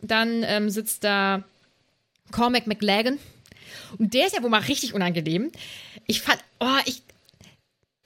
Dann 0.00 0.44
ähm, 0.44 0.70
sitzt 0.70 1.02
da 1.02 1.42
Cormac 2.30 2.68
McLagan 2.68 3.18
und 3.98 4.14
der 4.14 4.26
ist 4.26 4.36
ja 4.36 4.44
wohl 4.44 4.50
mal 4.50 4.60
richtig 4.60 4.94
unangenehm. 4.94 5.50
Ich 6.06 6.22
fand, 6.22 6.38
oh, 6.60 6.78
ich, 6.84 7.02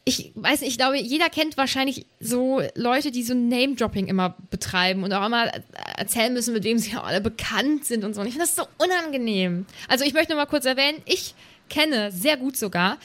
ich 0.05 0.33
weiß 0.35 0.61
nicht, 0.61 0.71
ich 0.71 0.79
glaube, 0.79 0.99
jeder 0.99 1.29
kennt 1.29 1.57
wahrscheinlich 1.57 2.07
so 2.21 2.63
Leute, 2.75 3.11
die 3.11 3.23
so 3.23 3.35
Name-Dropping 3.35 4.07
immer 4.07 4.35
betreiben 4.51 5.05
und 5.05 5.13
auch 5.13 5.27
immer 5.27 5.51
erzählen 5.97 6.33
müssen, 6.33 6.55
mit 6.55 6.65
wem 6.65 6.79
sie 6.79 6.97
auch 6.97 7.05
alle 7.05 7.21
bekannt 7.21 7.85
sind 7.85 8.05
und 8.05 8.15
so. 8.15 8.21
Und 8.21 8.27
ich 8.27 8.33
finde 8.33 8.47
das 8.47 8.57
so 8.57 8.67
unangenehm. 8.79 9.67
Also 9.89 10.05
ich 10.05 10.15
möchte 10.15 10.33
nur 10.33 10.43
mal 10.43 10.49
kurz 10.49 10.65
erwähnen, 10.65 11.03
ich 11.05 11.35
kenne 11.69 12.11
sehr 12.11 12.37
gut 12.37 12.57
sogar 12.57 12.99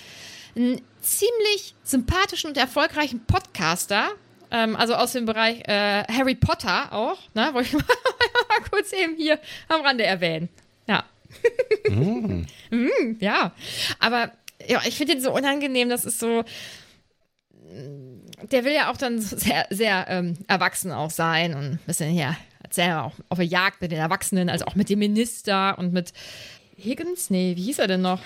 einen 0.56 0.82
ziemlich 1.02 1.76
sympathischen 1.84 2.50
und 2.50 2.58
erfolgreichen 2.58 3.26
Podcaster, 3.26 4.10
ähm, 4.52 4.76
also 4.76 4.96
aus 4.96 5.12
dem 5.12 5.26
Bereich 5.26 5.68
äh, 5.68 6.04
Harry 6.12 6.36
Potter 6.36 6.94
auch, 6.94 7.20
ne, 7.34 7.50
wollte 7.54 7.70
ich 7.70 7.74
mal, 7.74 7.84
mal 7.84 8.70
kurz 8.70 8.94
eben 8.94 9.16
hier 9.16 9.40
am 9.68 9.82
Rande 9.82 10.06
erwähnen. 10.06 10.50
Ja. 10.88 11.04
Mm, 11.90 12.44
ja, 13.20 13.52
aber 14.00 14.32
ja, 14.68 14.82
ich 14.86 14.96
finde 14.96 15.16
den 15.16 15.22
so 15.22 15.34
unangenehm, 15.34 15.90
das 15.90 16.06
ist 16.06 16.20
so, 16.20 16.44
der 18.52 18.64
will 18.64 18.74
ja 18.74 18.92
auch 18.92 18.98
dann 18.98 19.20
sehr, 19.20 19.68
sehr 19.70 20.06
ähm, 20.10 20.38
erwachsen 20.48 20.92
auch 20.92 21.10
sein 21.10 21.54
und 21.54 21.64
ein 21.64 21.80
bisschen 21.86 22.12
hier, 22.12 22.36
erzählen 22.64 22.98
auch 22.98 23.14
auf 23.30 23.38
der 23.38 23.48
Jagd 23.48 23.82
mit 23.82 23.92
den 23.92 24.00
Erwachsenen, 24.00 24.50
also 24.50 24.66
auch 24.66 24.76
mit 24.76 24.90
dem 24.90 25.00
Minister 25.00 25.78
und 25.78 25.94
mit 25.94 26.14
Higgins, 26.78 27.30
nee, 27.30 27.56
wie 27.56 27.64
hieß 27.64 27.80
er 27.80 27.88
denn 27.88 28.02
noch? 28.02 28.22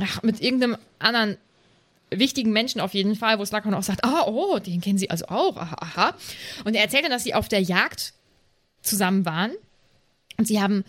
Ach, 0.00 0.22
mit 0.22 0.40
irgendeinem 0.40 0.76
anderen 0.98 1.38
wichtigen 2.10 2.52
Menschen 2.52 2.80
auf 2.80 2.94
jeden 2.94 3.16
Fall, 3.16 3.38
wo 3.38 3.44
Slughorn 3.44 3.74
auch 3.74 3.82
sagt, 3.82 4.04
ah, 4.04 4.24
oh, 4.26 4.58
den 4.58 4.80
kennen 4.80 4.98
sie 4.98 5.10
also 5.10 5.26
auch, 5.26 5.56
aha, 5.56 5.76
aha. 5.80 6.14
Und 6.64 6.74
er 6.74 6.82
erzählt 6.82 7.04
dann, 7.04 7.10
dass 7.10 7.24
sie 7.24 7.34
auf 7.34 7.48
der 7.48 7.62
Jagd 7.62 8.12
zusammen 8.82 9.24
waren 9.24 9.52
und 10.36 10.46
sie 10.46 10.60
haben 10.60 10.84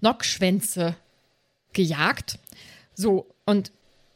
Nockschwänze 0.00 0.94
gejagt. 1.72 2.38
So, 2.94 3.26
und 3.46 3.72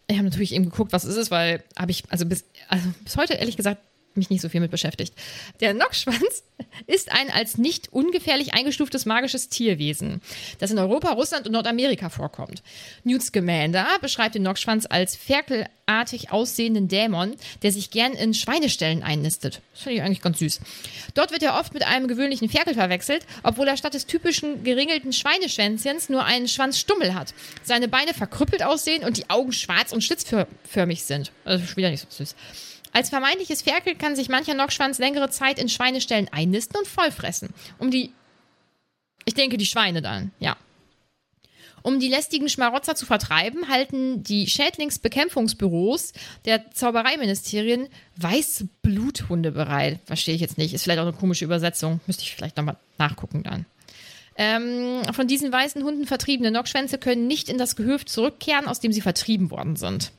ich 0.07 0.17
habe 0.17 0.29
natürlich 0.29 0.55
eben 0.55 0.65
geguckt, 0.65 0.93
was 0.93 1.05
ist 1.05 1.17
es, 1.17 1.31
weil 1.31 1.63
habe 1.79 1.91
ich, 1.91 2.05
also 2.11 2.27
bis, 2.27 2.45
also 2.69 2.89
bis 3.03 3.17
heute 3.17 3.35
ehrlich 3.35 3.57
gesagt, 3.57 3.81
mich 4.17 4.31
nicht 4.31 4.41
so 4.41 4.49
viel 4.49 4.61
mit 4.61 4.71
beschäftigt. 4.71 5.15
Der 5.61 5.75
Nockschwanz 5.75 6.45
ist 6.87 7.13
ein 7.13 7.31
als 7.31 7.59
nicht 7.59 7.93
ungefährlich 7.93 8.55
eingestuftes 8.55 9.07
magisches 9.07 9.49
Tierwesen, 9.49 10.21
das 10.59 10.71
in 10.71 10.79
Europa, 10.79 11.13
Russland 11.13 11.47
und 11.47 11.53
Nordamerika 11.53 12.09
vorkommt. 12.09 12.63
Newt 13.03 13.23
Scamander 13.23 13.87
beschreibt 14.01 14.35
den 14.35 14.43
Nockschwanz 14.43 14.87
als 14.89 15.17
ferkelartig 15.17 16.31
aussehenden 16.31 16.89
Dämon, 16.89 17.35
der 17.63 17.73
sich 17.73 17.91
gern 17.91 18.13
in 18.13 18.35
Schweineställen 18.35 19.03
einnistet. 19.03 19.61
Das 19.73 19.83
finde 19.83 19.97
ich 19.97 20.03
eigentlich 20.03 20.23
ganz 20.23 20.39
süß. 20.39 20.61
Dort 21.15 21.33
wird 21.33 21.43
er 21.43 21.59
oft 21.59 21.75
mit 21.75 21.85
einem 21.85 22.09
gewöhnlichen 22.09 22.49
Ferkel 22.49 22.75
verwechselt, 22.75 23.27
obwohl 23.43 23.69
er 23.69 23.77
statt 23.77 23.95
des 23.95 24.07
typischen 24.07 24.65
geringelten 24.65 25.13
Schweineschwänzchens 25.13 26.09
nur 26.09 26.25
einen 26.25 26.49
Schwanzstummel 26.49 27.15
hat. 27.15 27.35
Seine 27.63 27.89
Beine 27.89 28.15
verkrüppelt 28.15 28.63
aussehen 28.63 29.05
und 29.05 29.17
die 29.17 29.31
Augen 29.31 29.53
schwarz 29.53 29.93
und 29.93 30.03
schlitzförmig 30.03 31.05
sind. 31.05 31.33
Also 31.45 31.77
wieder 31.77 31.91
nicht 31.91 32.01
so 32.01 32.07
süß. 32.11 32.35
Als 32.95 33.09
vermeintliches 33.09 33.63
Ferkel 33.63 33.97
kann 33.97 34.15
sich 34.15 34.29
mancher 34.29 34.55
Nockschwanz 34.55 34.99
längere 34.99 35.29
Zeit 35.29 35.59
in 35.59 35.69
Schweineställen 35.69 36.29
einnisten 36.33 36.79
und 36.79 36.87
vollfressen. 36.87 37.51
Um 37.79 37.91
die. 37.91 38.13
Ich 39.25 39.35
denke, 39.35 39.57
die 39.59 39.67
Schweine 39.67 40.01
dann, 40.01 40.31
ja. 40.39 40.57
Um 41.83 41.99
die 41.99 42.09
lästigen 42.09 42.49
Schmarotzer 42.49 42.95
zu 42.95 43.05
vertreiben, 43.05 43.69
halten 43.69 44.23
die 44.23 44.47
Schädlingsbekämpfungsbüros 44.47 46.13
der 46.45 46.71
Zaubereiministerien 46.71 47.89
weiße 48.17 48.69
Bluthunde 48.81 49.51
bereit. 49.51 49.99
Verstehe 50.07 50.37
ich 50.37 50.41
jetzt 50.41 50.57
nicht. 50.57 50.73
Ist 50.73 50.85
vielleicht 50.85 51.01
auch 51.01 51.07
eine 51.07 51.13
komische 51.13 51.45
Übersetzung. 51.45 52.01
Müsste 52.07 52.23
ich 52.23 52.35
vielleicht 52.35 52.57
nochmal 52.57 52.77
nachgucken 52.97 53.43
dann. 53.43 53.67
Ähm, 54.37 55.03
von 55.13 55.27
diesen 55.27 55.53
weißen 55.53 55.83
Hunden 55.83 56.07
vertriebene 56.07 56.53
Nockschwänze 56.53 56.99
können 56.99 57.27
nicht 57.27 57.49
in 57.49 57.59
das 57.59 57.77
Gehöft 57.77 58.09
zurückkehren, 58.09 58.67
aus 58.69 58.81
dem 58.81 58.93
sie 58.93 59.01
vertrieben 59.01 59.51
worden 59.51 59.77
sind. 59.77 60.13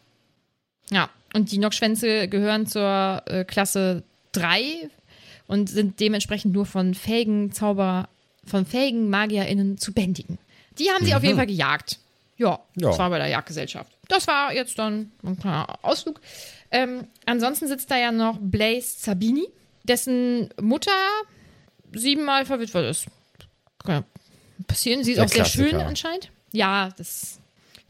Ja, 0.92 1.10
und 1.36 1.52
die 1.52 1.58
Nockschwänze 1.58 2.28
gehören 2.28 2.66
zur 2.66 3.22
äh, 3.26 3.44
Klasse 3.46 4.04
3 4.32 4.90
und 5.48 5.70
sind 5.70 6.00
dementsprechend 6.00 6.54
nur 6.54 6.66
von 6.66 6.94
fähigen 6.96 7.52
Zauber, 7.52 8.08
von 8.46 8.66
fähigen 8.66 9.10
MagierInnen 9.10 9.78
zu 9.78 9.94
bändigen. 9.94 10.38
Die 10.80 10.90
haben 10.92 11.06
sie 11.06 11.14
auf 11.14 11.24
jeden 11.24 11.38
Fall 11.38 11.48
gejagt. 11.48 12.00
Ja, 12.38 12.60
Ja. 12.76 12.90
das 12.90 13.00
war 13.00 13.10
bei 13.10 13.18
der 13.18 13.28
Jagdgesellschaft. 13.28 13.92
Das 14.08 14.28
war 14.28 14.54
jetzt 14.54 14.78
dann 14.80 15.12
ein 15.24 15.38
kleiner 15.40 15.78
Ausflug. 15.84 16.20
Ähm, 16.72 17.08
ansonsten 17.26 17.68
sitzt 17.68 17.90
da 17.92 17.98
ja 17.98 18.12
noch 18.12 18.38
Blaze 18.42 19.00
Sabini, 19.00 19.48
dessen 19.84 20.50
Mutter 20.60 20.92
siebenmal 21.94 22.46
verwitwet 22.46 22.90
ist. 22.90 23.06
Kann 23.84 23.96
ja 23.96 24.04
passieren. 24.68 25.04
Sie 25.04 25.12
ist 25.12 25.18
Der 25.18 25.26
auch 25.26 25.30
sehr 25.30 25.44
Klassiker. 25.44 25.70
schön 25.70 25.80
anscheinend. 25.82 26.32
Ja, 26.52 26.90
das 26.98 27.40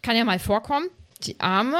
kann 0.02 0.16
ja 0.16 0.24
mal 0.26 0.40
vorkommen. 0.40 0.88
Die 1.24 1.40
Arme. 1.40 1.78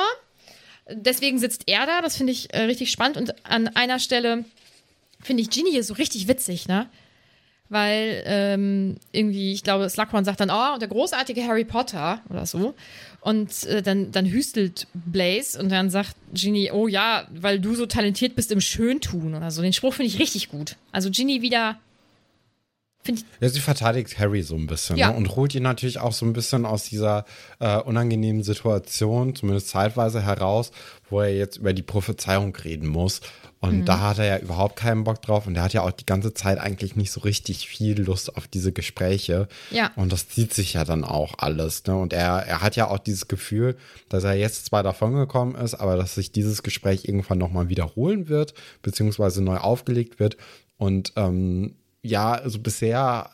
Deswegen 0.90 1.40
sitzt 1.40 1.64
er 1.68 1.86
da, 1.86 2.02
das 2.02 2.18
finde 2.18 2.32
ich 2.32 2.54
äh, 2.54 2.62
richtig 2.62 2.92
spannend. 2.92 3.18
Und 3.18 3.46
an 3.46 3.68
einer 3.70 4.00
Stelle 4.00 4.46
finde 5.22 5.42
ich 5.42 5.50
Ginny 5.50 5.72
hier 5.72 5.84
so 5.84 5.96
richtig 5.96 6.28
witzig, 6.28 6.68
ne? 6.68 6.88
Weil 7.68 8.22
ähm, 8.28 8.98
irgendwie, 9.12 9.52
ich 9.52 9.64
glaube, 9.64 9.90
Slughorn 9.90 10.24
sagt 10.24 10.40
dann, 10.40 10.52
oh, 10.52 10.74
und 10.74 10.82
der 10.82 10.88
großartige 10.88 11.44
Harry 11.44 11.66
Potter 11.66 12.22
oder 12.30 12.46
so. 12.46 12.76
Und 13.22 13.64
äh, 13.64 13.82
dann, 13.82 14.12
dann 14.12 14.28
hüstelt 14.28 14.86
Blaze 14.94 15.60
und 15.60 15.70
dann 15.70 15.90
sagt 15.90 16.16
Ginny, 16.34 16.70
oh 16.72 16.88
ja, 16.88 17.28
weil 17.32 17.60
du 17.60 17.74
so 17.74 17.88
talentiert 17.88 18.36
bist 18.36 18.52
im 18.52 18.62
Schöntun 18.62 19.34
oder 19.34 19.50
so. 19.50 19.64
Den 19.64 19.74
Spruch 19.74 19.96
finde 19.96 20.10
ich 20.10 20.20
richtig 20.20 20.50
gut. 20.50 20.76
Also 20.92 21.10
Ginny 21.10 21.42
wieder, 21.42 21.80
Ja, 23.40 23.50
sie 23.50 23.60
verteidigt 23.60 24.18
Harry 24.20 24.42
so 24.44 24.56
ein 24.56 24.68
bisschen 24.68 24.98
Ja. 24.98 25.10
ne? 25.12 25.18
und 25.18 25.36
holt 25.36 25.54
ihn 25.56 25.64
natürlich 25.64 26.00
auch 26.00 26.14
so 26.14 26.26
ein 26.26 26.34
bisschen 26.34 26.66
aus 26.66 26.84
dieser 26.86 27.26
äh, 27.60 27.78
unangenehmen 27.80 28.44
Situation, 28.44 29.36
zumindest 29.36 29.70
zeitweise 29.70 30.22
heraus, 30.24 30.72
wo 31.10 31.22
er 31.22 31.36
jetzt 31.36 31.58
über 31.58 31.74
die 31.74 31.84
Prophezeiung 31.84 32.56
reden 32.56 32.88
muss. 32.88 33.22
Und 33.62 33.80
Mhm. 33.80 33.86
da 33.86 34.00
hat 34.02 34.20
er 34.20 34.26
ja 34.26 34.38
überhaupt 34.38 34.76
keinen 34.76 35.04
Bock 35.06 35.22
drauf 35.22 35.48
und 35.48 35.56
er 35.56 35.64
hat 35.64 35.74
ja 35.74 35.82
auch 35.82 35.92
die 35.92 36.06
ganze 36.06 36.34
Zeit 36.34 36.60
eigentlich 36.60 36.96
nicht 36.96 37.12
so 37.12 37.22
richtig 37.22 37.68
viel 37.68 38.00
Lust 38.02 38.36
auf 38.38 38.48
diese 38.48 38.72
Gespräche. 38.72 39.48
Ja. 39.72 39.92
Und 39.96 40.12
das 40.12 40.28
zieht 40.30 40.54
sich 40.54 40.74
ja 40.74 40.84
dann 40.84 41.04
auch 41.04 41.36
alles. 41.40 41.84
Ne? 41.86 41.96
Und 41.96 42.14
er, 42.14 42.46
er 42.46 42.62
hat 42.62 42.76
ja 42.76 42.90
auch 42.90 43.00
dieses 43.00 43.28
Gefühl, 43.28 43.76
dass 44.10 44.24
er 44.24 44.34
jetzt 44.34 44.66
zwar 44.66 44.84
davongekommen 44.84 45.56
ist, 45.56 45.74
aber 45.76 45.96
dass 45.96 46.16
sich 46.16 46.32
dieses 46.32 46.62
Gespräch 46.64 47.06
irgendwann 47.06 47.38
nochmal 47.40 47.70
wiederholen 47.70 48.28
wird, 48.30 48.54
beziehungsweise 48.84 49.42
neu 49.44 49.58
aufgelegt 49.58 50.20
wird. 50.20 50.38
Und 50.78 51.14
ähm, 51.16 51.76
ja, 52.06 52.34
also 52.34 52.60
bisher 52.60 53.30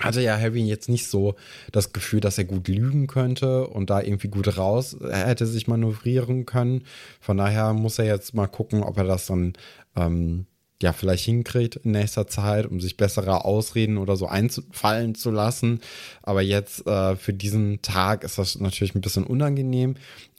hatte 0.00 0.20
ja 0.20 0.38
Harry 0.38 0.62
jetzt 0.62 0.88
nicht 0.88 1.08
so 1.08 1.36
das 1.72 1.92
Gefühl, 1.92 2.20
dass 2.20 2.38
er 2.38 2.44
gut 2.44 2.68
lügen 2.68 3.06
könnte 3.06 3.66
und 3.66 3.88
da 3.88 4.02
irgendwie 4.02 4.28
gut 4.28 4.58
raus 4.58 4.94
er 4.94 5.26
hätte 5.26 5.46
sich 5.46 5.68
manövrieren 5.68 6.44
können. 6.44 6.84
Von 7.20 7.38
daher 7.38 7.72
muss 7.72 7.98
er 7.98 8.04
jetzt 8.04 8.34
mal 8.34 8.46
gucken, 8.46 8.82
ob 8.82 8.98
er 8.98 9.04
das 9.04 9.26
dann 9.26 9.54
ähm, 9.96 10.46
ja 10.82 10.92
vielleicht 10.92 11.24
hinkriegt 11.24 11.76
in 11.76 11.92
nächster 11.92 12.26
Zeit, 12.26 12.66
um 12.66 12.80
sich 12.80 12.98
bessere 12.98 13.44
Ausreden 13.46 13.96
oder 13.96 14.16
so 14.16 14.26
einfallen 14.26 15.14
zu 15.14 15.30
lassen. 15.30 15.80
Aber 16.22 16.42
jetzt 16.42 16.86
äh, 16.86 17.16
für 17.16 17.32
diesen 17.32 17.80
Tag 17.80 18.22
ist 18.22 18.38
das 18.38 18.58
natürlich 18.60 18.94
ein 18.94 19.00
bisschen 19.00 19.24
unangenehm. 19.24 19.94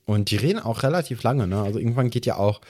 Und 0.05 0.31
die 0.31 0.37
reden 0.37 0.59
auch 0.59 0.83
relativ 0.83 1.23
lange, 1.23 1.47
ne? 1.47 1.61
Also 1.61 1.79
irgendwann 1.79 2.09
geht 2.09 2.25
ja 2.25 2.37
auch 2.37 2.61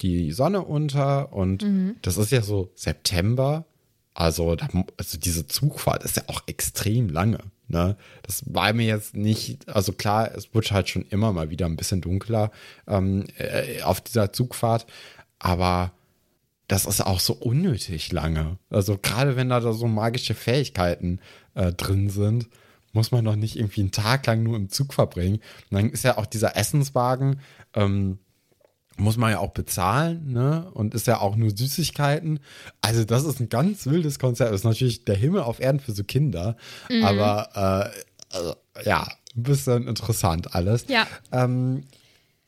die 0.00 0.30
Sonne 0.30 0.62
unter 0.62 1.32
und 1.32 1.62
das 2.02 2.18
ist 2.18 2.30
ja 2.30 2.42
so 2.42 2.70
September. 2.74 3.64
Also, 4.14 4.54
da, 4.54 4.68
also 4.96 5.18
diese 5.18 5.46
Zugfahrt 5.46 6.04
ist 6.04 6.16
ja 6.16 6.22
auch 6.28 6.42
extrem 6.46 7.08
lange. 7.08 7.40
Ne? 7.68 7.96
Das 8.22 8.42
war 8.46 8.72
mir 8.72 8.86
jetzt 8.86 9.16
nicht, 9.16 9.68
also 9.68 9.92
klar, 9.92 10.32
es 10.34 10.54
wird 10.54 10.70
halt 10.70 10.88
schon 10.88 11.06
immer 11.10 11.32
mal 11.32 11.50
wieder 11.50 11.66
ein 11.66 11.76
bisschen 11.76 12.00
dunkler 12.00 12.50
ähm, 12.86 13.24
äh, 13.36 13.82
auf 13.82 14.00
dieser 14.00 14.32
Zugfahrt, 14.32 14.86
aber 15.38 15.92
das 16.68 16.86
ist 16.86 17.00
auch 17.00 17.20
so 17.20 17.34
unnötig 17.34 18.12
lange. 18.12 18.58
Also 18.70 18.98
gerade 18.98 19.36
wenn 19.36 19.48
da, 19.48 19.60
da 19.60 19.72
so 19.72 19.88
magische 19.88 20.34
Fähigkeiten 20.34 21.20
äh, 21.54 21.72
drin 21.72 22.08
sind, 22.08 22.48
muss 22.92 23.10
man 23.10 23.24
doch 23.24 23.36
nicht 23.36 23.56
irgendwie 23.56 23.80
einen 23.80 23.90
Tag 23.90 24.26
lang 24.26 24.42
nur 24.42 24.56
im 24.56 24.70
Zug 24.70 24.94
verbringen. 24.94 25.40
Und 25.70 25.76
dann 25.76 25.90
ist 25.90 26.04
ja 26.04 26.16
auch 26.16 26.26
dieser 26.26 26.56
Essenswagen, 26.56 27.40
ähm, 27.74 28.18
muss 28.96 29.16
man 29.16 29.30
ja 29.30 29.38
auch 29.38 29.52
bezahlen, 29.52 30.32
ne? 30.32 30.70
Und 30.72 30.94
ist 30.94 31.06
ja 31.06 31.20
auch 31.20 31.36
nur 31.36 31.50
Süßigkeiten. 31.50 32.40
Also, 32.80 33.04
das 33.04 33.24
ist 33.24 33.40
ein 33.40 33.48
ganz 33.48 33.86
wildes 33.86 34.18
Konzept. 34.18 34.50
Das 34.50 34.60
ist 34.60 34.64
natürlich 34.64 35.04
der 35.04 35.16
Himmel 35.16 35.42
auf 35.42 35.60
Erden 35.60 35.80
für 35.80 35.92
so 35.92 36.04
Kinder. 36.04 36.56
Aber 37.02 37.92
äh, 37.92 38.36
also, 38.36 38.54
ja, 38.84 39.06
ein 39.36 39.42
bisschen 39.42 39.88
interessant 39.88 40.54
alles. 40.54 40.86
Ja. 40.88 41.06
Ähm, 41.32 41.84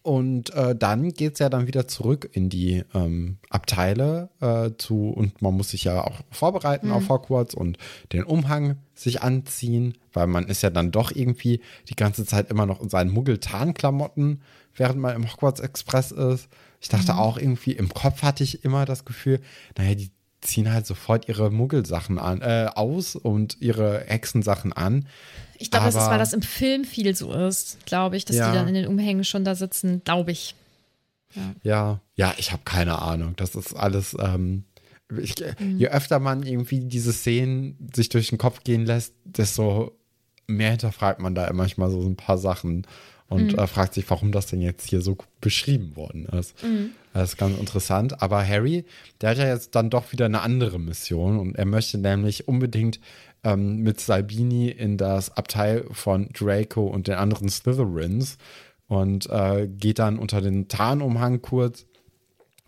und 0.07 0.55
äh, 0.55 0.77
dann 0.77 1.09
geht 1.15 1.33
es 1.33 1.41
ja 1.41 1.49
dann 1.49 1.67
wieder 1.67 1.89
zurück 1.89 2.31
in 2.33 2.49
die 2.49 2.85
ähm, 2.95 3.39
Abteile 3.51 4.31
äh, 4.41 4.71
zu, 4.79 5.09
und 5.09 5.43
man 5.43 5.55
muss 5.55 5.71
sich 5.71 5.83
ja 5.83 6.05
auch 6.05 6.21
vorbereiten 6.31 6.93
auf 6.93 7.09
Hogwarts 7.09 7.57
und 7.57 7.77
den 8.13 8.23
Umhang 8.23 8.77
sich 8.95 9.23
anziehen, 9.23 9.99
weil 10.13 10.29
man 10.29 10.47
ist 10.47 10.63
ja 10.63 10.71
dann 10.71 10.93
doch 10.93 11.11
irgendwie 11.11 11.61
die 11.89 11.97
ganze 11.97 12.25
Zeit 12.25 12.53
immer 12.53 12.67
noch 12.67 12.81
in 12.81 12.89
seinen 12.89 13.11
Muggel-Tarnklamotten, 13.11 14.43
während 14.77 15.01
man 15.01 15.17
im 15.17 15.33
Hogwarts 15.33 15.59
Express 15.59 16.13
ist. 16.13 16.47
Ich 16.81 16.89
dachte 16.89 17.17
auch 17.17 17.37
irgendwie, 17.37 17.73
im 17.73 17.93
Kopf 17.93 18.23
hatte 18.23 18.45
ich 18.45 18.65
immer 18.65 18.85
das 18.85 19.05
Gefühl, 19.05 19.41
naja, 19.77 19.97
die 19.97 20.13
ziehen 20.47 20.73
halt 20.73 20.87
sofort 20.87 21.29
ihre 21.29 21.51
Muggelsachen 21.51 22.19
an, 22.19 22.41
äh, 22.43 22.69
aus 22.75 23.17
und 23.17 23.57
ihre 23.61 24.01
Hexensachen 24.07 24.73
an. 24.73 25.07
Ich 25.59 25.71
glaube, 25.71 25.87
das 25.87 25.95
ist, 25.95 26.09
weil 26.11 26.19
das 26.19 26.33
im 26.33 26.43
Film 26.43 26.85
viel 26.85 27.15
so 27.17 27.33
ist, 27.33 27.85
glaube 27.87 28.17
ich, 28.17 28.25
dass 28.25 28.37
Ja. 28.37 28.51
die 28.51 28.57
dann 28.59 28.69
in 28.69 28.75
den 28.75 28.87
Umhängen 28.87 29.25
schon 29.25 29.45
da 29.45 29.55
sitzen, 29.55 30.03
glaube 30.05 30.31
ich. 30.33 30.55
Ja, 31.63 32.01
ja, 32.15 32.33
ich 32.39 32.53
habe 32.53 32.63
keine 32.65 33.01
Ahnung. 33.03 33.35
Das 33.37 33.55
ist 33.55 33.75
alles. 33.75 34.17
Ähm, 34.19 34.65
ich, 35.21 35.35
Mhm. 35.59 35.79
Je 35.79 35.89
öfter 35.89 36.19
man 36.19 36.43
irgendwie 36.43 36.81
diese 36.81 37.13
Szenen 37.13 37.77
sich 37.95 38.09
durch 38.09 38.29
den 38.29 38.39
Kopf 38.39 38.65
gehen 38.65 38.87
lässt, 38.87 39.15
desto 39.25 39.93
mehr 40.47 40.71
hinterfragt 40.71 41.21
man 41.21 41.35
da 41.35 41.53
manchmal 41.53 41.91
so 41.91 42.01
ein 42.03 42.17
paar 42.17 42.39
Sachen 42.39 42.87
und 43.29 43.53
Mhm. 43.53 43.59
äh, 43.59 43.67
fragt 43.67 43.95
sich, 43.95 44.09
warum 44.09 44.33
das 44.33 44.47
denn 44.47 44.61
jetzt 44.61 44.89
hier 44.89 45.01
so 45.01 45.17
beschrieben 45.41 45.97
worden 45.97 46.27
ist. 46.27 46.63
Mhm. 46.63 46.91
Das 47.13 47.31
ist 47.31 47.37
ganz 47.39 47.59
interessant. 47.59 48.23
Aber 48.23 48.47
Harry, 48.47 48.85
der 49.21 49.31
hat 49.31 49.39
ja 49.39 49.49
jetzt 49.49 49.75
dann 49.75 49.91
doch 49.91 50.13
wieder 50.13 50.27
eine 50.27 50.43
andere 50.43 50.79
Mission 50.79 51.39
und 51.39 51.57
er 51.57 51.65
möchte 51.65 51.99
nämlich 51.99 52.47
unbedingt 52.47 53.01
ähm, 53.43 53.79
mit 53.79 54.01
Salbini 54.01 54.69
in 54.69 54.97
das 54.99 55.37
Abteil 55.37 55.87
von 55.93 56.29
Draco 56.33 56.87
und 56.87 57.09
den 57.09 57.15
anderen 57.15 57.49
Slytherins 57.49 58.39
und 58.89 59.29
äh, 59.31 59.67
geht 59.69 59.99
dann 59.99 60.19
unter 60.19 60.41
den 60.41 60.69
Tarnumhang 60.69 61.43
kurz 61.43 61.87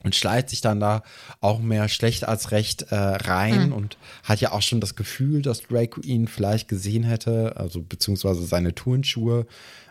und 0.04 0.14
schleicht 0.14 0.48
sich 0.50 0.60
dann 0.60 0.80
da 0.80 1.02
auch 1.40 1.60
mehr 1.60 1.88
schlecht 1.88 2.26
als 2.26 2.50
recht 2.52 2.82
äh, 2.90 2.94
rein 2.94 3.72
und 3.72 3.98
hat 4.22 4.40
ja 4.40 4.52
auch 4.52 4.62
schon 4.62 4.80
das 4.80 4.94
Gefühl, 4.96 5.42
dass 5.42 5.62
Draco 5.62 6.00
ihn 6.00 6.28
vielleicht 6.28 6.68
gesehen 6.68 7.02
hätte, 7.04 7.56
also 7.56 7.82
beziehungsweise 7.82 8.44
seine 8.44 8.74
Turnschuhe. 8.74 9.46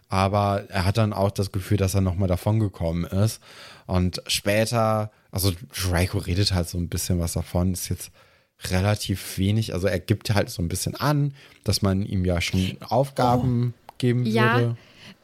Aber 0.09 0.65
er 0.69 0.85
hat 0.85 0.97
dann 0.97 1.11
auch 1.13 1.31
das 1.31 1.51
Gefühl, 1.51 1.77
dass 1.77 1.93
er 1.95 2.01
nochmal 2.01 2.27
davon 2.27 2.59
gekommen 2.59 3.03
ist. 3.05 3.41
Und 3.85 4.21
später, 4.27 5.11
also 5.31 5.51
Draco 5.75 6.17
redet 6.19 6.53
halt 6.53 6.69
so 6.69 6.77
ein 6.77 6.87
bisschen 6.89 7.19
was 7.19 7.33
davon, 7.33 7.73
ist 7.73 7.89
jetzt 7.89 8.11
relativ 8.71 9.37
wenig. 9.37 9.73
Also 9.73 9.87
er 9.87 9.99
gibt 9.99 10.33
halt 10.33 10.49
so 10.49 10.61
ein 10.61 10.67
bisschen 10.67 10.95
an, 10.95 11.33
dass 11.63 11.81
man 11.81 12.01
ihm 12.03 12.25
ja 12.25 12.41
schon 12.41 12.77
Aufgaben 12.81 13.73
geben 13.97 14.25
Ja. 14.25 14.53
würde. 14.55 14.77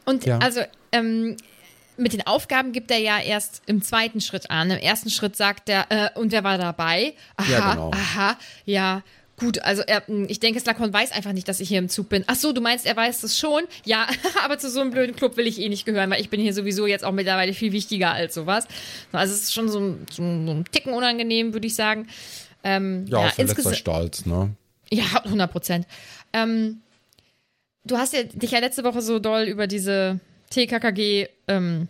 Und 0.04 0.24
Ja. 0.24 0.38
also 0.38 0.60
ähm, 0.92 1.36
mit 1.96 2.12
den 2.12 2.26
Aufgaben 2.26 2.72
gibt 2.72 2.90
er 2.90 2.98
ja 2.98 3.18
erst 3.20 3.62
im 3.66 3.82
zweiten 3.82 4.20
Schritt 4.20 4.50
an. 4.50 4.70
Im 4.70 4.78
ersten 4.78 5.10
Schritt 5.10 5.36
sagt 5.36 5.68
er, 5.68 5.86
äh, 5.90 6.18
und 6.18 6.32
wer 6.32 6.44
war 6.44 6.58
dabei? 6.58 7.14
Aha, 7.36 7.50
Ja, 7.50 7.70
genau. 7.72 7.90
aha, 7.92 8.36
ja. 8.64 9.02
Gut, 9.36 9.58
also 9.60 9.82
er, 9.82 10.02
ich 10.28 10.38
denke, 10.38 10.60
Slakon 10.60 10.92
weiß 10.92 11.10
einfach 11.10 11.32
nicht, 11.32 11.48
dass 11.48 11.58
ich 11.58 11.68
hier 11.68 11.78
im 11.80 11.88
Zug 11.88 12.08
bin. 12.08 12.22
Ach 12.28 12.36
so, 12.36 12.52
du 12.52 12.60
meinst, 12.60 12.86
er 12.86 12.94
weiß 12.96 13.24
es 13.24 13.36
schon? 13.38 13.62
Ja, 13.84 14.06
aber 14.44 14.58
zu 14.58 14.70
so 14.70 14.80
einem 14.80 14.90
blöden 14.92 15.16
Club 15.16 15.36
will 15.36 15.46
ich 15.48 15.60
eh 15.60 15.68
nicht 15.68 15.84
gehören, 15.86 16.08
weil 16.10 16.20
ich 16.20 16.30
bin 16.30 16.40
hier 16.40 16.54
sowieso 16.54 16.86
jetzt 16.86 17.04
auch 17.04 17.10
mittlerweile 17.12 17.52
viel 17.52 17.72
wichtiger 17.72 18.12
als 18.12 18.34
sowas. 18.34 18.66
Also 19.12 19.34
es 19.34 19.42
ist 19.42 19.52
schon 19.54 19.68
so, 19.68 19.80
ein- 19.80 20.06
so, 20.10 20.22
ein- 20.22 20.64
Ticken 20.70 20.92
unangenehm, 20.92 21.52
würde 21.52 21.66
ich 21.66 21.74
sagen. 21.74 22.06
Ähm, 22.62 23.06
Ja, 23.08 23.18
auf 23.18 23.36
letzter 23.36 23.60
insgesa- 23.60 23.74
Stolz, 23.74 24.24
ne? 24.24 24.54
ja, 24.90 25.04
100 25.24 25.50
Prozent. 25.50 25.86
Ähm, 26.32 26.80
du 27.84 27.98
hast 27.98 28.12
ja, 28.14 28.22
dich 28.22 28.52
ja 28.52 28.60
letzte 28.60 28.84
Woche 28.84 29.02
so 29.02 29.18
doll 29.18 29.42
über 29.44 29.66
diese 29.66 30.20
TKKG 30.50 31.26
ähm, 31.48 31.88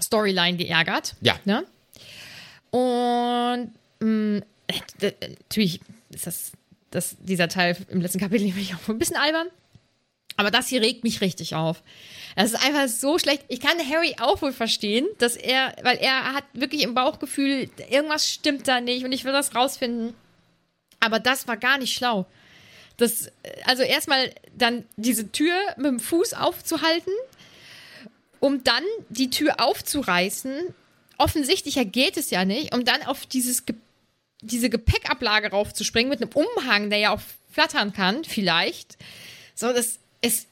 Storyline 0.00 0.56
geärgert. 0.56 1.14
Ja. 1.20 1.38
Ne? 1.44 1.64
Und 2.70 3.72
mh, 4.00 4.38
äh, 4.38 4.42
natürlich 5.00 5.80
ist 6.10 6.26
das, 6.26 6.52
das, 6.90 7.16
dieser 7.20 7.48
Teil 7.48 7.76
im 7.88 8.00
letzten 8.00 8.20
Kapitel 8.20 8.46
nämlich 8.46 8.74
auch 8.74 8.88
ein 8.88 8.98
bisschen 8.98 9.16
albern. 9.16 9.48
Aber 10.36 10.50
das 10.50 10.68
hier 10.68 10.80
regt 10.80 11.04
mich 11.04 11.20
richtig 11.20 11.54
auf. 11.54 11.82
Das 12.34 12.52
ist 12.52 12.64
einfach 12.64 12.88
so 12.88 13.18
schlecht. 13.18 13.44
Ich 13.48 13.60
kann 13.60 13.78
Harry 13.78 14.16
auch 14.20 14.40
wohl 14.40 14.52
verstehen, 14.52 15.06
dass 15.18 15.36
er, 15.36 15.74
weil 15.82 15.98
er 15.98 16.32
hat 16.32 16.44
wirklich 16.54 16.82
im 16.82 16.94
Bauchgefühl, 16.94 17.68
irgendwas 17.90 18.30
stimmt 18.30 18.66
da 18.66 18.80
nicht 18.80 19.04
und 19.04 19.12
ich 19.12 19.24
will 19.24 19.32
das 19.32 19.54
rausfinden. 19.54 20.14
Aber 20.98 21.18
das 21.18 21.46
war 21.46 21.56
gar 21.56 21.78
nicht 21.78 21.94
schlau. 21.94 22.26
Das, 22.96 23.30
also 23.64 23.82
erstmal 23.82 24.32
dann 24.56 24.84
diese 24.96 25.32
Tür 25.32 25.54
mit 25.76 25.86
dem 25.86 26.00
Fuß 26.00 26.34
aufzuhalten, 26.34 27.12
um 28.40 28.64
dann 28.64 28.84
die 29.08 29.30
Tür 29.30 29.60
aufzureißen. 29.60 30.74
Offensichtlicher 31.18 31.84
geht 31.84 32.16
es 32.16 32.30
ja 32.30 32.44
nicht, 32.44 32.74
um 32.74 32.84
dann 32.84 33.02
auf 33.02 33.26
dieses 33.26 33.66
Ge 33.66 33.76
diese 34.42 34.70
Gepäckablage 34.70 35.50
raufzuspringen 35.50 36.08
mit 36.10 36.22
einem 36.22 36.30
Umhang, 36.32 36.90
der 36.90 36.98
ja 36.98 37.10
auch 37.14 37.20
flattern 37.50 37.92
kann, 37.92 38.24
vielleicht. 38.24 38.96
So, 39.54 39.72
das 39.72 39.98
ist. 40.22 40.46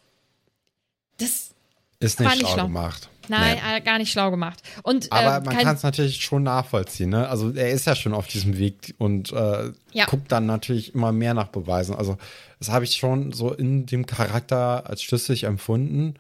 Das. 1.18 1.50
Ist 2.00 2.20
nicht 2.20 2.28
nicht 2.30 2.38
schlau 2.40 2.52
schlau. 2.54 2.62
gemacht. 2.66 3.08
Nein, 3.30 3.58
Nee. 3.62 3.76
äh, 3.76 3.80
gar 3.80 3.98
nicht 3.98 4.10
schlau 4.12 4.30
gemacht. 4.30 4.62
Und, 4.84 5.10
Aber 5.12 5.38
ähm, 5.38 5.42
man 5.44 5.56
kann 5.58 5.74
es 5.76 5.82
natürlich 5.82 6.22
schon 6.24 6.44
nachvollziehen, 6.44 7.10
ne? 7.10 7.28
Also 7.28 7.50
er 7.50 7.70
ist 7.72 7.86
ja 7.86 7.94
schon 7.96 8.14
auf 8.14 8.26
diesem 8.28 8.56
Weg 8.56 8.94
und 8.98 9.32
äh, 9.32 9.72
Ja. 9.92 10.06
guckt 10.06 10.30
dann 10.32 10.46
natürlich 10.46 10.94
immer 10.94 11.12
mehr 11.12 11.34
nach 11.34 11.48
Beweisen. 11.48 11.94
Also 11.96 12.16
das 12.58 12.70
habe 12.70 12.84
ich 12.84 12.96
schon 12.96 13.32
so 13.32 13.52
in 13.52 13.84
dem 13.84 14.06
Charakter 14.06 14.88
als 14.88 15.02
schlüssig 15.02 15.44
empfunden, 15.44 16.14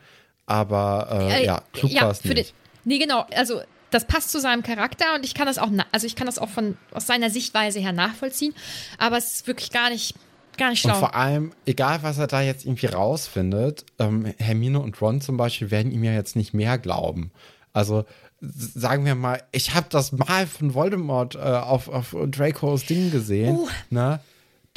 aber 0.46 1.08
äh, 1.30 1.42
Äh, 1.42 1.46
ja, 1.46 1.62
klug 1.72 1.94
war 1.94 2.10
es 2.10 2.20
für 2.20 2.28
nicht. 2.34 2.50
Den, 2.50 2.54
nee, 2.84 2.98
genau. 2.98 3.24
Also 3.34 3.62
das 3.90 4.06
passt 4.06 4.30
zu 4.30 4.40
seinem 4.40 4.62
Charakter 4.62 5.14
und 5.14 5.24
ich 5.24 5.34
kann 5.34 5.46
das 5.46 5.58
auch, 5.58 5.70
also 5.92 6.06
ich 6.06 6.16
kann 6.16 6.26
das 6.26 6.38
auch 6.38 6.48
von 6.50 6.76
aus 6.92 7.06
seiner 7.06 7.30
Sichtweise 7.30 7.78
her 7.80 7.92
nachvollziehen. 7.92 8.54
Aber 8.98 9.16
es 9.18 9.32
ist 9.34 9.46
wirklich 9.46 9.70
gar 9.70 9.90
nicht, 9.90 10.14
gar 10.56 10.70
nicht 10.70 10.84
Und 10.84 10.90
schlau. 10.90 10.98
vor 11.00 11.14
allem, 11.14 11.52
egal 11.66 12.02
was 12.02 12.18
er 12.18 12.26
da 12.26 12.40
jetzt 12.42 12.64
irgendwie 12.64 12.86
rausfindet, 12.86 13.84
ähm, 13.98 14.32
Hermine 14.38 14.80
und 14.80 15.00
Ron 15.00 15.20
zum 15.20 15.36
Beispiel 15.36 15.70
werden 15.70 15.92
ihm 15.92 16.04
ja 16.04 16.12
jetzt 16.12 16.36
nicht 16.36 16.52
mehr 16.54 16.78
glauben. 16.78 17.30
Also 17.72 18.04
sagen 18.40 19.04
wir 19.04 19.14
mal, 19.14 19.42
ich 19.52 19.74
habe 19.74 19.86
das 19.90 20.12
Mal 20.12 20.46
von 20.46 20.74
Voldemort 20.74 21.34
äh, 21.34 21.38
auf, 21.38 21.88
auf 21.88 22.14
Dracos 22.28 22.86
Ding 22.86 23.10
gesehen, 23.10 23.56
Oh. 23.56 23.68
ne? 23.90 24.20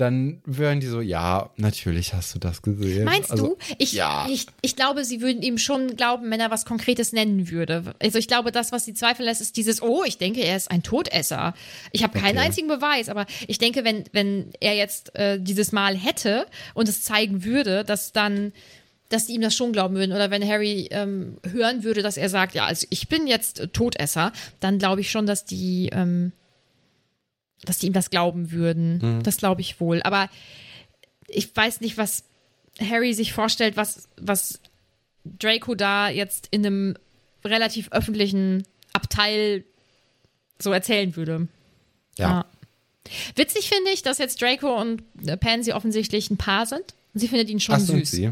Dann 0.01 0.41
würden 0.45 0.79
die 0.79 0.87
so, 0.87 0.99
ja, 0.99 1.51
natürlich 1.57 2.15
hast 2.15 2.33
du 2.33 2.39
das 2.39 2.63
gesehen. 2.63 3.05
Meinst 3.05 3.29
also, 3.29 3.49
du? 3.49 3.57
Ich, 3.77 3.93
ja. 3.93 4.25
ich, 4.27 4.47
ich 4.63 4.75
glaube, 4.75 5.05
sie 5.05 5.21
würden 5.21 5.43
ihm 5.43 5.59
schon 5.59 5.95
glauben, 5.95 6.31
wenn 6.31 6.39
er 6.39 6.49
was 6.49 6.65
Konkretes 6.65 7.13
nennen 7.13 7.51
würde. 7.51 7.93
Also 7.99 8.17
ich 8.17 8.27
glaube, 8.27 8.51
das, 8.51 8.71
was 8.71 8.83
sie 8.83 8.95
zweifeln 8.95 9.25
lässt, 9.25 9.41
ist 9.41 9.57
dieses, 9.57 9.79
oh, 9.83 10.03
ich 10.03 10.17
denke, 10.17 10.41
er 10.41 10.57
ist 10.57 10.71
ein 10.71 10.81
Todesser. 10.81 11.53
Ich 11.91 12.01
habe 12.01 12.17
keinen 12.17 12.37
Okay. 12.37 12.47
einzigen 12.47 12.67
Beweis, 12.67 13.09
aber 13.09 13.27
ich 13.45 13.59
denke, 13.59 13.83
wenn, 13.83 14.05
wenn 14.11 14.49
er 14.59 14.73
jetzt 14.73 15.13
äh, 15.15 15.39
dieses 15.39 15.71
Mal 15.71 15.95
hätte 15.95 16.47
und 16.73 16.89
es 16.89 17.03
zeigen 17.03 17.43
würde, 17.43 17.83
dass 17.83 18.11
dann 18.11 18.53
dass 19.09 19.27
die 19.27 19.33
ihm 19.33 19.41
das 19.41 19.55
schon 19.55 19.73
glauben 19.73 19.95
würden. 19.95 20.13
Oder 20.13 20.31
wenn 20.31 20.47
Harry 20.47 20.87
ähm, 20.89 21.37
hören 21.45 21.83
würde, 21.83 22.01
dass 22.01 22.17
er 22.17 22.29
sagt, 22.29 22.55
ja, 22.55 22.65
also 22.65 22.87
ich 22.89 23.07
bin 23.07 23.27
jetzt 23.27 23.67
Todesser, 23.73 24.31
dann 24.61 24.79
glaube 24.79 25.01
ich 25.01 25.11
schon, 25.11 25.27
dass 25.27 25.45
die, 25.45 25.89
ähm, 25.91 26.31
dass 27.65 27.77
die 27.79 27.87
ihm 27.87 27.93
das 27.93 28.09
glauben 28.09 28.51
würden. 28.51 29.21
Das 29.23 29.37
glaube 29.37 29.61
ich 29.61 29.79
wohl. 29.79 30.01
Aber 30.03 30.29
ich 31.27 31.55
weiß 31.55 31.81
nicht, 31.81 31.97
was 31.97 32.23
Harry 32.79 33.13
sich 33.13 33.33
vorstellt, 33.33 33.77
was, 33.77 34.07
was 34.17 34.59
Draco 35.23 35.75
da 35.75 36.09
jetzt 36.09 36.47
in 36.51 36.65
einem 36.65 36.97
relativ 37.45 37.91
öffentlichen 37.91 38.63
Abteil 38.93 39.63
so 40.59 40.71
erzählen 40.71 41.15
würde. 41.15 41.47
ja. 42.17 42.45
Witzig 43.35 43.67
finde 43.67 43.89
ich, 43.91 44.03
dass 44.03 44.19
jetzt 44.19 44.41
Draco 44.41 44.79
und 44.79 45.03
Pansy 45.39 45.73
offensichtlich 45.73 46.29
ein 46.29 46.37
Paar 46.37 46.67
sind. 46.67 46.93
Sie 47.15 47.27
findet 47.27 47.49
ihn 47.49 47.59
schon 47.59 47.75
Ach, 47.75 47.79
sind 47.79 47.97
süß. 48.05 48.11
sie? 48.11 48.31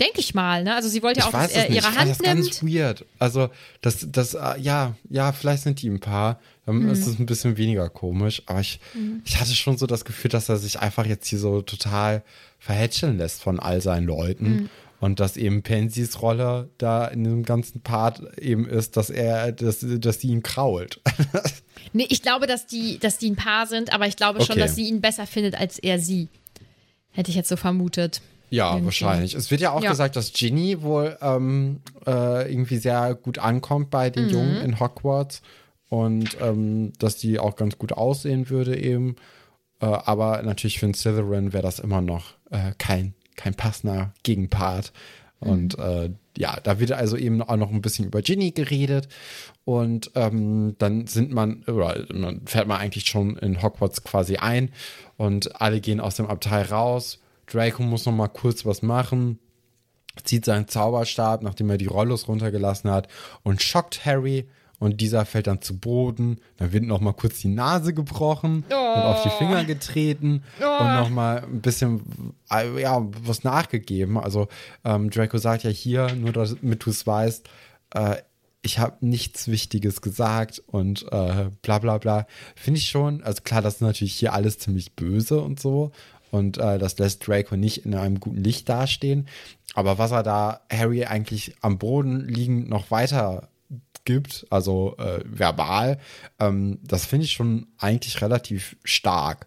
Denke 0.00 0.20
ich 0.20 0.32
mal, 0.32 0.62
ne? 0.62 0.74
Also 0.76 0.88
sie 0.88 1.02
wollte 1.02 1.20
ja 1.20 1.26
auch, 1.26 1.32
dass 1.32 1.50
er 1.52 1.70
ihre 1.70 1.78
ich 1.78 1.84
Hand 1.84 1.96
fand 1.96 2.10
das 2.10 2.18
nimmt. 2.20 2.44
ganz 2.44 2.62
weird. 2.62 3.04
Also, 3.18 3.50
das, 3.80 4.06
das, 4.10 4.34
äh, 4.34 4.60
ja, 4.60 4.94
ja, 5.10 5.32
vielleicht 5.32 5.64
sind 5.64 5.82
die 5.82 5.88
ein 5.88 5.98
paar. 6.00 6.38
Dann 6.66 6.80
Mhm. 6.84 6.90
ist 6.90 7.06
es 7.06 7.18
ein 7.18 7.26
bisschen 7.26 7.56
weniger 7.56 7.88
komisch. 7.88 8.42
Aber 8.46 8.60
ich, 8.60 8.78
ich 9.24 9.40
hatte 9.40 9.54
schon 9.54 9.76
so 9.76 9.86
das 9.86 10.04
Gefühl, 10.04 10.30
dass 10.30 10.48
er 10.48 10.56
sich 10.56 10.78
einfach 10.78 11.04
jetzt 11.06 11.26
hier 11.26 11.38
so 11.40 11.62
total 11.62 12.22
verhätscheln 12.60 13.18
lässt 13.18 13.42
von 13.42 13.58
all 13.58 13.80
seinen 13.80 14.06
Leuten. 14.06 14.44
Mhm. 14.50 14.70
Und 15.00 15.20
dass 15.20 15.36
eben 15.36 15.62
Pensys 15.62 16.22
Rolle 16.22 16.70
da 16.78 17.06
in 17.06 17.22
dem 17.24 17.44
ganzen 17.44 17.80
Part 17.82 18.20
eben 18.38 18.68
ist, 18.68 18.96
dass 18.96 19.10
er, 19.10 19.52
dass, 19.52 19.78
dass 19.86 20.20
sie 20.20 20.28
ihn 20.28 20.42
krault. 20.42 21.00
Nee, 21.94 22.06
ich 22.10 22.20
glaube, 22.20 22.46
dass 22.46 22.66
die, 22.66 22.98
dass 22.98 23.16
die 23.16 23.30
ein 23.30 23.36
Paar 23.36 23.66
sind, 23.66 23.94
aber 23.94 24.06
ich 24.06 24.16
glaube 24.16 24.40
schon, 24.40 24.50
Okay. 24.56 24.60
dass 24.60 24.74
sie 24.74 24.86
ihn 24.88 25.00
besser 25.00 25.26
findet 25.26 25.54
als 25.54 25.78
er 25.78 25.98
sie. 25.98 26.28
Hätte 27.12 27.30
ich 27.30 27.36
jetzt 27.36 27.48
so 27.48 27.56
vermutet. 27.56 28.20
Ja, 28.50 28.70
Irgendwie. 28.70 28.84
wahrscheinlich. 28.86 29.34
Es 29.34 29.50
wird 29.50 29.60
ja 29.60 29.72
auch 29.72 29.82
Ja. 29.82 29.90
gesagt, 29.90 30.16
dass 30.16 30.32
Ginny 30.32 30.82
wohl 30.82 31.16
ähm, 31.20 31.80
äh, 32.06 32.50
irgendwie 32.50 32.78
sehr 32.78 33.14
gut 33.14 33.38
ankommt 33.38 33.90
bei 33.90 34.08
Mhm. 34.08 34.12
den 34.14 34.28
Jungen 34.30 34.56
in 34.58 34.80
Hogwarts 34.80 35.42
und 35.88 36.36
ähm, 36.40 36.92
dass 36.98 37.16
die 37.16 37.38
auch 37.38 37.56
ganz 37.56 37.78
gut 37.78 37.92
aussehen 37.92 38.48
würde 38.50 38.78
eben. 38.78 39.16
Äh, 39.80 39.86
aber 39.86 40.42
natürlich 40.42 40.78
für 40.80 40.86
einen 40.86 40.94
Slytherin 40.94 41.52
wäre 41.52 41.62
das 41.62 41.78
immer 41.78 42.00
noch 42.00 42.34
äh, 42.50 42.72
kein, 42.78 43.14
kein 43.36 43.54
passender 43.54 44.12
Gegenpart. 44.22 44.92
Und 45.40 45.78
äh, 45.78 46.10
ja, 46.36 46.58
da 46.64 46.80
wird 46.80 46.90
also 46.90 47.16
eben 47.16 47.42
auch 47.42 47.56
noch 47.56 47.70
ein 47.70 47.80
bisschen 47.80 48.06
über 48.06 48.22
Ginny 48.22 48.50
geredet. 48.50 49.06
Und 49.64 50.10
ähm, 50.16 50.74
dann 50.78 51.06
sind 51.06 51.30
man, 51.32 51.62
oder 51.68 52.04
man 52.12 52.40
fährt 52.46 52.66
man 52.66 52.80
eigentlich 52.80 53.04
schon 53.06 53.36
in 53.36 53.62
Hogwarts 53.62 54.02
quasi 54.02 54.38
ein 54.38 54.70
und 55.16 55.60
alle 55.60 55.80
gehen 55.80 56.00
aus 56.00 56.16
dem 56.16 56.26
Abteil 56.26 56.64
raus. 56.64 57.20
Draco 57.52 57.82
muss 57.82 58.06
noch 58.06 58.12
mal 58.12 58.28
kurz 58.28 58.64
was 58.66 58.82
machen, 58.82 59.38
zieht 60.24 60.44
seinen 60.44 60.68
Zauberstab, 60.68 61.42
nachdem 61.42 61.70
er 61.70 61.78
die 61.78 61.86
Rollos 61.86 62.28
runtergelassen 62.28 62.90
hat 62.90 63.08
und 63.42 63.62
schockt 63.62 64.04
Harry 64.04 64.48
und 64.78 65.00
dieser 65.00 65.24
fällt 65.24 65.48
dann 65.48 65.60
zu 65.60 65.78
Boden. 65.78 66.38
Dann 66.56 66.72
wird 66.72 66.84
noch 66.84 67.00
mal 67.00 67.12
kurz 67.12 67.40
die 67.40 67.48
Nase 67.48 67.92
gebrochen 67.92 68.64
und 68.68 69.02
auf 69.02 69.22
die 69.22 69.30
Finger 69.30 69.64
getreten 69.64 70.44
und 70.58 70.94
noch 70.94 71.10
mal 71.10 71.44
ein 71.44 71.60
bisschen 71.60 72.34
ja 72.50 73.06
was 73.22 73.44
nachgegeben. 73.44 74.18
Also 74.18 74.48
ähm, 74.84 75.10
Draco 75.10 75.38
sagt 75.38 75.64
ja 75.64 75.70
hier, 75.70 76.14
nur 76.14 76.32
damit 76.32 76.84
du 76.84 76.90
es 76.90 77.06
weißt, 77.06 77.48
äh, 77.94 78.16
ich 78.62 78.78
habe 78.78 78.96
nichts 79.06 79.48
Wichtiges 79.48 80.02
gesagt 80.02 80.62
und 80.66 81.04
äh, 81.12 81.50
bla 81.62 81.78
bla 81.78 81.98
bla. 81.98 82.26
Finde 82.56 82.78
ich 82.78 82.88
schon, 82.88 83.22
also 83.22 83.42
klar, 83.42 83.62
das 83.62 83.76
ist 83.76 83.80
natürlich 83.80 84.14
hier 84.14 84.32
alles 84.32 84.58
ziemlich 84.58 84.94
böse 84.94 85.40
und 85.40 85.60
so. 85.60 85.92
Und 86.30 86.58
äh, 86.58 86.78
das 86.78 86.98
lässt 86.98 87.26
Draco 87.26 87.56
nicht 87.56 87.84
in 87.86 87.94
einem 87.94 88.20
guten 88.20 88.42
Licht 88.42 88.68
dastehen. 88.68 89.28
Aber 89.74 89.98
was 89.98 90.10
er 90.10 90.22
da 90.22 90.60
Harry 90.70 91.04
eigentlich 91.04 91.54
am 91.60 91.78
Boden 91.78 92.26
liegend 92.28 92.68
noch 92.68 92.90
weiter 92.90 93.48
gibt, 94.04 94.46
also 94.50 94.96
äh, 94.98 95.20
verbal, 95.24 95.98
ähm, 96.38 96.78
das 96.82 97.06
finde 97.06 97.26
ich 97.26 97.32
schon 97.32 97.66
eigentlich 97.78 98.20
relativ 98.22 98.76
stark. 98.84 99.46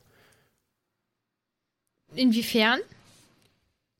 Inwiefern? 2.15 2.79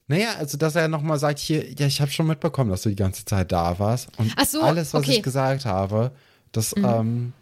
Naja, 0.07 0.35
also 0.37 0.57
dass 0.57 0.75
er 0.75 0.87
nochmal 0.87 1.19
sagt, 1.19 1.39
hier, 1.39 1.71
ja, 1.71 1.87
ich 1.87 2.01
habe 2.01 2.11
schon 2.11 2.27
mitbekommen, 2.27 2.69
dass 2.69 2.81
du 2.81 2.89
die 2.89 2.95
ganze 2.95 3.23
Zeit 3.23 3.51
da 3.51 3.79
warst. 3.79 4.09
Und 4.17 4.33
Ach 4.35 4.45
so, 4.45 4.61
alles, 4.61 4.93
was 4.93 5.01
okay. 5.01 5.11
Mhm. 5.11 5.17
ich 5.17 5.23
gesagt 5.23 5.65
habe, 5.65 6.11
das 6.51 6.75
ähm, 6.75 7.33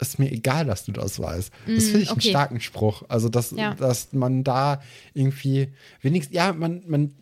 ist 0.00 0.18
mir 0.18 0.30
egal, 0.30 0.66
dass 0.66 0.84
du 0.84 0.92
das 0.92 1.18
weißt. 1.18 1.50
Das 1.66 1.84
finde 1.84 2.00
ich 2.00 2.08
einen 2.10 2.18
okay. 2.18 2.30
starken 2.30 2.60
Spruch. 2.60 3.02
Also, 3.08 3.28
dass, 3.28 3.50
Ja. 3.52 3.74
dass 3.74 4.12
man 4.12 4.44
da 4.44 4.82
irgendwie 5.14 5.68
wenigstens, 6.02 6.34
ja, 6.34 6.52
man, 6.52 6.82
man 6.86 7.14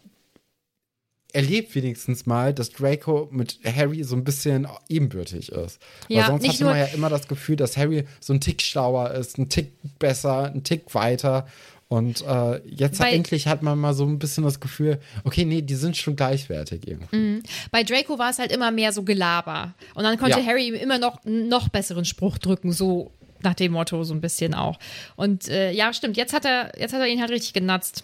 erlebt 1.33 1.75
wenigstens 1.75 2.27
mal, 2.27 2.55
dass 2.55 2.71
Draco 2.71 3.29
mit 3.33 3.59
Harry 3.65 4.05
so 4.05 4.15
ein 4.15 4.23
bisschen 4.23 4.69
ebenbürtig 4.89 5.51
ist. 5.51 5.81
Ja, 6.09 6.21
Weil 6.23 6.27
sonst 6.41 6.49
hatte 6.49 6.63
nur- 6.63 6.71
man 6.73 6.79
ja 6.79 6.87
immer 6.87 7.09
das 7.11 7.27
Gefühl, 7.27 7.57
dass 7.57 7.77
Harry 7.77 8.05
so 8.21 8.33
ein 8.33 8.41
Tick 8.41 8.63
schlauer 8.63 9.11
ist, 9.11 9.37
ein 9.39 9.49
Tick 9.49 9.73
besser, 9.99 10.45
ein 10.53 10.63
Tick 10.63 10.95
weiter. 10.95 11.49
Und 11.89 12.23
äh, 12.23 12.61
jetzt 12.67 12.99
Bei- 12.99 13.13
endlich 13.13 13.47
hat 13.47 13.63
man 13.63 13.79
mal 13.79 13.95
so 13.95 14.05
ein 14.05 14.19
bisschen 14.19 14.43
das 14.45 14.59
Gefühl, 14.59 14.99
okay, 15.25 15.45
nee, 15.45 15.63
die 15.63 15.75
sind 15.75 15.97
schon 15.97 16.17
gleichwertig 16.17 16.89
irgendwie. 16.89 17.43
Bei 17.71 17.83
Draco 17.85 18.19
war 18.19 18.31
es 18.31 18.39
halt 18.39 18.51
immer 18.53 18.71
mehr 18.71 18.93
so 18.93 19.03
Gelaber. 19.03 19.75
Und 19.95 20.03
dann 20.05 20.19
konnte 20.19 20.41
Ja. 20.41 20.47
Harry 20.47 20.69
ihm 20.69 20.75
immer 20.75 20.99
noch 20.99 21.25
einen 21.25 21.49
noch 21.49 21.69
besseren 21.69 22.05
Spruch 22.05 22.39
drücken, 22.39 22.73
so 22.73 23.11
nach 23.43 23.55
dem 23.55 23.73
Motto, 23.73 24.03
so 24.05 24.15
ein 24.15 24.21
bisschen 24.23 24.55
auch. 24.55 24.79
Und 25.17 25.49
äh, 25.49 25.71
ja, 25.73 25.93
stimmt, 25.93 26.17
jetzt 26.17 26.33
hat 26.33 26.47
er, 26.47 26.73
jetzt 26.81 26.95
hat 26.95 27.01
er 27.01 27.07
ihn 27.07 27.21
halt 27.21 27.31
richtig 27.31 27.53
genatzt. 27.53 28.03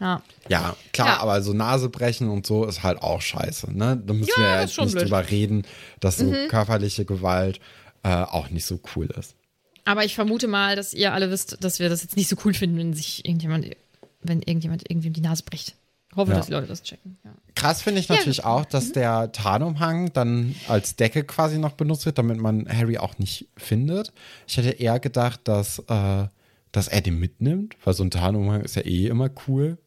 Ja. 0.00 0.22
Ja, 0.48 0.76
klar, 0.92 1.08
Ja. 1.08 1.16
aber 1.20 1.42
so 1.42 1.52
Nase 1.52 1.88
brechen 1.90 2.30
und 2.30 2.46
so 2.46 2.64
ist 2.64 2.82
halt 2.82 3.02
auch 3.02 3.20
scheiße. 3.20 3.76
Ne? 3.76 4.00
Da 4.06 4.14
müssen 4.14 4.30
Ja, 4.36 4.42
wir 4.42 4.48
ja 4.54 4.62
nicht 4.62 4.76
blöd. 4.76 4.94
Mhm. 4.94 4.98
drüber 4.98 5.30
reden, 5.30 5.62
dass 5.98 6.16
so 6.18 6.32
körperliche 6.48 7.04
Gewalt 7.04 7.60
äh, 8.02 8.08
auch 8.14 8.48
nicht 8.48 8.64
so 8.64 8.80
cool 8.96 9.06
ist. 9.18 9.34
Aber 9.84 10.04
ich 10.04 10.14
vermute 10.14 10.46
mal, 10.48 10.76
dass 10.76 10.94
ihr 10.94 11.12
alle 11.12 11.30
wisst, 11.30 11.62
dass 11.64 11.78
wir 11.78 11.88
das 11.88 12.02
jetzt 12.02 12.16
nicht 12.16 12.28
so 12.28 12.36
cool 12.44 12.54
finden, 12.54 12.76
wenn 12.78 12.94
sich 12.94 13.24
irgendjemand, 13.24 13.66
wenn 14.22 14.42
irgendjemand 14.42 14.88
irgendwie 14.90 15.10
die 15.10 15.20
Nase 15.20 15.42
bricht. 15.44 15.74
Ich 16.10 16.16
hoffe, 16.16 16.32
Ja. 16.32 16.38
dass 16.38 16.46
die 16.46 16.52
Leute 16.52 16.66
das 16.66 16.82
checken. 16.82 17.18
Ja. 17.24 17.30
Krass 17.54 17.82
finde 17.82 18.00
ich 18.00 18.08
Ja, 18.08 18.16
natürlich 18.16 18.38
das- 18.38 18.46
auch, 18.46 18.64
dass 18.64 18.92
der 18.92 19.30
Tarnumhang 19.32 20.12
dann 20.12 20.54
als 20.68 20.96
Decke 20.96 21.22
quasi 21.24 21.58
noch 21.58 21.72
benutzt 21.72 22.04
wird, 22.04 22.18
damit 22.18 22.38
man 22.38 22.68
Harry 22.68 22.98
auch 22.98 23.18
nicht 23.18 23.46
findet. 23.56 24.12
Ich 24.46 24.56
hätte 24.56 24.70
eher 24.70 24.98
gedacht, 24.98 25.40
dass, 25.44 25.78
äh, 25.88 26.26
dass 26.72 26.88
er 26.88 27.00
den 27.00 27.18
mitnimmt, 27.20 27.76
weil 27.84 27.94
so 27.94 28.02
ein 28.02 28.10
Tarnumhang 28.10 28.62
ist 28.62 28.74
ja 28.76 28.82
eh 28.82 29.06
immer 29.06 29.30
cool. 29.46 29.78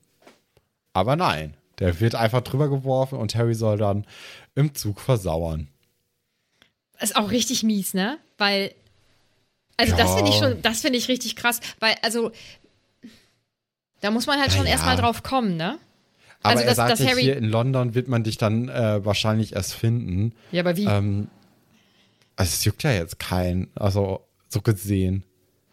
Aber 0.93 1.15
nein, 1.15 1.55
der 1.79 1.99
wird 1.99 2.15
einfach 2.15 2.41
drüber 2.41 2.69
geworfen 2.69 3.17
und 3.17 3.35
Harry 3.35 3.55
soll 3.55 3.77
dann 3.77 4.05
im 4.55 4.73
Zug 4.75 5.01
versauern. 5.01 5.67
Ist 7.01 7.15
auch 7.15 7.31
richtig 7.31 7.63
mies, 7.63 7.93
ne? 7.93 8.17
Weil, 8.37 8.73
also 9.77 9.95
das 9.95 10.09
Ja. 10.09 10.15
finde 10.15 10.31
ich 10.31 10.37
schon, 10.37 10.61
das 10.61 10.81
finde 10.81 10.97
ich 10.97 11.07
richtig 11.07 11.35
krass, 11.35 11.59
weil, 11.79 11.95
also, 12.01 12.31
da 14.01 14.11
muss 14.11 14.27
man 14.27 14.39
halt 14.39 14.51
schon 14.51 14.65
ja. 14.65 14.71
erstmal 14.71 14.97
drauf 14.97 15.23
kommen, 15.23 15.55
ne? 15.57 15.77
Aber 16.41 16.51
Also, 16.51 16.63
er 16.63 16.67
dass- 16.67 16.75
sagt 16.75 16.91
dass 16.91 16.99
ja, 16.99 17.07
Harry- 17.11 17.21
hier 17.23 17.37
in 17.37 17.45
London 17.45 17.95
wird 17.95 18.07
man 18.09 18.23
dich 18.23 18.37
dann 18.37 18.67
äh, 18.69 19.03
wahrscheinlich 19.05 19.53
erst 19.55 19.73
finden. 19.75 20.33
Ja, 20.51 20.61
aber 20.61 20.75
wie? 20.75 20.85
Ähm, 20.85 21.27
also 22.35 22.49
es 22.49 22.65
juckt 22.65 22.83
ja 22.83 22.91
jetzt 22.91 23.17
keinen, 23.19 23.69
also 23.75 24.21
so 24.49 24.61
gesehen. 24.61 25.23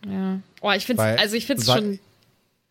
ja. 0.06 0.40
Oh, 0.62 0.70
ich 0.72 0.86
finde 0.86 1.02
also 1.02 1.34
ich 1.36 1.46
finde 1.46 1.62
es 1.62 1.68
schon, 1.72 1.98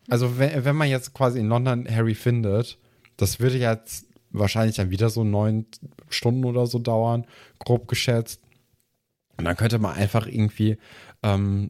Also 0.08 0.38
wenn, 0.38 0.64
wenn 0.64 0.76
man 0.76 0.88
jetzt 0.88 1.12
quasi 1.12 1.38
in 1.40 1.48
London 1.48 1.86
Harry 1.90 2.14
findet, 2.14 2.78
das 3.16 3.38
würde 3.40 3.58
jetzt 3.58 4.06
wahrscheinlich 4.30 4.76
dann 4.76 4.90
wieder 4.90 5.10
so 5.10 5.24
neun 5.24 5.66
Stunden 6.08 6.44
oder 6.44 6.66
so 6.66 6.78
dauern, 6.78 7.26
grob 7.58 7.86
geschätzt. 7.88 8.40
Und 9.36 9.44
dann 9.44 9.56
könnte 9.56 9.78
man 9.78 9.94
einfach 9.96 10.26
irgendwie 10.26 10.78
ähm, 11.22 11.68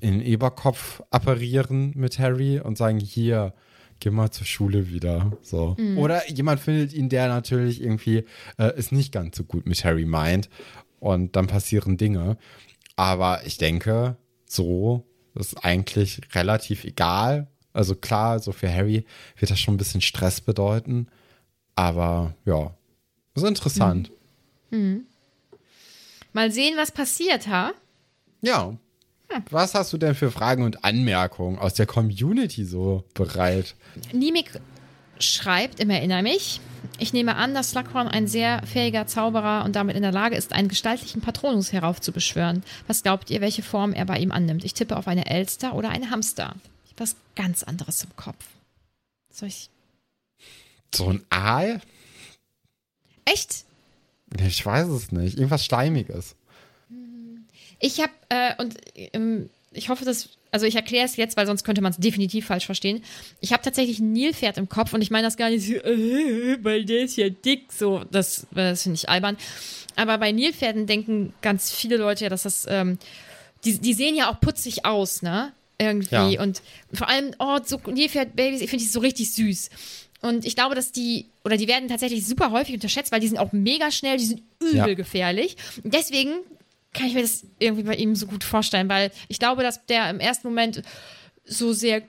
in 0.00 0.18
den 0.18 0.26
Eberkopf 0.26 1.02
apparieren 1.10 1.92
mit 1.94 2.18
Harry 2.18 2.58
und 2.60 2.78
sagen, 2.78 2.98
hier, 2.98 3.54
geh 4.00 4.10
mal 4.10 4.30
zur 4.30 4.46
Schule 4.46 4.90
wieder. 4.90 5.32
So. 5.42 5.76
Oder 5.96 6.28
jemand 6.30 6.60
findet 6.60 6.92
ihn, 6.92 7.08
der 7.08 7.28
natürlich 7.28 7.82
irgendwie 7.82 8.24
äh, 8.58 8.72
es 8.76 8.92
nicht 8.92 9.12
ganz 9.12 9.36
so 9.36 9.44
gut 9.44 9.66
mit 9.66 9.84
Harry 9.84 10.06
meint. 10.06 10.48
Und 10.98 11.36
dann 11.36 11.46
passieren 11.46 11.96
Dinge. 11.96 12.36
Aber 12.96 13.44
ich 13.44 13.58
denke, 13.58 14.16
so 14.46 15.04
ist 15.34 15.64
eigentlich 15.64 16.20
relativ 16.34 16.84
egal. 16.84 17.48
Also 17.72 17.94
klar, 17.94 18.38
so 18.38 18.52
für 18.52 18.72
Harry 18.72 19.04
wird 19.38 19.50
das 19.50 19.58
schon 19.60 19.74
ein 19.74 19.78
bisschen 19.78 20.00
Stress 20.00 20.40
bedeuten. 20.40 21.08
Aber 21.74 22.34
ja, 22.44 22.74
ist 23.34 23.44
interessant. 23.44 24.10
mal 26.32 26.50
sehen, 26.50 26.76
was 26.76 26.92
passiert, 26.92 27.48
ha? 27.48 27.72
Ja. 28.42 28.76
Was 29.48 29.74
hast 29.74 29.92
du 29.92 29.96
denn 29.96 30.14
für 30.14 30.30
Fragen 30.30 30.62
und 30.62 30.84
Anmerkungen 30.84 31.58
aus 31.58 31.72
der 31.72 31.86
Community 31.86 32.66
so 32.66 33.04
bereit? 33.14 33.74
Nimik 34.12 34.60
schreibt 35.18 35.80
im 35.80 35.88
Erinner 35.88 36.20
mich. 36.22 36.60
Ich 36.98 37.12
nehme 37.12 37.36
an, 37.36 37.54
dass 37.54 37.70
Slughorn 37.70 38.08
ein 38.08 38.26
sehr 38.26 38.62
fähiger 38.66 39.06
Zauberer 39.06 39.64
und 39.64 39.76
damit 39.76 39.96
in 39.96 40.02
der 40.02 40.12
Lage 40.12 40.36
ist, 40.36 40.52
einen 40.52 40.68
gestaltlichen 40.68 41.22
Patronus 41.22 41.72
heraufzubeschwören. 41.72 42.62
Was 42.86 43.02
glaubt 43.02 43.30
ihr, 43.30 43.40
welche 43.40 43.62
Form 43.62 43.92
er 43.92 44.04
bei 44.04 44.18
ihm 44.18 44.32
annimmt? 44.32 44.64
Ich 44.64 44.74
tippe 44.74 44.96
auf 44.96 45.08
eine 45.08 45.26
Elster 45.26 45.74
oder 45.74 45.90
eine 45.90 46.10
Hamster. 46.10 46.54
Ich 46.84 46.92
habe 46.92 47.00
was 47.00 47.16
ganz 47.36 47.62
anderes 47.62 48.04
im 48.04 48.14
Kopf. 48.16 48.44
Soll 49.30 49.48
ich. 49.48 49.70
So 50.94 51.08
ein 51.08 51.24
Aal? 51.30 51.80
Echt? 53.24 53.64
Ich 54.38 54.66
weiß 54.66 54.88
es 54.88 55.12
nicht. 55.12 55.36
Irgendwas 55.36 55.64
Schleimiges. 55.64 56.34
Ich 57.82 58.00
habe, 58.00 58.12
äh, 58.30 58.54
und 58.62 58.76
ähm, 59.12 59.50
ich 59.72 59.88
hoffe, 59.88 60.04
dass, 60.04 60.28
also 60.52 60.66
ich 60.66 60.76
erkläre 60.76 61.04
es 61.04 61.16
jetzt, 61.16 61.36
weil 61.36 61.46
sonst 61.46 61.64
könnte 61.64 61.82
man 61.82 61.90
es 61.92 61.98
definitiv 61.98 62.46
falsch 62.46 62.64
verstehen. 62.66 63.02
Ich 63.40 63.52
habe 63.52 63.62
tatsächlich 63.62 63.98
ein 63.98 64.12
Nilpferd 64.12 64.56
im 64.56 64.68
Kopf 64.68 64.92
und 64.94 65.02
ich 65.02 65.10
meine 65.10 65.26
das 65.26 65.36
gar 65.36 65.50
nicht 65.50 65.66
so, 65.66 65.74
äh, 65.74 66.58
weil 66.62 66.84
der 66.84 67.00
ist 67.02 67.16
ja 67.16 67.28
dick, 67.28 67.72
so, 67.72 68.04
das, 68.10 68.46
das 68.52 68.84
finde 68.84 68.96
ich 68.96 69.08
albern. 69.08 69.36
Aber 69.96 70.16
bei 70.18 70.30
Nilpferden 70.30 70.86
denken 70.86 71.34
ganz 71.42 71.72
viele 71.72 71.96
Leute 71.96 72.24
ja, 72.24 72.30
dass 72.30 72.44
das, 72.44 72.66
ähm, 72.68 72.98
die, 73.64 73.78
die 73.78 73.94
sehen 73.94 74.14
ja 74.14 74.30
auch 74.30 74.40
putzig 74.40 74.84
aus, 74.84 75.22
ne? 75.22 75.52
Irgendwie. 75.78 76.34
Ja. 76.34 76.42
Und 76.42 76.62
vor 76.92 77.08
allem, 77.08 77.34
oh, 77.40 77.58
so 77.64 77.80
Nilpferd-Babys, 77.84 78.60
ich 78.60 78.70
finde 78.70 78.84
die 78.84 78.90
so 78.90 79.00
richtig 79.00 79.32
süß. 79.32 79.70
Und 80.20 80.44
ich 80.44 80.54
glaube, 80.54 80.76
dass 80.76 80.92
die, 80.92 81.26
oder 81.44 81.56
die 81.56 81.66
werden 81.66 81.88
tatsächlich 81.88 82.24
super 82.24 82.52
häufig 82.52 82.74
unterschätzt, 82.74 83.10
weil 83.10 83.18
die 83.18 83.26
sind 83.26 83.38
auch 83.38 83.50
mega 83.52 83.90
schnell, 83.90 84.16
die 84.18 84.24
sind 84.26 84.42
übel 84.60 84.76
Ja. 84.76 84.94
gefährlich. 84.94 85.56
Und 85.82 85.92
deswegen 85.92 86.34
kann 86.94 87.06
ich 87.06 87.14
mir 87.14 87.22
das 87.22 87.44
irgendwie 87.58 87.84
bei 87.84 87.94
ihm 87.94 88.14
so 88.14 88.26
gut 88.26 88.44
vorstellen, 88.44 88.88
weil 88.88 89.10
ich 89.28 89.38
glaube, 89.38 89.62
dass 89.62 89.86
der 89.86 90.10
im 90.10 90.20
ersten 90.20 90.48
Moment 90.48 90.82
so 91.44 91.72
sehr 91.72 92.02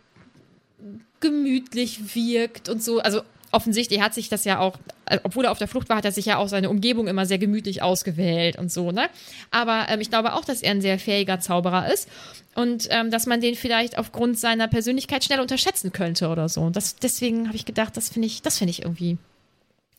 gemütlich 1.19 2.15
wirkt 2.15 2.69
und 2.69 2.83
so. 2.83 2.99
Also 2.99 3.21
offensichtlich 3.51 4.01
hat 4.01 4.13
sich 4.13 4.29
das 4.29 4.43
ja 4.43 4.59
auch, 4.59 4.77
äh, 5.05 5.19
obwohl 5.23 5.45
er 5.45 5.51
auf 5.51 5.57
der 5.57 5.67
Flucht 5.67 5.87
war, 5.87 5.97
hat 5.97 6.05
er 6.05 6.11
sich 6.11 6.25
ja 6.25 6.37
auch 6.37 6.49
seine 6.49 6.69
Umgebung 6.69 7.07
immer 7.07 7.25
sehr 7.25 7.37
gemütlich 7.37 7.81
ausgewählt 7.81 8.57
und 8.57 8.71
so, 8.71 8.91
ne? 8.91 9.09
Aber 9.51 9.85
ähm, 9.89 10.01
ich 10.01 10.09
glaube 10.09 10.33
auch, 10.33 10.43
dass 10.43 10.61
er 10.61 10.71
ein 10.71 10.81
sehr 10.81 10.99
fähiger 10.99 11.39
Zauberer 11.39 11.91
ist 11.93 12.09
und 12.55 12.87
ähm, 12.89 13.11
dass 13.11 13.25
man 13.25 13.39
den 13.39 13.55
vielleicht 13.55 13.97
aufgrund 13.97 14.37
seiner 14.37 14.67
Persönlichkeit 14.67 15.23
schnell 15.23 15.39
unterschätzen 15.39 15.93
könnte 15.93 16.27
oder 16.27 16.49
so. 16.49 16.61
Und 16.61 16.75
das, 16.75 16.95
deswegen 16.95 17.47
habe 17.47 17.55
ich 17.55 17.65
gedacht, 17.65 17.95
das 17.95 18.09
finde 18.09 18.27
ich, 18.27 18.41
das 18.41 18.57
finde 18.57 18.71
ich 18.71 18.81
irgendwie. 18.81 19.17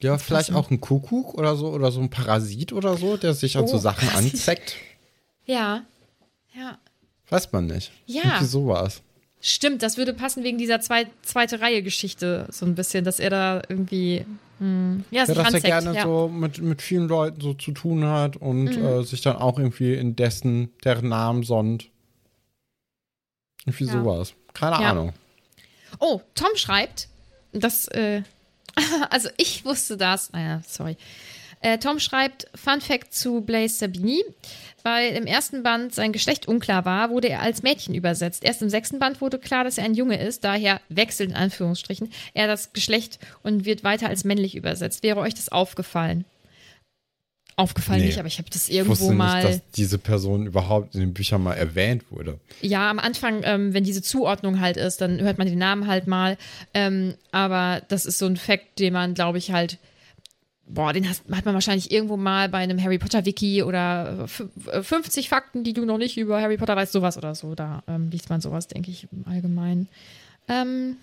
Ja, 0.03 0.19
vielleicht 0.19 0.53
auch 0.53 0.71
ein 0.71 0.81
Kuckuck 0.81 1.35
oder 1.35 1.57
so 1.57 1.69
oder 1.69 1.91
so 1.93 2.01
ein 2.01 2.11
Parasit 2.11 2.73
oder 2.73 2.97
so, 2.97 3.17
der 3.17 3.33
sich 3.35 3.57
an 3.57 3.67
so 3.67 3.77
Oh, 3.77 3.79
Sachen 3.81 4.09
Parasit. 4.09 4.35
anzeckt. 4.35 4.77
Ja. 5.47 5.85
Ja. 6.55 6.79
Weiß 7.31 7.51
man 7.53 7.67
nicht. 7.67 7.91
Ja. 8.07 8.23
Irgendwie 8.25 8.45
sowas. 8.47 9.03
Stimmt, 9.41 9.83
das 9.83 9.97
würde 9.97 10.15
passen 10.15 10.43
wegen 10.45 10.57
dieser 10.59 10.81
zwei, 10.81 11.07
zweite 11.23 11.61
Reihe-Geschichte 11.61 12.47
so 12.51 12.65
ein 12.67 12.75
bisschen, 12.75 13.05
dass 13.05 13.21
er 13.21 13.31
da 13.31 13.63
irgendwie. 13.69 14.25
Hm, 14.59 15.05
ja, 15.11 15.21
Ja, 15.21 15.27
sich 15.27 15.35
dass 15.35 15.39
er 15.39 15.45
ranzeckt, 15.55 15.65
gerne 15.67 15.95
ja. 15.95 16.03
so 16.05 16.29
mit, 16.29 16.59
mit 16.63 16.81
vielen 16.81 17.09
Leuten 17.09 17.41
so 17.41 17.55
zu 17.55 17.73
tun 17.73 18.05
hat 18.07 18.37
und 18.37 18.65
Mhm. 18.77 18.85
äh, 18.85 19.03
sich 19.05 19.21
dann 19.21 19.37
auch 19.37 19.59
irgendwie 19.59 19.95
in 19.95 20.17
dessen, 20.17 20.71
deren 20.85 21.09
Namen 21.09 21.43
sonnt. 21.43 21.91
Irgendwie 23.67 23.85
Ja. 23.85 23.93
sowas. 23.93 24.35
Keine 24.53 24.81
Ja. 24.83 24.91
Ahnung. 24.91 25.13
Oh, 25.99 26.21
Tom 26.35 26.49
schreibt, 26.57 27.09
das, 27.53 27.89
äh, 27.89 28.23
also 29.11 29.29
ich 29.37 29.65
wusste 29.65 29.97
das, 29.97 30.33
naja, 30.33 30.61
sorry. 30.67 30.97
Äh, 31.61 31.79
Tom 31.79 31.99
schreibt, 31.99 32.47
Fun 32.55 32.81
Fact 32.81 33.15
zu 33.15 33.41
Blaze 33.41 33.75
Sabini. 33.75 34.23
Weil 34.83 35.17
im 35.17 35.25
ersten 35.25 35.63
Band 35.63 35.95
sein 35.95 36.13
Geschlecht 36.13 36.47
unklar 36.47 36.85
war, 36.85 37.09
wurde 37.09 37.31
er 37.31 37.41
als 37.41 37.63
Mädchen 37.63 37.95
übersetzt. 37.95 38.45
Erst 38.45 38.61
im 38.61 38.69
sechsten 38.69 38.99
Band 38.99 39.23
wurde 39.23 39.39
klar, 39.39 39.65
dass 39.65 39.79
er 39.79 39.85
ein 39.85 39.95
Junge 39.95 40.23
ist, 40.23 40.45
daher 40.45 40.79
wechselt 40.91 41.31
in 41.31 41.37
Anführungsstrichen 41.37 42.13
er 42.35 42.47
das 42.47 42.75
Geschlecht 42.75 43.19
und 43.43 43.65
wird 43.65 43.83
weiter 43.83 44.09
als 44.09 44.25
männlich 44.25 44.55
übersetzt. 44.55 45.03
Wäre 45.03 45.21
euch 45.21 45.33
das 45.33 45.49
aufgefallen? 45.49 46.27
Aufgefallen 47.57 48.01
Nee. 48.01 48.07
nicht, 48.07 48.19
aber 48.19 48.27
ich 48.27 48.39
habe 48.39 48.51
das 48.51 48.69
Ich 48.69 48.75
irgendwo 48.75 48.99
wusste 48.99 49.13
mal. 49.15 49.45
nicht, 49.45 49.49
dass 49.63 49.71
diese 49.77 49.99
Person 49.99 50.47
überhaupt 50.47 50.95
in 50.95 51.01
den 51.01 51.15
Büchern 51.15 51.43
mal 51.43 51.55
erwähnt 51.55 52.03
wurde. 52.11 52.41
Ja, 52.63 52.91
am 52.91 52.99
Anfang, 52.99 53.43
ähm, 53.45 53.73
wenn 53.75 53.85
diese 53.85 54.03
Zuordnung 54.03 54.61
halt 54.61 54.77
ist, 54.77 55.01
dann 55.01 55.21
hört 55.21 55.39
man 55.39 55.47
den 55.47 55.59
Namen 55.59 55.87
halt 55.87 56.07
mal. 56.09 56.37
Ähm, 56.75 57.15
aber 57.31 57.83
das 57.89 58.07
ist 58.07 58.19
so 58.19 58.27
ein 58.27 58.37
Fakt, 58.37 58.79
den 58.81 58.93
man, 58.93 59.15
glaube 59.15 59.39
ich, 59.39 59.53
halt. 59.53 59.79
Boah, 60.67 60.93
den 60.95 61.07
hast, 61.09 61.23
hat 61.31 61.45
man 61.45 61.53
wahrscheinlich 61.55 61.91
irgendwo 61.93 62.17
mal 62.17 62.49
bei 62.49 62.59
einem 62.59 62.83
Harry 62.83 62.99
Potter 62.99 63.27
Wiki 63.27 63.63
oder 63.63 64.21
äh, 64.21 64.25
fü- 64.25 64.49
äh, 64.73 64.83
50 64.83 65.29
Fakten, 65.29 65.63
die 65.63 65.75
du 65.75 65.85
noch 65.85 65.99
nicht 65.99 66.17
über 66.17 66.41
Harry 66.41 66.57
Potter 66.57 66.75
weißt, 66.75 66.91
sowas 66.93 67.19
oder 67.19 67.35
so. 67.35 67.55
Da 67.55 67.83
ähm, 67.87 68.09
liest 68.11 68.31
man 68.31 68.41
sowas, 68.41 68.67
denke 68.67 68.91
ich, 68.91 69.07
im 69.13 69.27
Allgemeinen. 69.31 69.89
Ähm. 70.49 70.97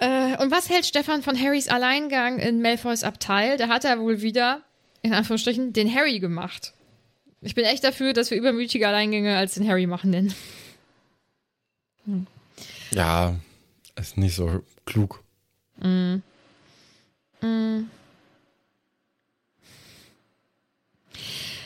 Äh, 0.00 0.36
und 0.42 0.50
was 0.50 0.68
hält 0.70 0.86
Stefan 0.86 1.22
von 1.22 1.38
Harrys 1.38 1.68
Alleingang 1.68 2.38
in 2.38 2.62
Malfoys 2.62 3.04
Abteil? 3.04 3.58
Da 3.58 3.68
hat 3.68 3.84
er 3.84 4.00
wohl 4.00 4.22
wieder, 4.22 4.62
in 5.02 5.12
Anführungsstrichen, 5.12 5.72
den 5.74 5.94
Harry 5.94 6.18
gemacht. 6.18 6.72
Ich 7.42 7.54
bin 7.54 7.64
echt 7.64 7.84
dafür, 7.84 8.12
dass 8.12 8.30
wir 8.30 8.38
übermütige 8.38 8.88
Alleingänge 8.88 9.36
als 9.36 9.54
den 9.54 9.68
Harry 9.68 9.86
machen 9.86 10.10
nennen. 10.10 10.34
Ja, 12.90 13.36
ist 13.96 14.16
nicht 14.16 14.34
so 14.34 14.62
klug. 14.86 15.22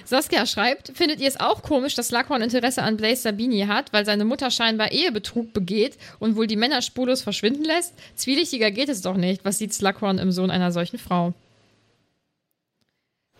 Saskia 0.04 0.46
schreibt, 0.46 0.92
findet 0.94 1.20
ihr 1.20 1.28
es 1.28 1.40
auch 1.40 1.62
komisch, 1.62 1.94
dass 1.94 2.08
Slughorn 2.08 2.42
Interesse 2.42 2.82
an 2.82 2.96
Blaze 2.96 3.22
Sabini 3.22 3.66
hat, 3.66 3.92
weil 3.92 4.04
seine 4.04 4.24
Mutter 4.24 4.50
scheinbar 4.50 4.92
Ehebetrug 4.92 5.52
begeht 5.52 5.96
und 6.18 6.36
wohl 6.36 6.46
die 6.46 6.56
Männer 6.56 6.82
spurlos 6.82 7.22
verschwinden 7.22 7.64
lässt? 7.64 7.94
Zwielichtiger 8.14 8.70
geht 8.70 8.88
es 8.88 9.02
doch 9.02 9.16
nicht. 9.16 9.44
Was 9.44 9.58
sieht 9.58 9.72
Slughorn 9.72 10.18
im 10.18 10.32
Sohn 10.32 10.50
einer 10.50 10.72
solchen 10.72 10.98
Frau? 10.98 11.32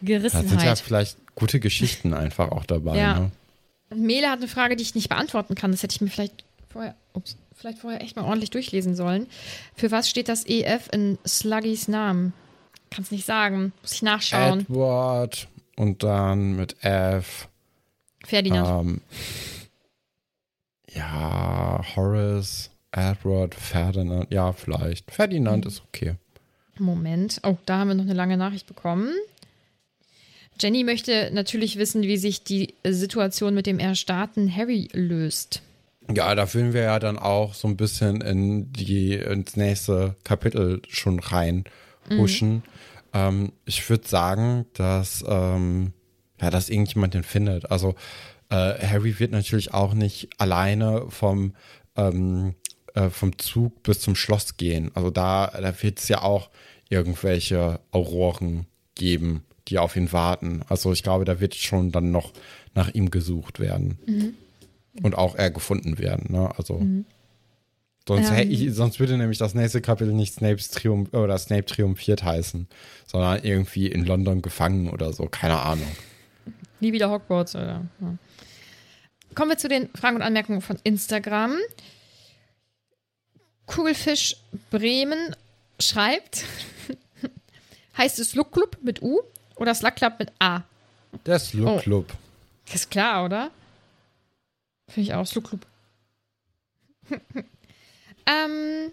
Da 0.01 0.07
sind 0.07 0.11
ja 0.11 0.19
Gerissenheit. 0.19 0.79
vielleicht 0.81 1.17
gute 1.35 1.61
Geschichten 1.61 2.15
einfach 2.15 2.51
auch 2.51 2.65
dabei. 2.65 2.99
Ja. 2.99 3.19
Ne? 3.21 3.31
Mele 3.95 4.29
hat 4.29 4.39
eine 4.39 4.49
Frage, 4.49 4.77
die 4.77 4.83
ich 4.83 4.95
nicht 4.95 5.09
beantworten 5.09 5.55
kann. 5.55 5.71
Das 5.71 5.83
hätte 5.83 5.95
ich 5.95 6.01
mir 6.01 6.11
vielleicht 6.11 6.45
vorher, 6.71 6.95
ups, 7.13 7.37
vielleicht 7.55 7.79
vorher 7.79 8.03
echt 8.03 8.17
mal 8.17 8.25
ordentlich 8.25 8.51
durchlesen 8.51 8.97
sollen. 8.97 9.27
Für 9.77 9.91
was 9.91 10.09
steht 10.09 10.29
das 10.29 10.47
EF 10.47 10.89
in 10.93 11.19
Sluggys 11.27 11.89
Namen? 11.89 12.33
Kann 12.91 13.05
es 13.05 13.11
nicht 13.11 13.25
sagen. 13.25 13.73
Muss 13.83 13.93
ich 13.93 14.03
nachschauen. 14.03 14.61
Edward 14.61 15.49
und 15.77 16.03
dann 16.03 16.57
mit 16.57 16.77
F. 16.83 17.49
Ferdinand. 18.25 18.87
Ähm, 18.87 19.01
ja, 20.93 21.81
Horace, 21.97 22.71
Edward, 22.93 23.55
Ferdinand. 23.55 24.33
Ja, 24.33 24.53
vielleicht. 24.53 25.11
Mhm. 25.11 25.15
Ferdinand 25.15 25.67
ist 25.67 25.83
okay. 25.89 26.15
Moment. 26.79 27.41
Oh, 27.45 27.57
da 27.67 27.79
haben 27.79 27.89
wir 27.89 27.95
noch 27.95 28.05
eine 28.05 28.15
lange 28.15 28.37
Nachricht 28.37 28.67
bekommen. 28.67 29.11
Jenny 30.61 30.85
möchte 30.85 31.31
natürlich 31.33 31.79
wissen, 31.79 32.03
wie 32.03 32.17
sich 32.17 32.45
die 32.45 32.75
Situation 32.87 33.55
mit 33.55 33.67
dem 33.67 33.79
erstarrten 33.81 34.55
Harry 34.55 34.89
löst. 34.93 35.63
Ja, 36.15 36.35
da 36.35 36.47
fühlen 36.47 36.73
wir 36.73 36.83
ja 36.83 36.99
dann 36.99 37.19
auch 37.19 37.55
so 37.55 37.67
ein 37.67 37.77
bisschen 37.77 38.21
in 38.21 38.73
die, 38.73 39.15
ins 39.15 39.57
nächste 39.57 40.15
Kapitel 40.23 40.83
schon 40.89 41.19
rein 41.19 41.65
huschen. 42.11 42.63
Ähm, 43.15 43.53
ich 43.65 43.89
würde 43.89 44.07
sagen, 44.07 44.67
dass, 44.75 45.25
ähm, 45.27 45.93
ja, 46.41 46.51
dass 46.51 46.69
irgendjemand 46.69 47.15
den 47.15 47.23
findet. 47.23 47.71
Also 47.71 47.95
äh, 48.51 48.75
Harry 48.87 49.19
wird 49.19 49.31
natürlich 49.31 49.73
auch 49.73 49.95
nicht 49.95 50.29
alleine 50.39 51.07
vom, 51.09 51.55
ähm, 51.97 52.55
äh, 52.95 53.09
vom 53.09 53.39
Zug 53.39 53.83
bis 53.83 54.01
zum 54.01 54.17
Schloss 54.17 54.57
gehen. 54.57 54.91
Also 54.95 55.11
da, 55.11 55.47
da 55.47 55.83
wird 55.83 56.01
es 56.01 56.09
ja 56.09 56.23
auch 56.23 56.51
irgendwelche 56.89 57.81
Auroren 57.93 58.67
geben, 58.95 59.45
die 59.69 59.79
auf 59.79 59.97
ihn 59.97 60.13
warten. 60.13 60.63
Also 60.69 60.93
ich 60.93 61.03
glaube, 61.03 61.25
da 61.25 61.41
wird 61.41 61.55
schon 61.55 61.93
dann 61.93 62.11
noch 62.11 62.33
nach 62.75 62.93
ihm 62.93 63.11
gesucht 63.11 63.61
werden. 63.61 63.99
Und 65.03 65.15
auch 65.17 65.35
er 65.35 65.51
gefunden 65.51 65.99
werden. 65.99 66.33
Ne? 66.33 66.51
Also 66.57 66.81
sonst, 68.07 68.31
Ähm. 68.31 68.51
ich, 68.51 68.75
sonst 68.75 69.01
würde 69.01 69.17
nämlich 69.17 69.39
das 69.39 69.55
nächste 69.55 69.81
Kapitel 69.81 70.13
nicht 70.13 70.35
Snapes 70.35 70.69
Triumph 70.71 71.13
oder 71.15 71.39
Snape 71.39 71.65
triumphiert 71.65 72.23
heißen, 72.23 72.69
sondern 73.07 73.43
irgendwie 73.45 73.87
in 73.89 74.05
London 74.05 74.43
gefangen 74.43 74.91
oder 74.91 75.13
so. 75.13 75.27
Keine 75.27 75.61
Ahnung. 75.61 75.91
Nie 76.81 76.93
wieder 76.93 77.11
Hogwarts, 77.11 77.55
oder? 77.55 77.85
Ja. 78.01 78.15
Kommen 79.35 79.51
wir 79.51 79.59
zu 79.59 79.69
den 79.69 79.89
Fragen 79.95 80.17
und 80.17 80.23
Anmerkungen 80.23 80.61
von 80.61 80.79
Instagram. 80.85 81.57
Kugelfisch 83.67 84.37
Bremen 84.71 85.35
schreibt: 85.81 86.45
Heißt 87.97 88.19
es 88.19 88.35
Look 88.35 88.53
Club 88.53 88.79
mit 88.83 89.03
U 89.03 89.21
oder 89.57 89.75
Slug 89.75 89.97
Club 89.97 90.15
mit 90.19 90.31
A? 90.39 90.63
Der 91.27 91.39
Slug 91.39 91.69
Oh. 91.69 91.79
Club. 91.79 92.13
Ist 92.73 92.91
klar, 92.91 93.25
oder? 93.25 93.51
Finde 94.89 95.09
ich 95.09 95.15
auch. 95.15 95.27
Slug 95.27 95.45
Club. 95.49 95.67
Ähm. 98.27 98.91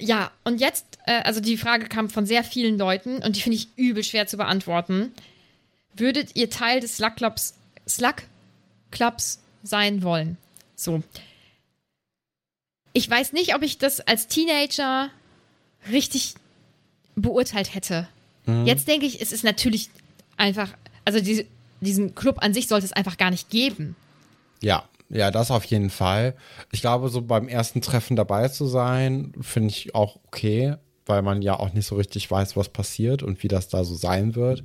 Ja, 0.00 0.30
und 0.44 0.60
jetzt, 0.60 0.98
äh, 1.06 1.22
also 1.22 1.40
die 1.40 1.56
Frage 1.56 1.86
kam 1.86 2.08
von 2.08 2.24
sehr 2.24 2.44
vielen 2.44 2.78
Leuten 2.78 3.20
und 3.22 3.34
die 3.34 3.40
finde 3.40 3.56
ich 3.56 3.68
übel 3.76 4.04
schwer 4.04 4.28
zu 4.28 4.36
beantworten. 4.36 5.12
Würdet 5.94 6.36
ihr 6.36 6.50
Teil 6.50 6.78
des 6.80 6.96
Slug 6.96 7.16
Clubs, 7.16 7.54
Slug 7.88 8.14
Clubs 8.92 9.40
sein 9.64 10.04
wollen? 10.04 10.36
So. 10.76 11.02
Ich 12.92 13.10
weiß 13.10 13.32
nicht, 13.32 13.56
ob 13.56 13.62
ich 13.62 13.78
das 13.78 14.00
als 14.00 14.28
Teenager 14.28 15.10
richtig 15.90 16.34
beurteilt 17.16 17.74
hätte. 17.74 18.08
Jetzt 18.64 18.88
denke 18.88 19.04
ich, 19.04 19.20
es 19.20 19.30
ist 19.30 19.44
natürlich 19.44 19.90
einfach, 20.38 20.70
also 21.04 21.20
diese, 21.20 21.44
diesen 21.82 22.14
Club 22.14 22.38
an 22.38 22.54
sich 22.54 22.66
sollte 22.66 22.86
es 22.86 22.94
einfach 22.94 23.18
gar 23.18 23.30
nicht 23.30 23.50
geben. 23.50 23.94
Ja, 24.62 24.88
ja, 25.10 25.30
das 25.30 25.50
auf 25.50 25.64
jeden 25.64 25.90
Fall. 25.90 26.34
Ich 26.70 26.80
glaube, 26.80 27.08
so 27.08 27.22
beim 27.22 27.48
ersten 27.48 27.80
Treffen 27.80 28.16
dabei 28.16 28.48
zu 28.48 28.66
sein, 28.66 29.32
finde 29.40 29.70
ich 29.70 29.94
auch 29.94 30.16
okay, 30.26 30.76
weil 31.06 31.22
man 31.22 31.40
ja 31.42 31.58
auch 31.58 31.72
nicht 31.72 31.86
so 31.86 31.96
richtig 31.96 32.30
weiß, 32.30 32.56
was 32.56 32.68
passiert 32.68 33.22
und 33.22 33.42
wie 33.42 33.48
das 33.48 33.68
da 33.68 33.84
so 33.84 33.94
sein 33.94 34.34
wird. 34.34 34.62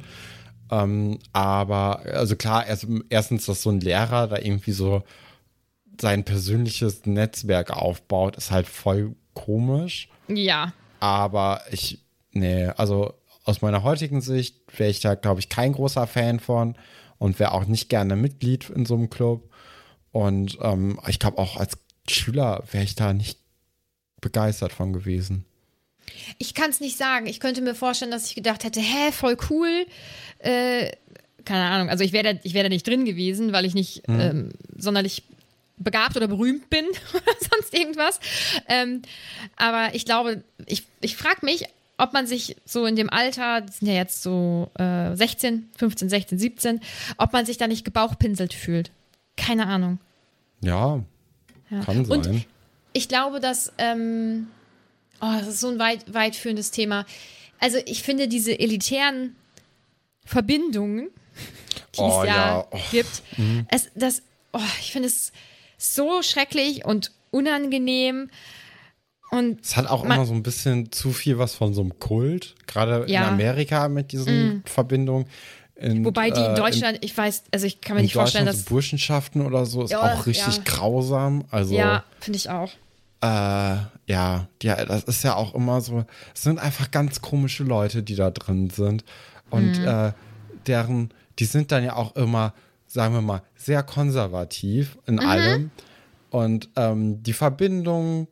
Ähm, 0.70 1.20
aber, 1.32 2.02
also 2.14 2.36
klar, 2.36 2.66
erst, 2.66 2.88
erstens, 3.10 3.46
dass 3.46 3.62
so 3.62 3.70
ein 3.70 3.80
Lehrer 3.80 4.28
da 4.28 4.38
irgendwie 4.38 4.72
so 4.72 5.04
sein 6.02 6.24
persönliches 6.24 7.06
Netzwerk 7.06 7.72
aufbaut, 7.72 8.36
ist 8.36 8.52
halt 8.52 8.68
voll 8.68 9.16
komisch. 9.34 10.10
Ja. 10.28 10.74
Aber 11.00 11.62
ich, 11.72 12.00
nee, 12.32 12.66
also 12.66 13.14
aus 13.46 13.62
meiner 13.62 13.84
heutigen 13.84 14.22
Sicht 14.22 14.58
wäre 14.78 14.90
ich 14.90 15.02
da, 15.02 15.16
glaube 15.16 15.40
ich, 15.40 15.50
kein 15.50 15.74
großer 15.74 16.08
Fan 16.08 16.40
von 16.40 16.76
und 17.18 17.40
wäre 17.40 17.52
auch 17.54 17.66
nicht 17.66 17.90
gerne 17.90 18.16
Mitglied 18.16 18.70
in 18.70 18.86
so 18.86 18.96
einem 18.96 19.10
Club. 19.10 19.50
Und 20.14 20.58
ähm, 20.62 20.98
ich 21.08 21.20
glaube 21.20 21.38
auch 21.40 21.58
als 21.58 21.78
Schüler 22.10 22.64
wäre 22.72 22.86
ich 22.86 22.96
da 22.96 23.12
nicht 23.14 23.38
begeistert 24.22 24.72
von 24.72 24.94
gewesen. 24.94 25.44
Ich 26.38 26.54
kann 26.54 26.70
es 26.70 26.80
nicht 26.80 26.98
sagen. 26.98 27.26
Ich 27.26 27.40
könnte 27.42 27.62
mir 27.62 27.76
vorstellen, 27.76 28.12
dass 28.12 28.28
ich 28.28 28.36
gedacht 28.36 28.64
hätte, 28.64 28.80
hä, 28.80 29.12
voll 29.12 29.36
cool. 29.50 29.86
Äh, 30.40 30.92
keine 31.46 31.66
Ahnung. 31.66 31.90
Also 31.90 32.04
ich 32.06 32.14
wäre 32.14 32.40
ich 32.44 32.54
wär 32.54 32.64
da 32.64 32.70
nicht 32.70 32.88
drin 32.88 33.04
gewesen, 33.06 33.52
weil 33.52 33.66
ich 33.66 33.74
nicht 33.74 34.08
Mhm. 34.08 34.20
ähm, 34.20 34.50
sonderlich 34.78 35.24
begabt 35.78 36.16
oder 36.16 36.28
berühmt 36.28 36.70
bin 36.70 36.86
oder 37.14 37.34
sonst 37.52 37.74
irgendwas. 37.74 38.20
Ähm, 38.70 39.02
aber 39.56 39.96
ich 39.96 40.06
glaube, 40.06 40.44
ich, 40.68 40.84
ich 41.02 41.18
frage 41.18 41.44
mich, 41.46 41.66
ob 41.98 42.14
man 42.14 42.28
sich 42.28 42.56
so 42.66 42.86
in 42.86 42.96
dem 42.96 43.10
Alter, 43.10 43.62
das 43.62 43.80
sind 43.80 43.88
ja 43.88 43.96
jetzt 43.96 44.22
so 44.24 44.70
äh, 44.78 45.16
16, 45.16 45.70
15, 45.78 46.10
16, 46.10 46.38
17, 46.40 46.82
ob 47.18 47.34
man 47.34 47.46
sich 47.46 47.58
da 47.58 47.68
nicht 47.68 47.84
gebauchpinselt 47.86 48.54
fühlt. 48.54 48.92
Keine 49.38 49.68
Ahnung. 49.68 50.00
Ja, 50.62 51.04
Ja. 51.70 51.80
kann 51.84 52.06
sein. 52.06 52.18
Und 52.20 52.46
ich 52.94 53.08
glaube, 53.08 53.40
dass, 53.40 53.72
ähm, 53.78 54.48
oh, 55.22 55.32
das 55.40 55.48
ist 55.48 55.60
so 55.60 55.70
ein 55.70 55.80
weit, 55.80 56.14
weitführendes 56.14 56.72
Thema. 56.72 57.06
Also 57.60 57.78
ich 57.86 58.04
finde 58.04 58.28
diese 58.28 58.58
elitären 58.60 59.36
Verbindungen, 60.26 61.10
die 61.96 62.00
Oh, 62.00 62.22
es 62.22 62.28
ja, 62.28 62.36
ja. 62.36 62.68
Oh. 62.72 62.80
gibt, 62.92 63.24
es, 63.70 63.90
das, 63.96 64.22
oh, 64.54 64.60
ich 64.80 64.92
finde 64.92 65.08
es 65.08 65.32
so 65.78 66.22
schrecklich 66.22 66.86
und 66.86 67.12
unangenehm. 67.32 68.30
Und 69.32 69.62
Es 69.66 69.76
hat 69.76 69.88
auch 69.88 70.04
immer 70.04 70.26
so 70.26 70.34
ein 70.34 70.44
bisschen 70.44 70.92
zu 70.92 71.12
viel 71.12 71.40
was 71.40 71.56
von 71.56 71.74
so 71.74 71.82
einem 71.82 71.98
Kult, 71.98 72.54
gerade 72.68 73.10
Ja. 73.12 73.24
In 73.24 73.28
Amerika 73.30 73.90
mit 73.90 74.12
diesen 74.12 74.62
Verbindungen. 74.66 75.26
In, 75.76 76.06
wobei 76.06 76.30
die 76.30 76.40
äh, 76.40 76.50
in 76.50 76.56
Deutschland, 76.56 77.00
ich 77.02 77.18
weiß, 77.18 77.44
also 77.52 77.66
ich 77.66 77.82
kann 77.82 77.96
mir 77.96 78.00
in, 78.00 78.04
in 78.04 78.06
nicht 78.06 78.14
vorstellen, 78.14 78.46
dass. 78.46 78.60
so 78.60 78.70
Burschenschaften 78.70 79.42
oder 79.46 79.66
so 79.66 79.84
ist 79.84 79.92
Ja, 79.92 80.02
auch 80.02 80.26
richtig 80.26 80.58
ja. 80.58 80.64
grausam. 80.66 81.46
Also 81.50 81.76
ja, 81.76 82.04
finde 82.20 82.38
ich 82.38 82.50
auch. 82.50 82.70
Äh, 83.22 83.28
ja, 84.06 84.48
ja, 84.62 84.86
das 84.86 85.04
ist 85.06 85.24
ja 85.24 85.36
auch 85.36 85.56
immer 85.56 85.82
so. 85.82 86.06
Es 86.36 86.44
sind 86.44 86.60
einfach 86.60 86.92
ganz 86.92 87.22
komische 87.22 87.64
Leute, 87.64 88.04
die 88.04 88.16
da 88.16 88.30
drin 88.32 88.70
sind. 88.70 89.04
Und 89.50 89.80
Mhm. 89.80 89.88
äh, 89.88 90.12
deren, 90.68 91.14
die 91.40 91.46
sind 91.46 91.72
dann 91.72 91.84
ja 91.84 91.96
auch 91.96 92.16
immer, 92.16 92.54
sagen 92.86 93.14
wir 93.14 93.22
mal, 93.22 93.42
sehr 93.56 93.82
konservativ 93.84 94.98
in 95.08 95.16
Mhm. 95.16 95.20
allem. 95.22 95.72
Und 96.30 96.70
ähm, 96.76 97.24
die 97.24 97.34
Verbindung, 97.34 98.28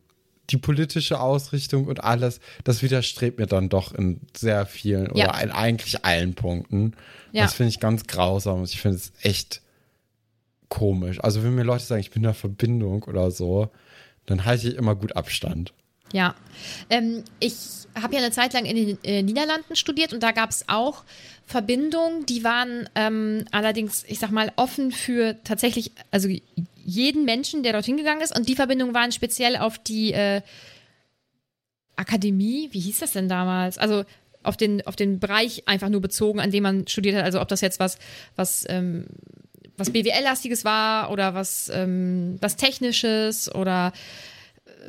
die 0.52 0.58
politische 0.58 1.20
Ausrichtung 1.20 1.86
und 1.86 2.04
alles, 2.04 2.40
das 2.64 2.82
widerstrebt 2.82 3.40
mir 3.40 3.48
dann 3.48 3.70
doch 3.70 3.94
in 3.94 4.22
sehr 4.36 4.66
vielen 4.66 5.16
Ja. 5.16 5.30
oder 5.30 5.44
in 5.44 5.52
eigentlich 5.52 6.04
allen 6.06 6.34
Punkten. 6.34 6.94
Ja. 7.32 7.44
Das 7.44 7.54
finde 7.54 7.70
ich 7.70 7.80
ganz 7.80 8.06
grausam. 8.08 8.64
Ich 8.64 8.80
finde 8.82 8.98
es 8.98 9.14
echt 9.22 9.62
komisch. 10.70 11.20
Also 11.22 11.44
wenn 11.44 11.56
mir 11.56 11.64
Leute 11.64 11.84
sagen, 11.84 12.02
ich 12.02 12.12
bin 12.12 12.22
in 12.22 12.28
der 12.28 12.34
Verbindung 12.34 13.04
oder 13.04 13.32
so, 13.32 13.70
dann 14.26 14.46
halte 14.46 14.68
ich 14.68 14.76
immer 14.76 14.96
gut 14.96 15.16
Abstand. 15.16 15.74
Ja, 16.14 16.36
ähm, 16.90 17.24
ich 17.40 17.56
habe 17.96 18.16
ja 18.16 18.20
eine 18.20 18.32
Zeit 18.32 18.54
lang 18.54 18.66
in 18.66 18.76
den 18.76 19.04
äh, 19.04 19.22
Niederlanden 19.24 19.76
studiert 19.76 20.14
und 20.14 20.22
da 20.22 20.32
gab 20.32 20.50
es 20.50 20.66
auch 20.68 21.04
Verbindungen, 21.46 22.26
die 22.26 22.44
waren 22.44 22.88
ähm, 22.96 23.46
allerdings, 23.52 24.04
ich 24.08 24.20
sag 24.20 24.32
mal, 24.32 24.52
offen 24.56 24.92
für 24.92 25.38
tatsächlich, 25.44 25.92
also 26.12 26.30
jeden 26.86 27.26
Menschen, 27.26 27.64
der 27.64 27.74
dorthin 27.74 27.98
gegangen 27.98 28.22
ist 28.22 28.36
und 28.36 28.48
die 28.48 28.56
Verbindungen 28.56 28.94
waren 28.94 29.12
speziell 29.12 29.58
auf 29.58 29.78
die 29.78 30.14
äh, 30.14 30.42
Akademie, 31.96 32.70
wie 32.72 32.80
hieß 32.80 33.00
das 33.00 33.12
denn 33.12 33.30
damals? 33.30 33.78
Also 33.78 34.04
auf 34.44 34.58
den, 34.58 34.86
auf 34.88 34.96
den 34.96 35.20
Bereich 35.20 35.68
einfach 35.68 35.90
nur 35.90 36.02
bezogen, 36.02 36.40
an 36.40 36.52
dem 36.52 36.64
man 36.64 36.88
studiert 36.88 37.16
hat, 37.16 37.24
also 37.24 37.40
ob 37.42 37.48
das 37.48 37.62
jetzt 37.62 37.80
was, 37.80 38.00
was 38.36 38.66
ähm, 38.70 39.06
was 39.82 39.90
BWL-lastiges 39.90 40.64
war 40.64 41.12
oder 41.12 41.34
was, 41.34 41.70
ähm, 41.74 42.38
was 42.40 42.56
Technisches 42.56 43.54
oder 43.54 43.92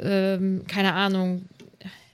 ähm, 0.01 0.65
keine 0.69 0.95
Ahnung. 0.95 1.47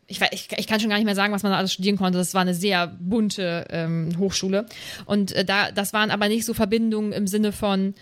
Ich, 0.07 0.21
ich, 0.31 0.49
ich 0.57 0.67
kann 0.67 0.81
schon 0.81 0.89
gar 0.89 0.97
nicht 0.97 1.05
mehr 1.05 1.15
sagen, 1.15 1.35
was 1.35 1.43
man 1.43 1.53
da 1.53 1.59
alles 1.59 1.75
studieren 1.75 1.99
konnte. 1.99 2.17
Das 2.17 2.33
war 2.33 2.41
eine 2.41 2.55
sehr 2.55 2.87
bunte 2.87 3.67
ähm, 3.69 4.15
Hochschule. 4.19 4.65
Und 5.05 5.33
äh, 5.33 5.45
da, 5.45 5.71
das 5.71 5.93
waren 5.93 6.11
aber 6.11 6.29
nicht 6.29 6.47
so 6.47 6.55
Verbindungen 6.55 7.13
im 7.13 7.27
Sinne 7.27 7.53
von, 7.53 7.95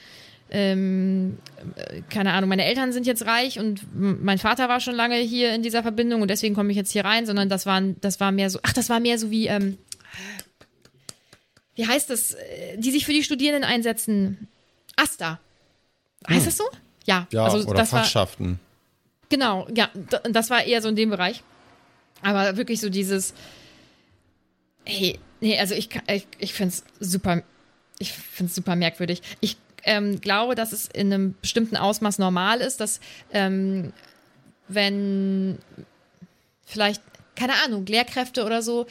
ähm, 0.50 1.38
äh, 1.76 2.02
keine 2.08 2.32
Ahnung, 2.32 2.48
meine 2.48 2.64
Eltern 2.64 2.92
sind 2.92 3.06
jetzt 3.06 3.26
reich 3.26 3.58
und 3.58 3.80
mein 3.94 4.38
Vater 4.38 4.68
war 4.68 4.80
schon 4.80 4.94
lange 4.94 5.16
hier 5.16 5.54
in 5.54 5.62
dieser 5.62 5.82
Verbindung 5.82 6.22
und 6.22 6.28
deswegen 6.28 6.54
komme 6.54 6.70
ich 6.70 6.76
jetzt 6.76 6.92
hier 6.92 7.04
rein, 7.04 7.26
sondern 7.26 7.48
das 7.48 7.66
waren, 7.66 8.00
das 8.00 8.20
war 8.20 8.32
mehr 8.32 8.50
so, 8.50 8.60
ach, 8.62 8.72
das 8.72 8.88
war 8.88 9.00
mehr 9.00 9.18
so 9.18 9.30
wie, 9.30 9.46
ähm, 9.48 9.78
wie 11.74 11.86
heißt 11.86 12.10
das, 12.10 12.32
äh, 12.34 12.78
die 12.78 12.90
sich 12.90 13.04
für 13.04 13.12
die 13.12 13.24
Studierenden 13.24 13.68
einsetzen? 13.68 14.48
Asta. 14.96 15.40
Heißt 16.28 16.46
das 16.46 16.56
so? 16.56 16.64
Ja, 17.04 17.26
Ja, 17.30 17.44
also 17.44 17.68
oder 17.68 17.78
das 17.78 17.92
war, 17.92 18.02
Fachschaften. 18.02 18.58
Genau, 19.28 19.66
ja, 19.74 19.90
das 20.30 20.50
war 20.50 20.64
eher 20.64 20.80
so 20.82 20.88
in 20.88 20.96
dem 20.96 21.10
Bereich. 21.10 21.42
Aber 22.22 22.56
wirklich 22.56 22.80
so 22.80 22.88
dieses, 22.88 23.34
hey, 24.84 25.18
nee, 25.40 25.58
also 25.58 25.74
ich, 25.74 25.90
ich, 26.08 26.26
ich 26.38 26.54
finde 26.54 26.74
es 26.74 26.84
super, 26.98 27.42
ich 27.98 28.12
finde 28.12 28.50
es 28.50 28.54
super 28.54 28.76
merkwürdig. 28.76 29.22
Ich 29.40 29.56
ähm, 29.86 30.20
glaube, 30.20 30.54
dass 30.54 30.72
es 30.72 30.88
in 30.88 31.12
einem 31.12 31.34
bestimmten 31.40 31.76
Ausmaß 31.76 32.18
normal 32.18 32.60
ist, 32.60 32.80
dass 32.80 33.00
ähm, 33.32 33.92
wenn 34.68 35.58
vielleicht, 36.64 37.00
keine 37.36 37.54
Ahnung, 37.64 37.86
Lehrkräfte 37.86 38.44
oder 38.44 38.60
so, 38.60 38.86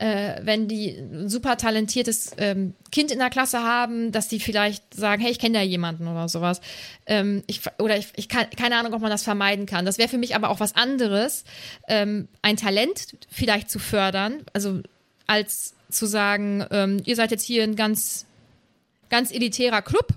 äh, 0.00 0.40
wenn 0.42 0.66
die 0.66 0.88
ein 0.88 1.28
super 1.28 1.58
talentiertes 1.58 2.30
ähm, 2.38 2.74
Kind 2.90 3.10
in 3.10 3.18
der 3.18 3.28
Klasse 3.28 3.62
haben, 3.62 4.12
dass 4.12 4.28
die 4.28 4.40
vielleicht 4.40 4.94
sagen, 4.94 5.20
hey, 5.20 5.30
ich 5.30 5.38
kenne 5.38 5.58
da 5.58 5.62
jemanden 5.62 6.08
oder 6.08 6.28
sowas. 6.28 6.62
Ähm, 7.04 7.42
ich, 7.46 7.60
oder 7.78 7.98
ich, 7.98 8.08
ich 8.16 8.28
kann, 8.28 8.48
keine 8.50 8.76
Ahnung, 8.76 8.94
ob 8.94 9.02
man 9.02 9.10
das 9.10 9.24
vermeiden 9.24 9.66
kann. 9.66 9.84
Das 9.84 9.98
wäre 9.98 10.08
für 10.08 10.16
mich 10.16 10.34
aber 10.34 10.48
auch 10.48 10.58
was 10.58 10.74
anderes, 10.74 11.44
ähm, 11.86 12.28
ein 12.40 12.56
Talent 12.56 13.14
vielleicht 13.28 13.70
zu 13.70 13.78
fördern, 13.78 14.42
also 14.54 14.80
als 15.26 15.74
zu 15.90 16.06
sagen, 16.06 16.64
ähm, 16.70 17.02
ihr 17.04 17.16
seid 17.16 17.30
jetzt 17.30 17.44
hier 17.44 17.62
ein 17.62 17.76
ganz, 17.76 18.26
ganz 19.10 19.30
elitärer 19.30 19.82
Club 19.82 20.08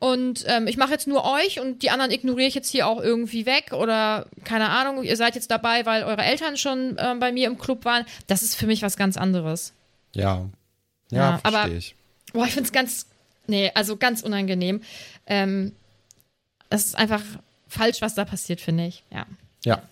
und 0.00 0.44
ähm, 0.48 0.66
ich 0.66 0.76
mache 0.76 0.92
jetzt 0.92 1.06
nur 1.06 1.24
euch 1.24 1.60
und 1.60 1.82
die 1.82 1.90
anderen 1.90 2.10
ignoriere 2.10 2.48
ich 2.48 2.54
jetzt 2.54 2.70
hier 2.70 2.86
auch 2.86 3.00
irgendwie 3.00 3.46
weg 3.46 3.72
oder 3.72 4.26
keine 4.44 4.68
Ahnung, 4.70 5.02
ihr 5.02 5.16
seid 5.16 5.34
jetzt 5.34 5.50
dabei, 5.50 5.86
weil 5.86 6.04
eure 6.04 6.22
Eltern 6.22 6.56
schon 6.56 6.96
ähm, 6.98 7.20
bei 7.20 7.32
mir 7.32 7.46
im 7.46 7.58
Club 7.58 7.84
waren. 7.84 8.04
Das 8.26 8.42
ist 8.42 8.54
für 8.54 8.66
mich 8.66 8.82
was 8.82 8.96
ganz 8.96 9.16
anderes. 9.16 9.72
Ja. 10.14 10.46
Ja, 11.10 11.18
Ja, 11.18 11.40
aber- 11.42 11.58
verstehe 11.58 11.78
ich. 11.78 11.94
Boah, 12.32 12.46
ich 12.46 12.52
finde 12.52 12.66
es 12.66 12.72
ganz, 12.72 13.06
nee, 13.46 13.70
also 13.74 13.96
ganz 13.96 14.22
unangenehm. 14.22 14.80
Ähm, 15.26 15.72
das 16.68 16.86
ist 16.86 16.96
einfach 16.96 17.22
falsch, 17.68 18.00
was 18.02 18.14
da 18.16 18.24
passiert, 18.24 18.60
finde 18.60 18.86
ich. 18.86 19.04
Ja. 19.12 19.26
Ja. 19.64 19.82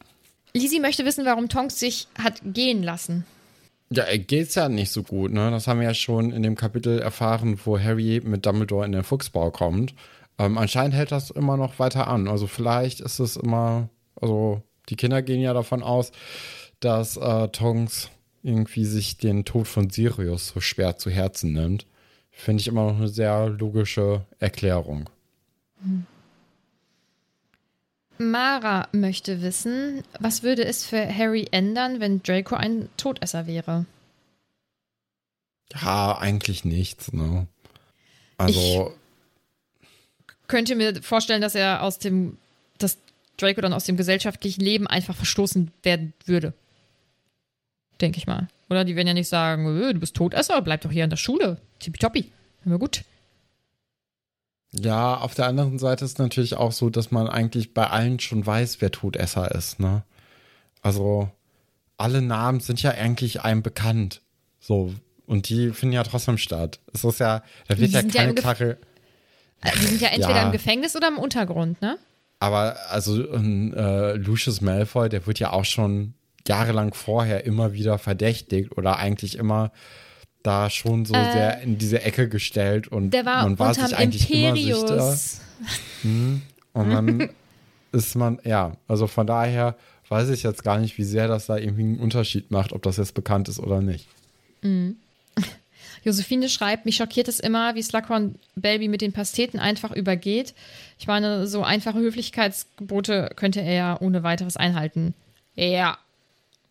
Lisi 0.52 0.80
möchte 0.80 1.04
wissen, 1.04 1.24
warum 1.24 1.48
Tonks 1.48 1.78
sich 1.78 2.08
hat 2.20 2.40
gehen 2.44 2.82
lassen. 2.82 3.24
Ja, 3.92 4.04
äh, 4.06 4.18
geht's 4.18 4.54
ja 4.54 4.68
nicht 4.68 4.90
so 4.90 5.02
gut, 5.02 5.32
ne? 5.32 5.50
Das 5.50 5.66
haben 5.66 5.80
wir 5.80 5.86
ja 5.86 5.94
schon 5.94 6.32
in 6.32 6.42
dem 6.42 6.56
Kapitel 6.56 6.98
erfahren, 6.98 7.58
wo 7.64 7.78
Harry 7.78 8.20
mit 8.24 8.46
Dumbledore 8.46 8.86
in 8.86 8.92
den 8.92 9.04
Fuchsbau 9.04 9.50
kommt. 9.50 9.94
Ähm, 10.38 10.58
anscheinend 10.58 10.94
hält 10.94 11.12
das 11.12 11.30
immer 11.30 11.56
noch 11.56 11.78
weiter 11.78 12.08
an. 12.08 12.28
Also 12.28 12.46
vielleicht 12.46 13.00
ist 13.00 13.18
es 13.18 13.36
immer, 13.36 13.88
also 14.20 14.62
die 14.88 14.96
Kinder 14.96 15.22
gehen 15.22 15.40
ja 15.40 15.52
davon 15.52 15.82
aus, 15.82 16.12
dass 16.80 17.16
äh, 17.16 17.48
Tonks 17.48 18.10
irgendwie 18.42 18.84
sich 18.84 19.18
den 19.18 19.44
Tod 19.44 19.68
von 19.68 19.90
Sirius 19.90 20.48
so 20.48 20.60
schwer 20.60 20.96
zu 20.96 21.10
Herzen 21.10 21.52
nimmt. 21.52 21.86
Finde 22.30 22.60
ich 22.60 22.66
immer 22.66 22.84
noch 22.86 22.96
eine 22.96 23.08
sehr 23.08 23.48
logische 23.48 24.22
Erklärung. 24.38 25.08
Mara 28.18 28.88
möchte 28.92 29.42
wissen, 29.42 30.04
was 30.20 30.42
würde 30.42 30.64
es 30.64 30.84
für 30.84 31.12
Harry 31.12 31.48
ändern, 31.50 32.00
wenn 32.00 32.22
Draco 32.22 32.54
ein 32.54 32.88
Todesser 32.96 33.46
wäre? 33.46 33.86
Ja, 35.80 36.18
eigentlich 36.18 36.64
nichts, 36.64 37.12
ne? 37.12 37.46
Also, 38.36 38.92
Könnte 40.48 40.74
mir 40.74 41.02
vorstellen, 41.02 41.40
dass 41.40 41.54
er 41.54 41.82
aus 41.82 41.98
dem, 41.98 42.36
dass 42.78 42.98
Draco 43.38 43.60
dann 43.60 43.72
aus 43.72 43.84
dem 43.84 43.96
gesellschaftlichen 43.96 44.60
Leben 44.60 44.86
einfach 44.86 45.16
verstoßen 45.16 45.70
werden 45.82 46.12
würde. 46.26 46.52
Denke 48.00 48.18
ich 48.18 48.26
mal. 48.26 48.48
Oder 48.68 48.84
die 48.84 48.96
werden 48.96 49.08
ja 49.08 49.14
nicht 49.14 49.28
sagen, 49.28 49.66
"Äh, 49.82 49.94
du 49.94 50.00
bist 50.00 50.14
Todesser, 50.14 50.60
bleib 50.60 50.82
doch 50.82 50.90
hier 50.90 51.04
in 51.04 51.10
der 51.10 51.16
Schule. 51.16 51.58
Tippitoppi. 51.78 52.30
Immer 52.64 52.78
gut. 52.78 53.02
Ja, 54.74 55.16
auf 55.18 55.34
der 55.34 55.46
anderen 55.46 55.78
Seite 55.78 56.04
ist 56.04 56.18
natürlich 56.18 56.56
auch 56.56 56.72
so, 56.72 56.88
dass 56.90 57.10
man 57.10 57.28
eigentlich 57.28 57.74
bei 57.74 57.88
allen 57.88 58.18
schon 58.20 58.44
weiß, 58.46 58.80
wer 58.80 58.90
Todesser 58.90 59.50
ist, 59.54 59.80
ne? 59.80 60.02
Also, 60.80 61.30
alle 61.98 62.22
Namen 62.22 62.60
sind 62.60 62.82
ja 62.82 62.92
eigentlich 62.92 63.42
einem 63.42 63.62
bekannt. 63.62 64.22
So, 64.60 64.94
und 65.26 65.48
die 65.48 65.70
finden 65.70 65.94
ja 65.94 66.02
trotzdem 66.02 66.38
statt. 66.38 66.80
Es 66.92 67.04
ist 67.04 67.20
ja, 67.20 67.42
da 67.68 67.78
wird 67.78 67.90
Die 67.90 67.94
ja 67.94 68.00
ja 68.00 68.08
keine 68.08 68.32
Gef- 68.32 68.40
klare. 68.40 68.78
Äh, 69.62 69.70
Die 69.80 69.86
sind 69.86 70.00
ja 70.00 70.08
entweder 70.12 70.36
Ja. 70.36 70.46
im 70.46 70.52
Gefängnis 70.52 70.96
oder 70.96 71.08
im 71.08 71.18
Untergrund, 71.18 71.80
ne? 71.82 71.98
Aber 72.40 72.76
also 72.88 73.22
äh, 73.22 74.14
Lucius 74.14 74.60
Malfoy, 74.62 75.08
der 75.08 75.26
wird 75.26 75.38
ja 75.38 75.52
auch 75.52 75.64
schon 75.64 76.14
jahrelang 76.48 76.92
vorher 76.92 77.44
immer 77.44 77.72
wieder 77.72 77.98
verdächtigt 77.98 78.76
oder 78.76 78.96
eigentlich 78.96 79.36
immer 79.38 79.70
da 80.42 80.70
schon 80.70 81.04
so 81.04 81.14
sehr 81.14 81.60
in 81.62 81.78
diese 81.78 82.02
Ecke 82.02 82.28
gestellt 82.28 82.88
und 82.88 83.06
Äh, 83.08 83.10
Der 83.10 83.26
war 83.26 83.42
man 83.44 83.58
war 83.58 83.74
sich 83.74 83.96
eigentlich 83.96 84.30
immer 84.32 84.54
sicher. 84.56 84.76
Imperius. 84.78 85.40
Und 86.04 86.90
dann 86.90 87.28
ist 87.92 88.14
man, 88.16 88.38
ja, 88.44 88.72
also 88.88 89.06
von 89.06 89.26
daher 89.26 89.76
weiß 90.08 90.28
ich 90.30 90.42
jetzt 90.42 90.62
gar 90.64 90.78
nicht, 90.78 90.98
wie 90.98 91.04
sehr 91.04 91.28
das 91.28 91.46
da 91.46 91.56
irgendwie 91.56 91.82
einen 91.82 91.98
Unterschied 92.00 92.50
macht, 92.50 92.72
ob 92.72 92.82
das 92.82 92.96
jetzt 92.96 93.14
bekannt 93.14 93.48
ist 93.48 93.58
oder 93.60 93.80
nicht. 93.80 94.06
Josephine 96.04 96.48
schreibt, 96.48 96.84
mich 96.84 96.96
schockiert 96.96 97.28
es 97.28 97.38
immer, 97.40 97.74
wie 97.74 97.82
Slughorn 97.82 98.34
Baby 98.56 98.88
mit 98.88 99.00
den 99.02 99.12
Pasteten 99.12 99.58
einfach 99.60 99.92
übergeht. 99.92 100.54
Ich 100.98 101.06
meine, 101.06 101.46
so 101.46 101.62
einfache 101.62 101.98
Höflichkeitsgebote 101.98 103.32
könnte 103.36 103.60
er 103.60 103.72
ja 103.74 104.00
ohne 104.00 104.22
weiteres 104.22 104.56
einhalten. 104.56 105.14
Ja. 105.54 105.98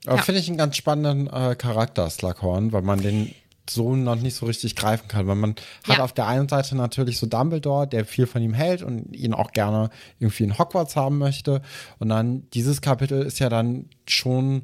Aber 0.06 0.18
Ja. 0.18 0.22
finde 0.24 0.42
ich 0.42 0.48
einen 0.50 0.58
ganz 0.58 0.76
spannenden 0.76 1.28
äh, 1.28 1.56
Charakter, 1.56 2.10
Slughorn, 2.10 2.72
weil 2.74 2.82
man 2.82 3.02
den 3.02 3.34
so 3.74 3.96
noch 3.96 4.16
nicht 4.16 4.36
so 4.36 4.46
richtig 4.46 4.76
greifen 4.76 5.08
kann. 5.08 5.28
Weil 5.28 5.36
man 5.36 5.56
hat 5.88 5.98
Ja. 5.98 6.04
auf 6.04 6.14
der 6.14 6.28
einen 6.28 6.48
Seite 6.50 6.76
natürlich 6.76 7.18
so 7.18 7.26
Dumbledore, 7.28 7.88
der 7.88 8.06
viel 8.06 8.28
von 8.28 8.42
ihm 8.42 8.54
hält 8.54 8.82
und 8.84 9.16
ihn 9.16 9.34
auch 9.34 9.52
gerne 9.52 9.90
irgendwie 10.20 10.44
in 10.44 10.58
Hogwarts 10.58 10.96
haben 10.96 11.18
möchte. 11.18 11.62
Und 12.00 12.10
dann 12.10 12.50
dieses 12.54 12.82
Kapitel 12.82 13.22
ist 13.22 13.40
ja 13.40 13.50
dann 13.50 13.86
schon 14.08 14.64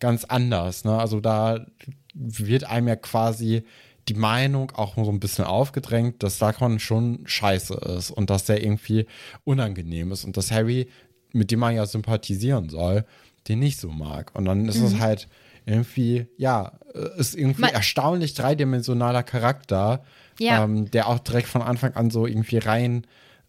ganz 0.00 0.24
anders. 0.24 0.84
Ne? 0.84 0.96
Also 0.98 1.20
da 1.20 1.66
wird 2.14 2.64
einem 2.64 2.88
ja 2.88 2.96
quasi 2.96 3.64
die 4.08 4.14
Meinung 4.14 4.70
auch 4.72 4.94
so 4.96 5.10
ein 5.10 5.20
bisschen 5.20 5.44
aufgedrängt, 5.44 6.22
dass 6.22 6.36
Slughorn 6.36 6.78
schon 6.78 7.20
scheiße 7.24 7.74
ist 7.96 8.10
und 8.12 8.30
dass 8.30 8.44
der 8.44 8.62
irgendwie 8.62 9.06
unangenehm 9.44 10.12
ist 10.12 10.24
und 10.24 10.36
dass 10.36 10.50
Harry, 10.52 10.88
mit 11.32 11.50
dem 11.50 11.58
man 11.60 11.74
ja 11.74 11.86
sympathisieren 11.86 12.68
soll, 12.68 13.04
den 13.48 13.58
nicht 13.58 13.80
so 13.80 13.88
mag. 13.90 14.30
Und 14.34 14.44
dann 14.44 14.68
ist 14.68 14.80
es 14.80 14.98
halt 15.00 15.28
irgendwie, 15.66 16.26
ja, 16.38 16.72
äh, 16.94 17.20
ist 17.20 17.34
irgendwie 17.34 17.60
Man- 17.62 17.70
erstaunlich 17.74 18.32
dreidimensionaler 18.34 19.22
Charakter, 19.22 20.02
Ja. 20.38 20.64
ähm, 20.64 20.90
der 20.90 21.08
auch 21.08 21.18
direkt 21.18 21.48
von 21.48 21.60
Anfang 21.62 21.94
an 21.94 22.10
so 22.10 22.26
irgendwie 22.26 22.58
rein 22.58 23.06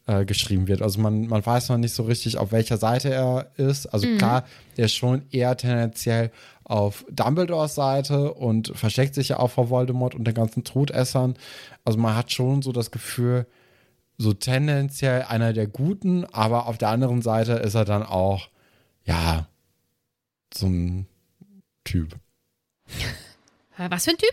äh, 0.08 0.26
geschrieben 0.26 0.68
wird. 0.68 0.82
Also 0.82 1.00
man, 1.02 1.28
man 1.28 1.46
weiß 1.46 1.70
noch 1.70 1.78
nicht 1.78 1.94
so 1.94 2.04
richtig, 2.04 2.38
auf 2.38 2.52
welcher 2.54 2.78
Seite 2.78 3.14
er 3.14 3.52
ist. 3.58 3.88
Also 3.88 4.08
klar, 4.18 4.46
er 4.78 4.86
ist 4.86 4.94
schon 4.94 5.24
eher 5.32 5.56
tendenziell 5.58 6.32
auf 6.64 7.06
Dumbledores 7.12 7.76
Seite 7.76 8.34
und 8.34 8.72
versteckt 8.76 9.16
sich 9.16 9.30
ja 9.30 9.40
auch 9.40 9.50
vor 9.52 9.70
Voldemort 9.70 10.16
und 10.16 10.26
den 10.26 10.34
ganzen 10.34 10.64
Todessern. 10.64 11.36
Also 11.86 12.00
man 12.00 12.16
hat 12.16 12.32
schon 12.32 12.62
so 12.62 12.72
das 12.72 12.90
Gefühl, 12.92 13.48
so 14.18 14.34
tendenziell 14.34 15.24
einer 15.24 15.52
der 15.54 15.68
Guten, 15.68 16.26
aber 16.26 16.68
auf 16.68 16.78
der 16.78 16.90
anderen 16.90 17.22
Seite 17.22 17.54
ist 17.54 17.76
er 17.76 17.86
dann 17.86 18.04
auch, 18.04 18.48
ja, 19.04 19.48
so 20.54 20.66
ein 20.68 21.06
Typ. 21.88 22.16
Was 23.78 24.06
für 24.06 24.12
ein 24.12 24.18
Typ? 24.18 24.32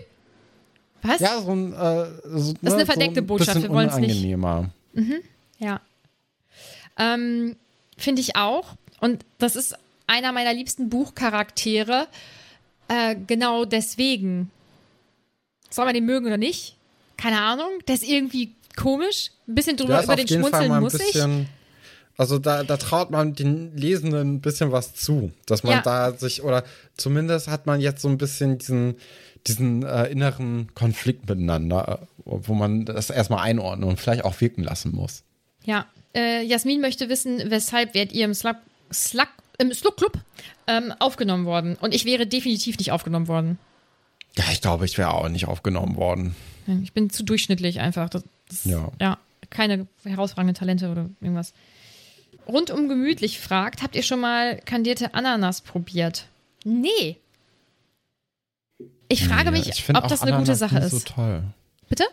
Was? 1.02 1.20
Ja, 1.20 1.40
so 1.40 1.52
ein. 1.52 1.72
Äh, 1.72 2.06
so, 2.38 2.54
Das 2.62 2.72
ist 2.72 2.72
eine 2.72 2.86
verdeckte 2.86 3.22
Botschaft, 3.22 3.62
wir 3.62 3.68
wollen's 3.68 3.96
nicht. 3.96 4.10
Unangenehmer. 4.10 4.70
Ja. 5.58 5.80
Ähm, 6.98 7.56
Finde 7.98 8.22
ich 8.22 8.36
auch. 8.36 8.76
Und 9.00 9.24
das 9.38 9.54
ist 9.56 9.76
einer 10.06 10.32
meiner 10.32 10.54
liebsten 10.54 10.88
Buchcharaktere. 10.88 12.08
Äh, 12.88 13.16
genau 13.26 13.64
deswegen. 13.64 14.50
Soll 15.70 15.84
man 15.84 15.94
den 15.94 16.06
mögen 16.06 16.26
oder 16.26 16.36
nicht? 16.38 16.76
Keine 17.16 17.40
Ahnung. 17.40 17.68
Der 17.86 17.96
ist 17.96 18.04
irgendwie 18.04 18.54
komisch. 18.76 19.30
Ein 19.46 19.54
bisschen 19.54 19.76
drüber 19.76 20.02
über 20.02 20.16
den 20.16 20.28
Schmunzeln 20.28 20.72
ein 20.72 20.80
muss 20.80 20.94
ich. 20.94 21.14
Also 22.16 22.38
da, 22.38 22.62
da 22.62 22.76
traut 22.76 23.10
man 23.10 23.34
den 23.34 23.76
Lesenden 23.76 24.34
ein 24.36 24.40
bisschen 24.40 24.70
was 24.72 24.94
zu, 24.94 25.32
dass 25.46 25.62
man 25.64 25.74
Ja. 25.74 25.82
da 25.82 26.12
sich, 26.12 26.42
oder 26.42 26.62
zumindest 26.96 27.48
hat 27.48 27.66
man 27.66 27.80
jetzt 27.80 28.02
so 28.02 28.08
ein 28.08 28.18
bisschen 28.18 28.58
diesen, 28.58 28.96
diesen 29.46 29.82
äh, 29.84 30.06
inneren 30.06 30.72
Konflikt 30.74 31.28
miteinander, 31.28 32.00
äh, 32.02 32.06
wo 32.24 32.54
man 32.54 32.84
das 32.84 33.10
erstmal 33.10 33.40
einordnen 33.40 33.88
und 33.88 33.98
vielleicht 33.98 34.24
auch 34.24 34.40
wirken 34.40 34.62
lassen 34.62 34.92
muss. 34.94 35.24
Ja. 35.64 35.86
Äh, 36.14 36.42
Jasmin 36.44 36.80
möchte 36.80 37.08
wissen, 37.08 37.42
weshalb 37.50 37.94
werdet 37.94 38.12
ihr 38.14 38.24
im 38.26 38.34
Slug, 38.34 38.56
Slug, 38.92 39.26
im 39.58 39.72
Slug 39.72 39.96
Club 39.96 40.18
ähm, 40.68 40.92
aufgenommen 41.00 41.46
worden? 41.46 41.76
Und 41.80 41.92
ich 41.92 42.04
wäre 42.04 42.26
definitiv 42.28 42.78
nicht 42.78 42.92
aufgenommen 42.92 43.26
worden. 43.26 43.58
Ja, 44.36 44.44
ich 44.52 44.60
glaube, 44.60 44.84
ich 44.84 44.96
wäre 44.98 45.12
auch 45.12 45.28
nicht 45.28 45.46
aufgenommen 45.48 45.96
worden. 45.96 46.36
Ich 46.82 46.92
bin 46.92 47.10
zu 47.10 47.24
durchschnittlich 47.24 47.80
einfach. 47.80 48.08
Das, 48.08 48.22
das, 48.48 48.64
Ja. 48.64 48.92
ja. 49.00 49.18
Keine 49.50 49.86
herausragenden 50.04 50.54
Talente 50.54 50.90
oder 50.90 51.08
irgendwas. 51.20 51.52
Rundum 52.46 52.88
gemütlich 52.88 53.40
fragt, 53.40 53.82
habt 53.82 53.96
ihr 53.96 54.02
schon 54.02 54.20
mal 54.20 54.58
kandierte 54.64 55.14
Ananas 55.14 55.60
probiert? 55.60 56.26
Nee. 56.64 57.16
Ich 59.08 59.26
frage 59.26 59.46
Ja, 59.46 59.50
mich, 59.50 59.68
ich 59.68 59.88
ob 59.94 60.08
das 60.08 60.22
eine 60.22 60.32
gute 60.32 60.52
Ananas 60.52 60.58
Sache 60.58 60.74
nicht 60.76 60.84
ist. 60.84 60.90
so 61.08 61.14
toll. 61.14 61.42
Bitte? 61.88 62.04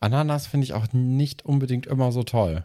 Ananas 0.00 0.46
finde 0.46 0.64
ich 0.64 0.72
auch 0.74 0.86
nicht 0.92 1.44
unbedingt 1.44 1.86
immer 1.86 2.12
so 2.12 2.22
toll. 2.22 2.64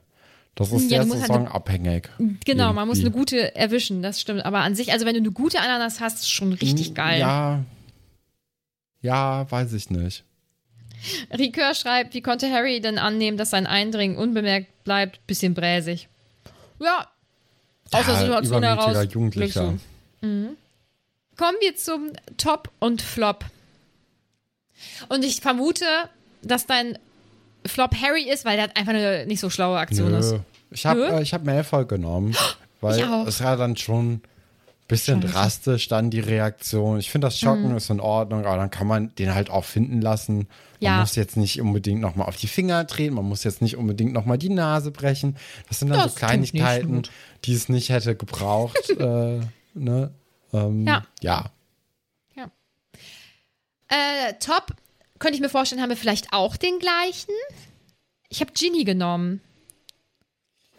Das 0.56 0.72
ist 0.72 0.90
Ja, 0.90 1.04
sehr 1.04 1.14
halt 1.14 1.28
saisonabhängig. 1.28 2.10
Genau, 2.46 2.74
man 2.74 2.88
muss 2.88 2.98
eine 2.98 3.08
Irgendwie. 3.08 3.20
gute 3.20 3.56
erwischen, 3.56 4.02
das 4.02 4.20
stimmt. 4.20 4.44
Aber 4.44 4.60
an 4.60 4.76
sich, 4.76 4.92
also 4.92 5.06
wenn 5.06 5.14
du 5.14 5.20
eine 5.22 5.32
gute 5.32 5.60
Ananas 5.60 6.00
hast, 6.02 6.20
ist 6.20 6.32
schon 6.32 6.52
richtig 6.54 6.96
geil. 6.96 7.20
Ja. 7.20 7.64
Ja, 9.02 9.50
weiß 9.52 9.74
ich 9.74 9.92
nicht. 9.92 10.24
Ricoeur 11.38 11.76
schreibt, 11.76 12.16
wie 12.16 12.22
konnte 12.22 12.52
Harry 12.52 12.82
denn 12.82 12.98
annehmen, 12.98 13.38
dass 13.38 13.52
sein 13.52 13.68
Eindringen 13.68 14.18
unbemerkt 14.18 14.84
bleibt? 14.84 15.26
Bisschen 15.28 15.54
bräsig. 15.54 16.10
Ja, 16.80 17.08
aus 17.92 18.06
der 18.06 18.14
Ja, 18.14 18.20
Situation 18.20 18.64
heraus. 18.64 19.08
Jugendlicher. 19.14 19.74
Du. 20.22 20.28
Mhm. 20.28 20.58
Kommen 21.38 21.58
wir 21.62 21.76
zum 21.76 22.12
Top 22.38 22.72
und 22.80 23.02
Flop. 23.02 23.46
Und 25.10 25.24
ich 25.24 25.42
vermute, 25.42 25.86
dass 26.42 26.66
dein 26.66 26.98
Flop 27.66 27.96
Harry 27.96 28.30
ist, 28.30 28.46
weil 28.46 28.56
der 28.56 28.66
hat 28.66 28.78
einfach 28.78 28.94
eine 28.94 29.26
nicht 29.26 29.40
so 29.40 29.50
schlaue 29.50 29.78
Aktion 29.78 30.14
ist. 30.14 30.32
Nö. 30.32 30.40
Ich 30.72 30.86
habe 30.86 31.08
äh, 31.08 31.22
ich 31.22 31.34
hab 31.34 31.44
Malfoy 31.44 31.86
genommen, 31.86 32.36
weil 32.82 33.00
es 33.28 33.44
war 33.44 33.58
dann 33.58 33.78
schon 33.78 34.22
bisschen 34.88 35.22
Scheiße. 35.22 35.34
drastisch 35.34 35.88
dann 35.90 36.10
die 36.10 36.20
Reaktion. 36.22 36.98
Ich 37.00 37.12
finde 37.12 37.28
das 37.28 37.38
Schocken 37.40 37.76
ist 37.76 37.90
in 37.90 38.00
Ordnung, 38.00 38.46
aber 38.46 38.58
dann 38.58 38.70
kann 38.72 38.88
man 38.88 39.14
den 39.16 39.36
halt 39.36 39.50
auch 39.50 39.66
finden 39.66 40.02
lassen. 40.02 40.38
Man 40.38 40.48
Ja. 40.80 41.00
muss 41.00 41.16
jetzt 41.16 41.36
nicht 41.38 41.60
unbedingt 41.60 42.00
nochmal 42.02 42.28
auf 42.28 42.38
die 42.38 42.48
Finger 42.48 42.86
treten, 42.88 43.16
man 43.16 43.26
muss 43.26 43.44
jetzt 43.44 43.62
nicht 43.62 43.76
unbedingt 43.78 44.14
nochmal 44.14 44.38
die 44.38 44.50
Nase 44.50 44.92
brechen. 44.92 45.36
Das 45.68 45.80
sind 45.80 45.90
dann 45.90 46.00
Das 46.00 46.14
so 46.14 46.20
Kleinigkeiten, 46.20 47.04
die 47.46 47.54
es 47.54 47.68
nicht 47.68 47.90
hätte 47.90 48.16
gebraucht. 48.16 48.90
äh, 49.00 49.40
ne? 49.74 50.12
ähm, 50.54 50.86
Ja. 50.88 51.06
ja. 51.22 51.52
Äh, 53.90 54.34
Top, 54.40 54.74
könnte 55.20 55.36
ich 55.36 55.42
mir 55.42 55.50
vorstellen, 55.50 55.82
haben 55.82 55.90
wir 55.90 55.98
vielleicht 55.98 56.34
auch 56.34 56.58
den 56.58 56.80
gleichen. 56.80 57.32
Ich 58.30 58.42
habe 58.42 58.52
Ginny 58.54 58.84
genommen. 58.84 59.42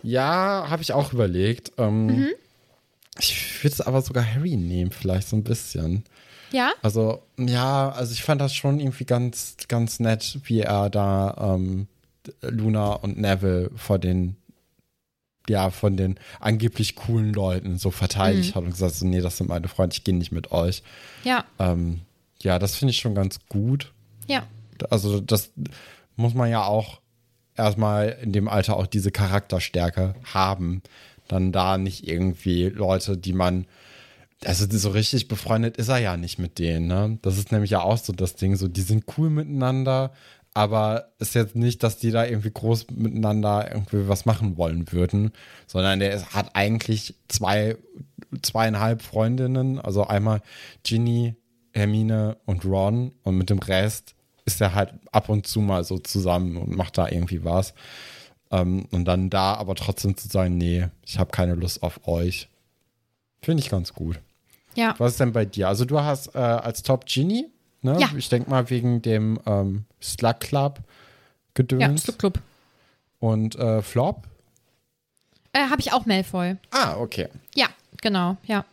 Ja, 0.02 0.66
habe 0.68 0.82
ich 0.82 0.92
auch 0.92 1.12
überlegt. 1.12 1.72
Ähm, 1.78 2.06
Mhm. 2.06 2.28
Ich 3.58 3.64
würde 3.64 3.74
es 3.74 3.80
aber 3.80 4.02
sogar 4.02 4.24
Harry 4.24 4.56
nehmen, 4.56 4.92
vielleicht 4.92 5.26
so 5.26 5.34
ein 5.34 5.42
bisschen. 5.42 6.04
Ja? 6.52 6.74
Also, 6.80 7.24
ja, 7.36 7.90
also 7.90 8.12
ich 8.12 8.22
fand 8.22 8.40
das 8.40 8.54
schon 8.54 8.78
irgendwie 8.78 9.04
ganz, 9.04 9.56
ganz 9.66 9.98
nett, 9.98 10.38
wie 10.44 10.60
er 10.60 10.88
da 10.90 11.56
ähm, 11.56 11.88
Luna 12.40 12.92
und 12.92 13.18
Neville 13.18 13.72
vor 13.74 13.98
den, 13.98 14.36
ja, 15.48 15.70
von 15.70 15.96
den 15.96 16.20
angeblich 16.38 16.94
coolen 16.94 17.32
Leuten 17.32 17.78
so 17.78 17.90
verteidigt 17.90 18.54
hat 18.54 18.62
und 18.62 18.70
gesagt, 18.70 18.94
so, 18.94 19.04
nee, 19.04 19.20
das 19.20 19.38
sind 19.38 19.48
meine 19.48 19.66
Freunde, 19.66 19.94
ich 19.94 20.04
gehe 20.04 20.14
nicht 20.14 20.30
mit 20.30 20.52
euch. 20.52 20.84
Ja. 21.24 21.44
Ähm, 21.58 22.02
ja, 22.40 22.60
das 22.60 22.76
finde 22.76 22.90
ich 22.90 22.98
schon 22.98 23.16
ganz 23.16 23.40
gut. 23.48 23.92
Ja. 24.28 24.46
Also, 24.88 25.20
das 25.20 25.50
muss 26.14 26.34
man 26.34 26.48
ja 26.48 26.62
auch 26.62 27.00
erstmal 27.56 28.16
in 28.22 28.32
dem 28.32 28.46
Alter 28.46 28.76
auch 28.76 28.86
diese 28.86 29.10
Charakterstärke 29.10 30.14
haben. 30.32 30.80
Dann 31.28 31.52
da 31.52 31.78
nicht 31.78 32.08
irgendwie 32.08 32.64
Leute, 32.64 33.16
die 33.16 33.32
man, 33.32 33.66
also 34.44 34.66
so 34.68 34.90
richtig 34.90 35.28
befreundet 35.28 35.76
ist 35.76 35.88
er 35.88 35.98
ja 35.98 36.16
nicht 36.16 36.38
mit 36.38 36.58
denen, 36.58 36.86
ne? 36.86 37.18
Das 37.22 37.38
ist 37.38 37.52
nämlich 37.52 37.70
ja 37.70 37.80
auch 37.82 37.98
so 37.98 38.12
das 38.12 38.36
Ding, 38.36 38.56
so 38.56 38.68
die 38.68 38.82
sind 38.82 39.04
cool 39.16 39.30
miteinander, 39.30 40.12
aber 40.54 41.12
ist 41.18 41.34
jetzt 41.34 41.54
nicht, 41.54 41.82
dass 41.82 41.98
die 41.98 42.10
da 42.10 42.24
irgendwie 42.24 42.50
groß 42.50 42.88
miteinander 42.90 43.70
irgendwie 43.70 44.08
was 44.08 44.26
machen 44.26 44.56
wollen 44.56 44.90
würden, 44.90 45.30
sondern 45.66 46.00
der 46.00 46.12
ist, 46.12 46.34
hat 46.34 46.50
eigentlich 46.54 47.14
zwei, 47.28 47.76
zweieinhalb 48.42 49.02
Freundinnen, 49.02 49.78
also 49.78 50.04
einmal 50.04 50.42
Ginny, 50.82 51.36
Hermine 51.72 52.38
und 52.44 52.64
Ron 52.64 53.12
und 53.22 53.36
mit 53.36 53.50
dem 53.50 53.58
Rest 53.58 54.14
ist 54.46 54.60
er 54.60 54.74
halt 54.74 54.94
ab 55.12 55.28
und 55.28 55.46
zu 55.46 55.60
mal 55.60 55.84
so 55.84 55.98
zusammen 55.98 56.56
und 56.56 56.76
macht 56.76 56.98
da 56.98 57.08
irgendwie 57.08 57.44
was. 57.44 57.74
Ähm, 58.50 58.86
und 58.90 59.04
dann 59.04 59.30
da 59.30 59.54
aber 59.54 59.74
trotzdem 59.74 60.16
zu 60.16 60.28
sagen, 60.28 60.56
nee, 60.56 60.88
ich 61.04 61.18
habe 61.18 61.30
keine 61.30 61.54
Lust 61.54 61.82
auf 61.82 62.06
euch. 62.08 62.48
Finde 63.42 63.62
ich 63.62 63.70
ganz 63.70 63.92
gut. 63.92 64.18
Ja. 64.74 64.94
Was 64.98 65.12
ist 65.12 65.20
denn 65.20 65.32
bei 65.32 65.44
dir? 65.44 65.68
Also 65.68 65.84
du 65.84 66.00
hast 66.00 66.34
äh, 66.34 66.38
als 66.38 66.82
Top 66.82 67.04
Genie, 67.06 67.46
ne? 67.82 67.96
Ja. 68.00 68.08
Ich 68.16 68.28
denke 68.28 68.48
mal 68.50 68.68
wegen 68.70 69.02
dem 69.02 69.38
ähm, 69.46 69.84
Slug 70.02 70.40
Club 70.40 70.78
Ja, 70.78 70.84
Gedöns 71.54 72.02
Slug 72.04 72.18
Club. 72.18 72.38
und 73.18 73.56
äh, 73.56 73.82
Flop. 73.82 74.22
Äh, 75.52 75.68
habe 75.68 75.80
ich 75.80 75.92
auch 75.92 76.06
Malfoy. 76.06 76.56
Ah, 76.70 76.96
okay. 76.98 77.28
Ja, 77.54 77.66
genau, 78.00 78.36
ja. 78.46 78.64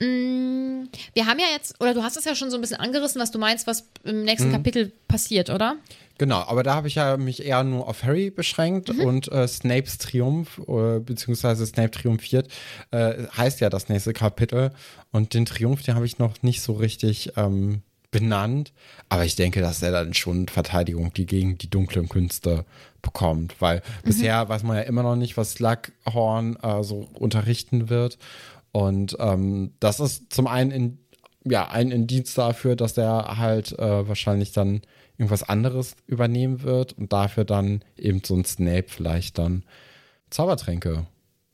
Mm, 0.00 0.88
Wir 1.14 1.26
haben 1.26 1.38
ja 1.38 1.46
jetzt, 1.52 1.80
oder 1.80 1.94
du 1.94 2.02
hast 2.02 2.16
es 2.16 2.24
ja 2.24 2.34
schon 2.34 2.50
so 2.50 2.56
ein 2.58 2.60
bisschen 2.60 2.78
angerissen, 2.78 3.20
was 3.20 3.30
du 3.30 3.38
meinst, 3.38 3.66
was 3.66 3.84
im 4.04 4.24
nächsten 4.24 4.52
Kapitel 4.52 4.92
passiert, 5.08 5.48
oder? 5.50 5.76
Genau, 6.18 6.38
aber 6.40 6.62
da 6.62 6.74
habe 6.74 6.88
ich 6.88 6.94
ja 6.94 7.16
mich 7.16 7.44
eher 7.44 7.62
nur 7.62 7.86
auf 7.88 8.02
Harry 8.02 8.30
beschränkt 8.30 8.92
Mhm. 8.94 9.00
und 9.04 9.32
äh, 9.32 9.46
Snapes 9.46 9.98
Triumph, 9.98 10.60
äh, 10.66 10.98
beziehungsweise 11.00 11.66
Snape 11.66 11.90
triumphiert, 11.90 12.48
äh, 12.90 13.24
heißt 13.36 13.60
ja 13.60 13.68
das 13.68 13.88
nächste 13.88 14.12
Kapitel. 14.12 14.70
Und 15.12 15.34
den 15.34 15.44
Triumph, 15.46 15.82
den 15.82 15.94
habe 15.94 16.06
ich 16.06 16.18
noch 16.18 16.42
nicht 16.42 16.62
so 16.62 16.72
richtig 16.72 17.32
ähm, 17.36 17.82
benannt. 18.10 18.72
Aber 19.10 19.24
ich 19.26 19.36
denke, 19.36 19.60
dass 19.60 19.82
er 19.82 19.90
dann 19.92 20.14
schon 20.14 20.48
Verteidigung 20.48 21.12
die 21.12 21.26
gegen 21.26 21.58
die 21.58 21.68
dunklen 21.68 22.08
Künste 22.08 22.64
bekommt. 23.02 23.60
Weil 23.60 23.82
bisher 24.04 24.48
weiß 24.48 24.62
man 24.62 24.76
ja 24.76 24.82
immer 24.84 25.02
noch 25.02 25.16
nicht, 25.16 25.36
was 25.36 25.52
Slughorn 25.52 26.56
äh, 26.62 26.82
so 26.82 27.08
unterrichten 27.14 27.90
wird. 27.90 28.16
Und 28.72 29.16
ähm, 29.20 29.72
das 29.80 30.00
ist 30.00 30.32
zum 30.32 30.46
einen 30.46 30.70
in, 30.70 30.98
ja, 31.44 31.68
ein 31.68 31.90
Indiz 31.90 32.34
dafür, 32.34 32.74
dass 32.76 32.94
der 32.94 33.36
halt 33.38 33.78
äh, 33.78 34.08
wahrscheinlich 34.08 34.52
dann 34.52 34.80
irgendwas 35.18 35.42
anderes 35.42 35.96
übernehmen 36.06 36.62
wird 36.62 36.92
und 36.94 37.12
dafür 37.12 37.44
dann 37.44 37.82
eben 37.96 38.22
so 38.24 38.34
ein 38.34 38.44
Snape 38.44 38.86
vielleicht 38.88 39.38
dann 39.38 39.64
Zaubertränke 40.30 41.06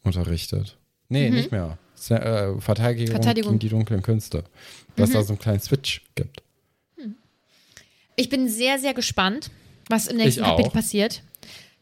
unterrichtet. 0.02 0.76
Nee, 1.08 1.30
nicht 1.30 1.52
mehr. 1.52 1.78
Äh, 2.08 2.58
Verteidigung, 2.60 3.12
Verteidigung. 3.12 3.52
gegen 3.52 3.58
die 3.60 3.68
dunklen 3.68 4.02
Künste. 4.02 4.44
Dass 4.96 5.10
da 5.10 5.22
so 5.22 5.30
einen 5.34 5.38
kleinen 5.38 5.60
Switch 5.60 6.02
gibt. 6.14 6.42
Ich 8.16 8.28
bin 8.28 8.48
sehr, 8.48 8.78
sehr 8.78 8.92
gespannt, 8.94 9.50
was 9.88 10.06
im 10.06 10.16
nächsten 10.16 10.40
Ich 10.40 10.46
auch. 10.46 10.56
Kapitel 10.56 10.70
passiert. 10.72 11.22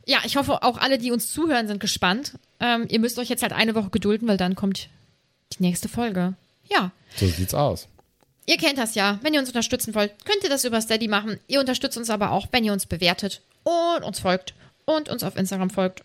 Ja, 0.07 0.19
ich 0.25 0.37
hoffe, 0.37 0.63
auch 0.63 0.79
alle, 0.79 0.99
die 0.99 1.11
uns 1.11 1.31
zuhören, 1.33 1.67
sind 1.69 1.81
gespannt. 1.81 2.39
Ähm, 2.61 2.87
ihr 2.89 3.01
müsst 3.01 3.19
euch 3.19 3.29
jetzt 3.29 3.43
halt 3.43 3.53
eine 3.53 3.75
Woche 3.75 3.91
gedulden, 3.91 4.29
weil 4.29 4.37
dann 4.37 4.55
kommt 4.55 4.89
die 5.53 5.63
nächste 5.63 5.89
Folge. 5.89 6.35
Ja, 6.71 6.93
So 7.17 7.27
sieht's 7.27 7.55
aus. 7.55 7.89
Ihr 8.51 8.57
kennt 8.57 8.79
das 8.79 8.97
ja. 8.97 9.19
Wenn 9.23 9.33
ihr 9.33 9.41
uns 9.41 9.49
unterstützen 9.49 9.95
wollt, 9.95 10.13
könnt 10.25 10.43
ihr 10.43 10.51
das 10.51 10.65
über 10.65 10.81
Steady 10.81 11.07
machen. 11.07 11.39
Ihr 11.47 11.61
unterstützt 11.61 11.97
uns 11.97 12.11
aber 12.11 12.33
auch, 12.33 12.49
wenn 12.51 12.65
ihr 12.65 12.73
uns 12.73 12.85
bewertet 12.85 13.43
und 13.63 14.03
uns 14.03 14.19
folgt 14.19 14.55
und 14.85 15.09
uns 15.09 15.23
auf 15.23 15.37
Instagram 15.37 15.71
folgt. 15.71 16.03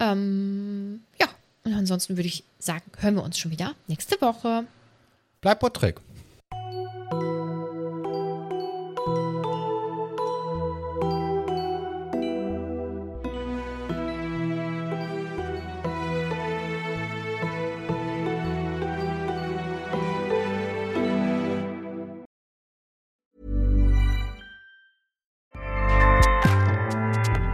Ähm, 0.00 1.04
ja, 1.20 1.28
und 1.62 1.72
ansonsten 1.72 2.16
würde 2.16 2.26
ich 2.26 2.42
sagen, 2.58 2.84
hören 2.98 3.14
wir 3.14 3.22
uns 3.22 3.38
schon 3.38 3.52
wieder 3.52 3.74
nächste 3.86 4.20
Woche. 4.20 4.64
Bleib 5.40 5.60
Patrick. 5.60 6.00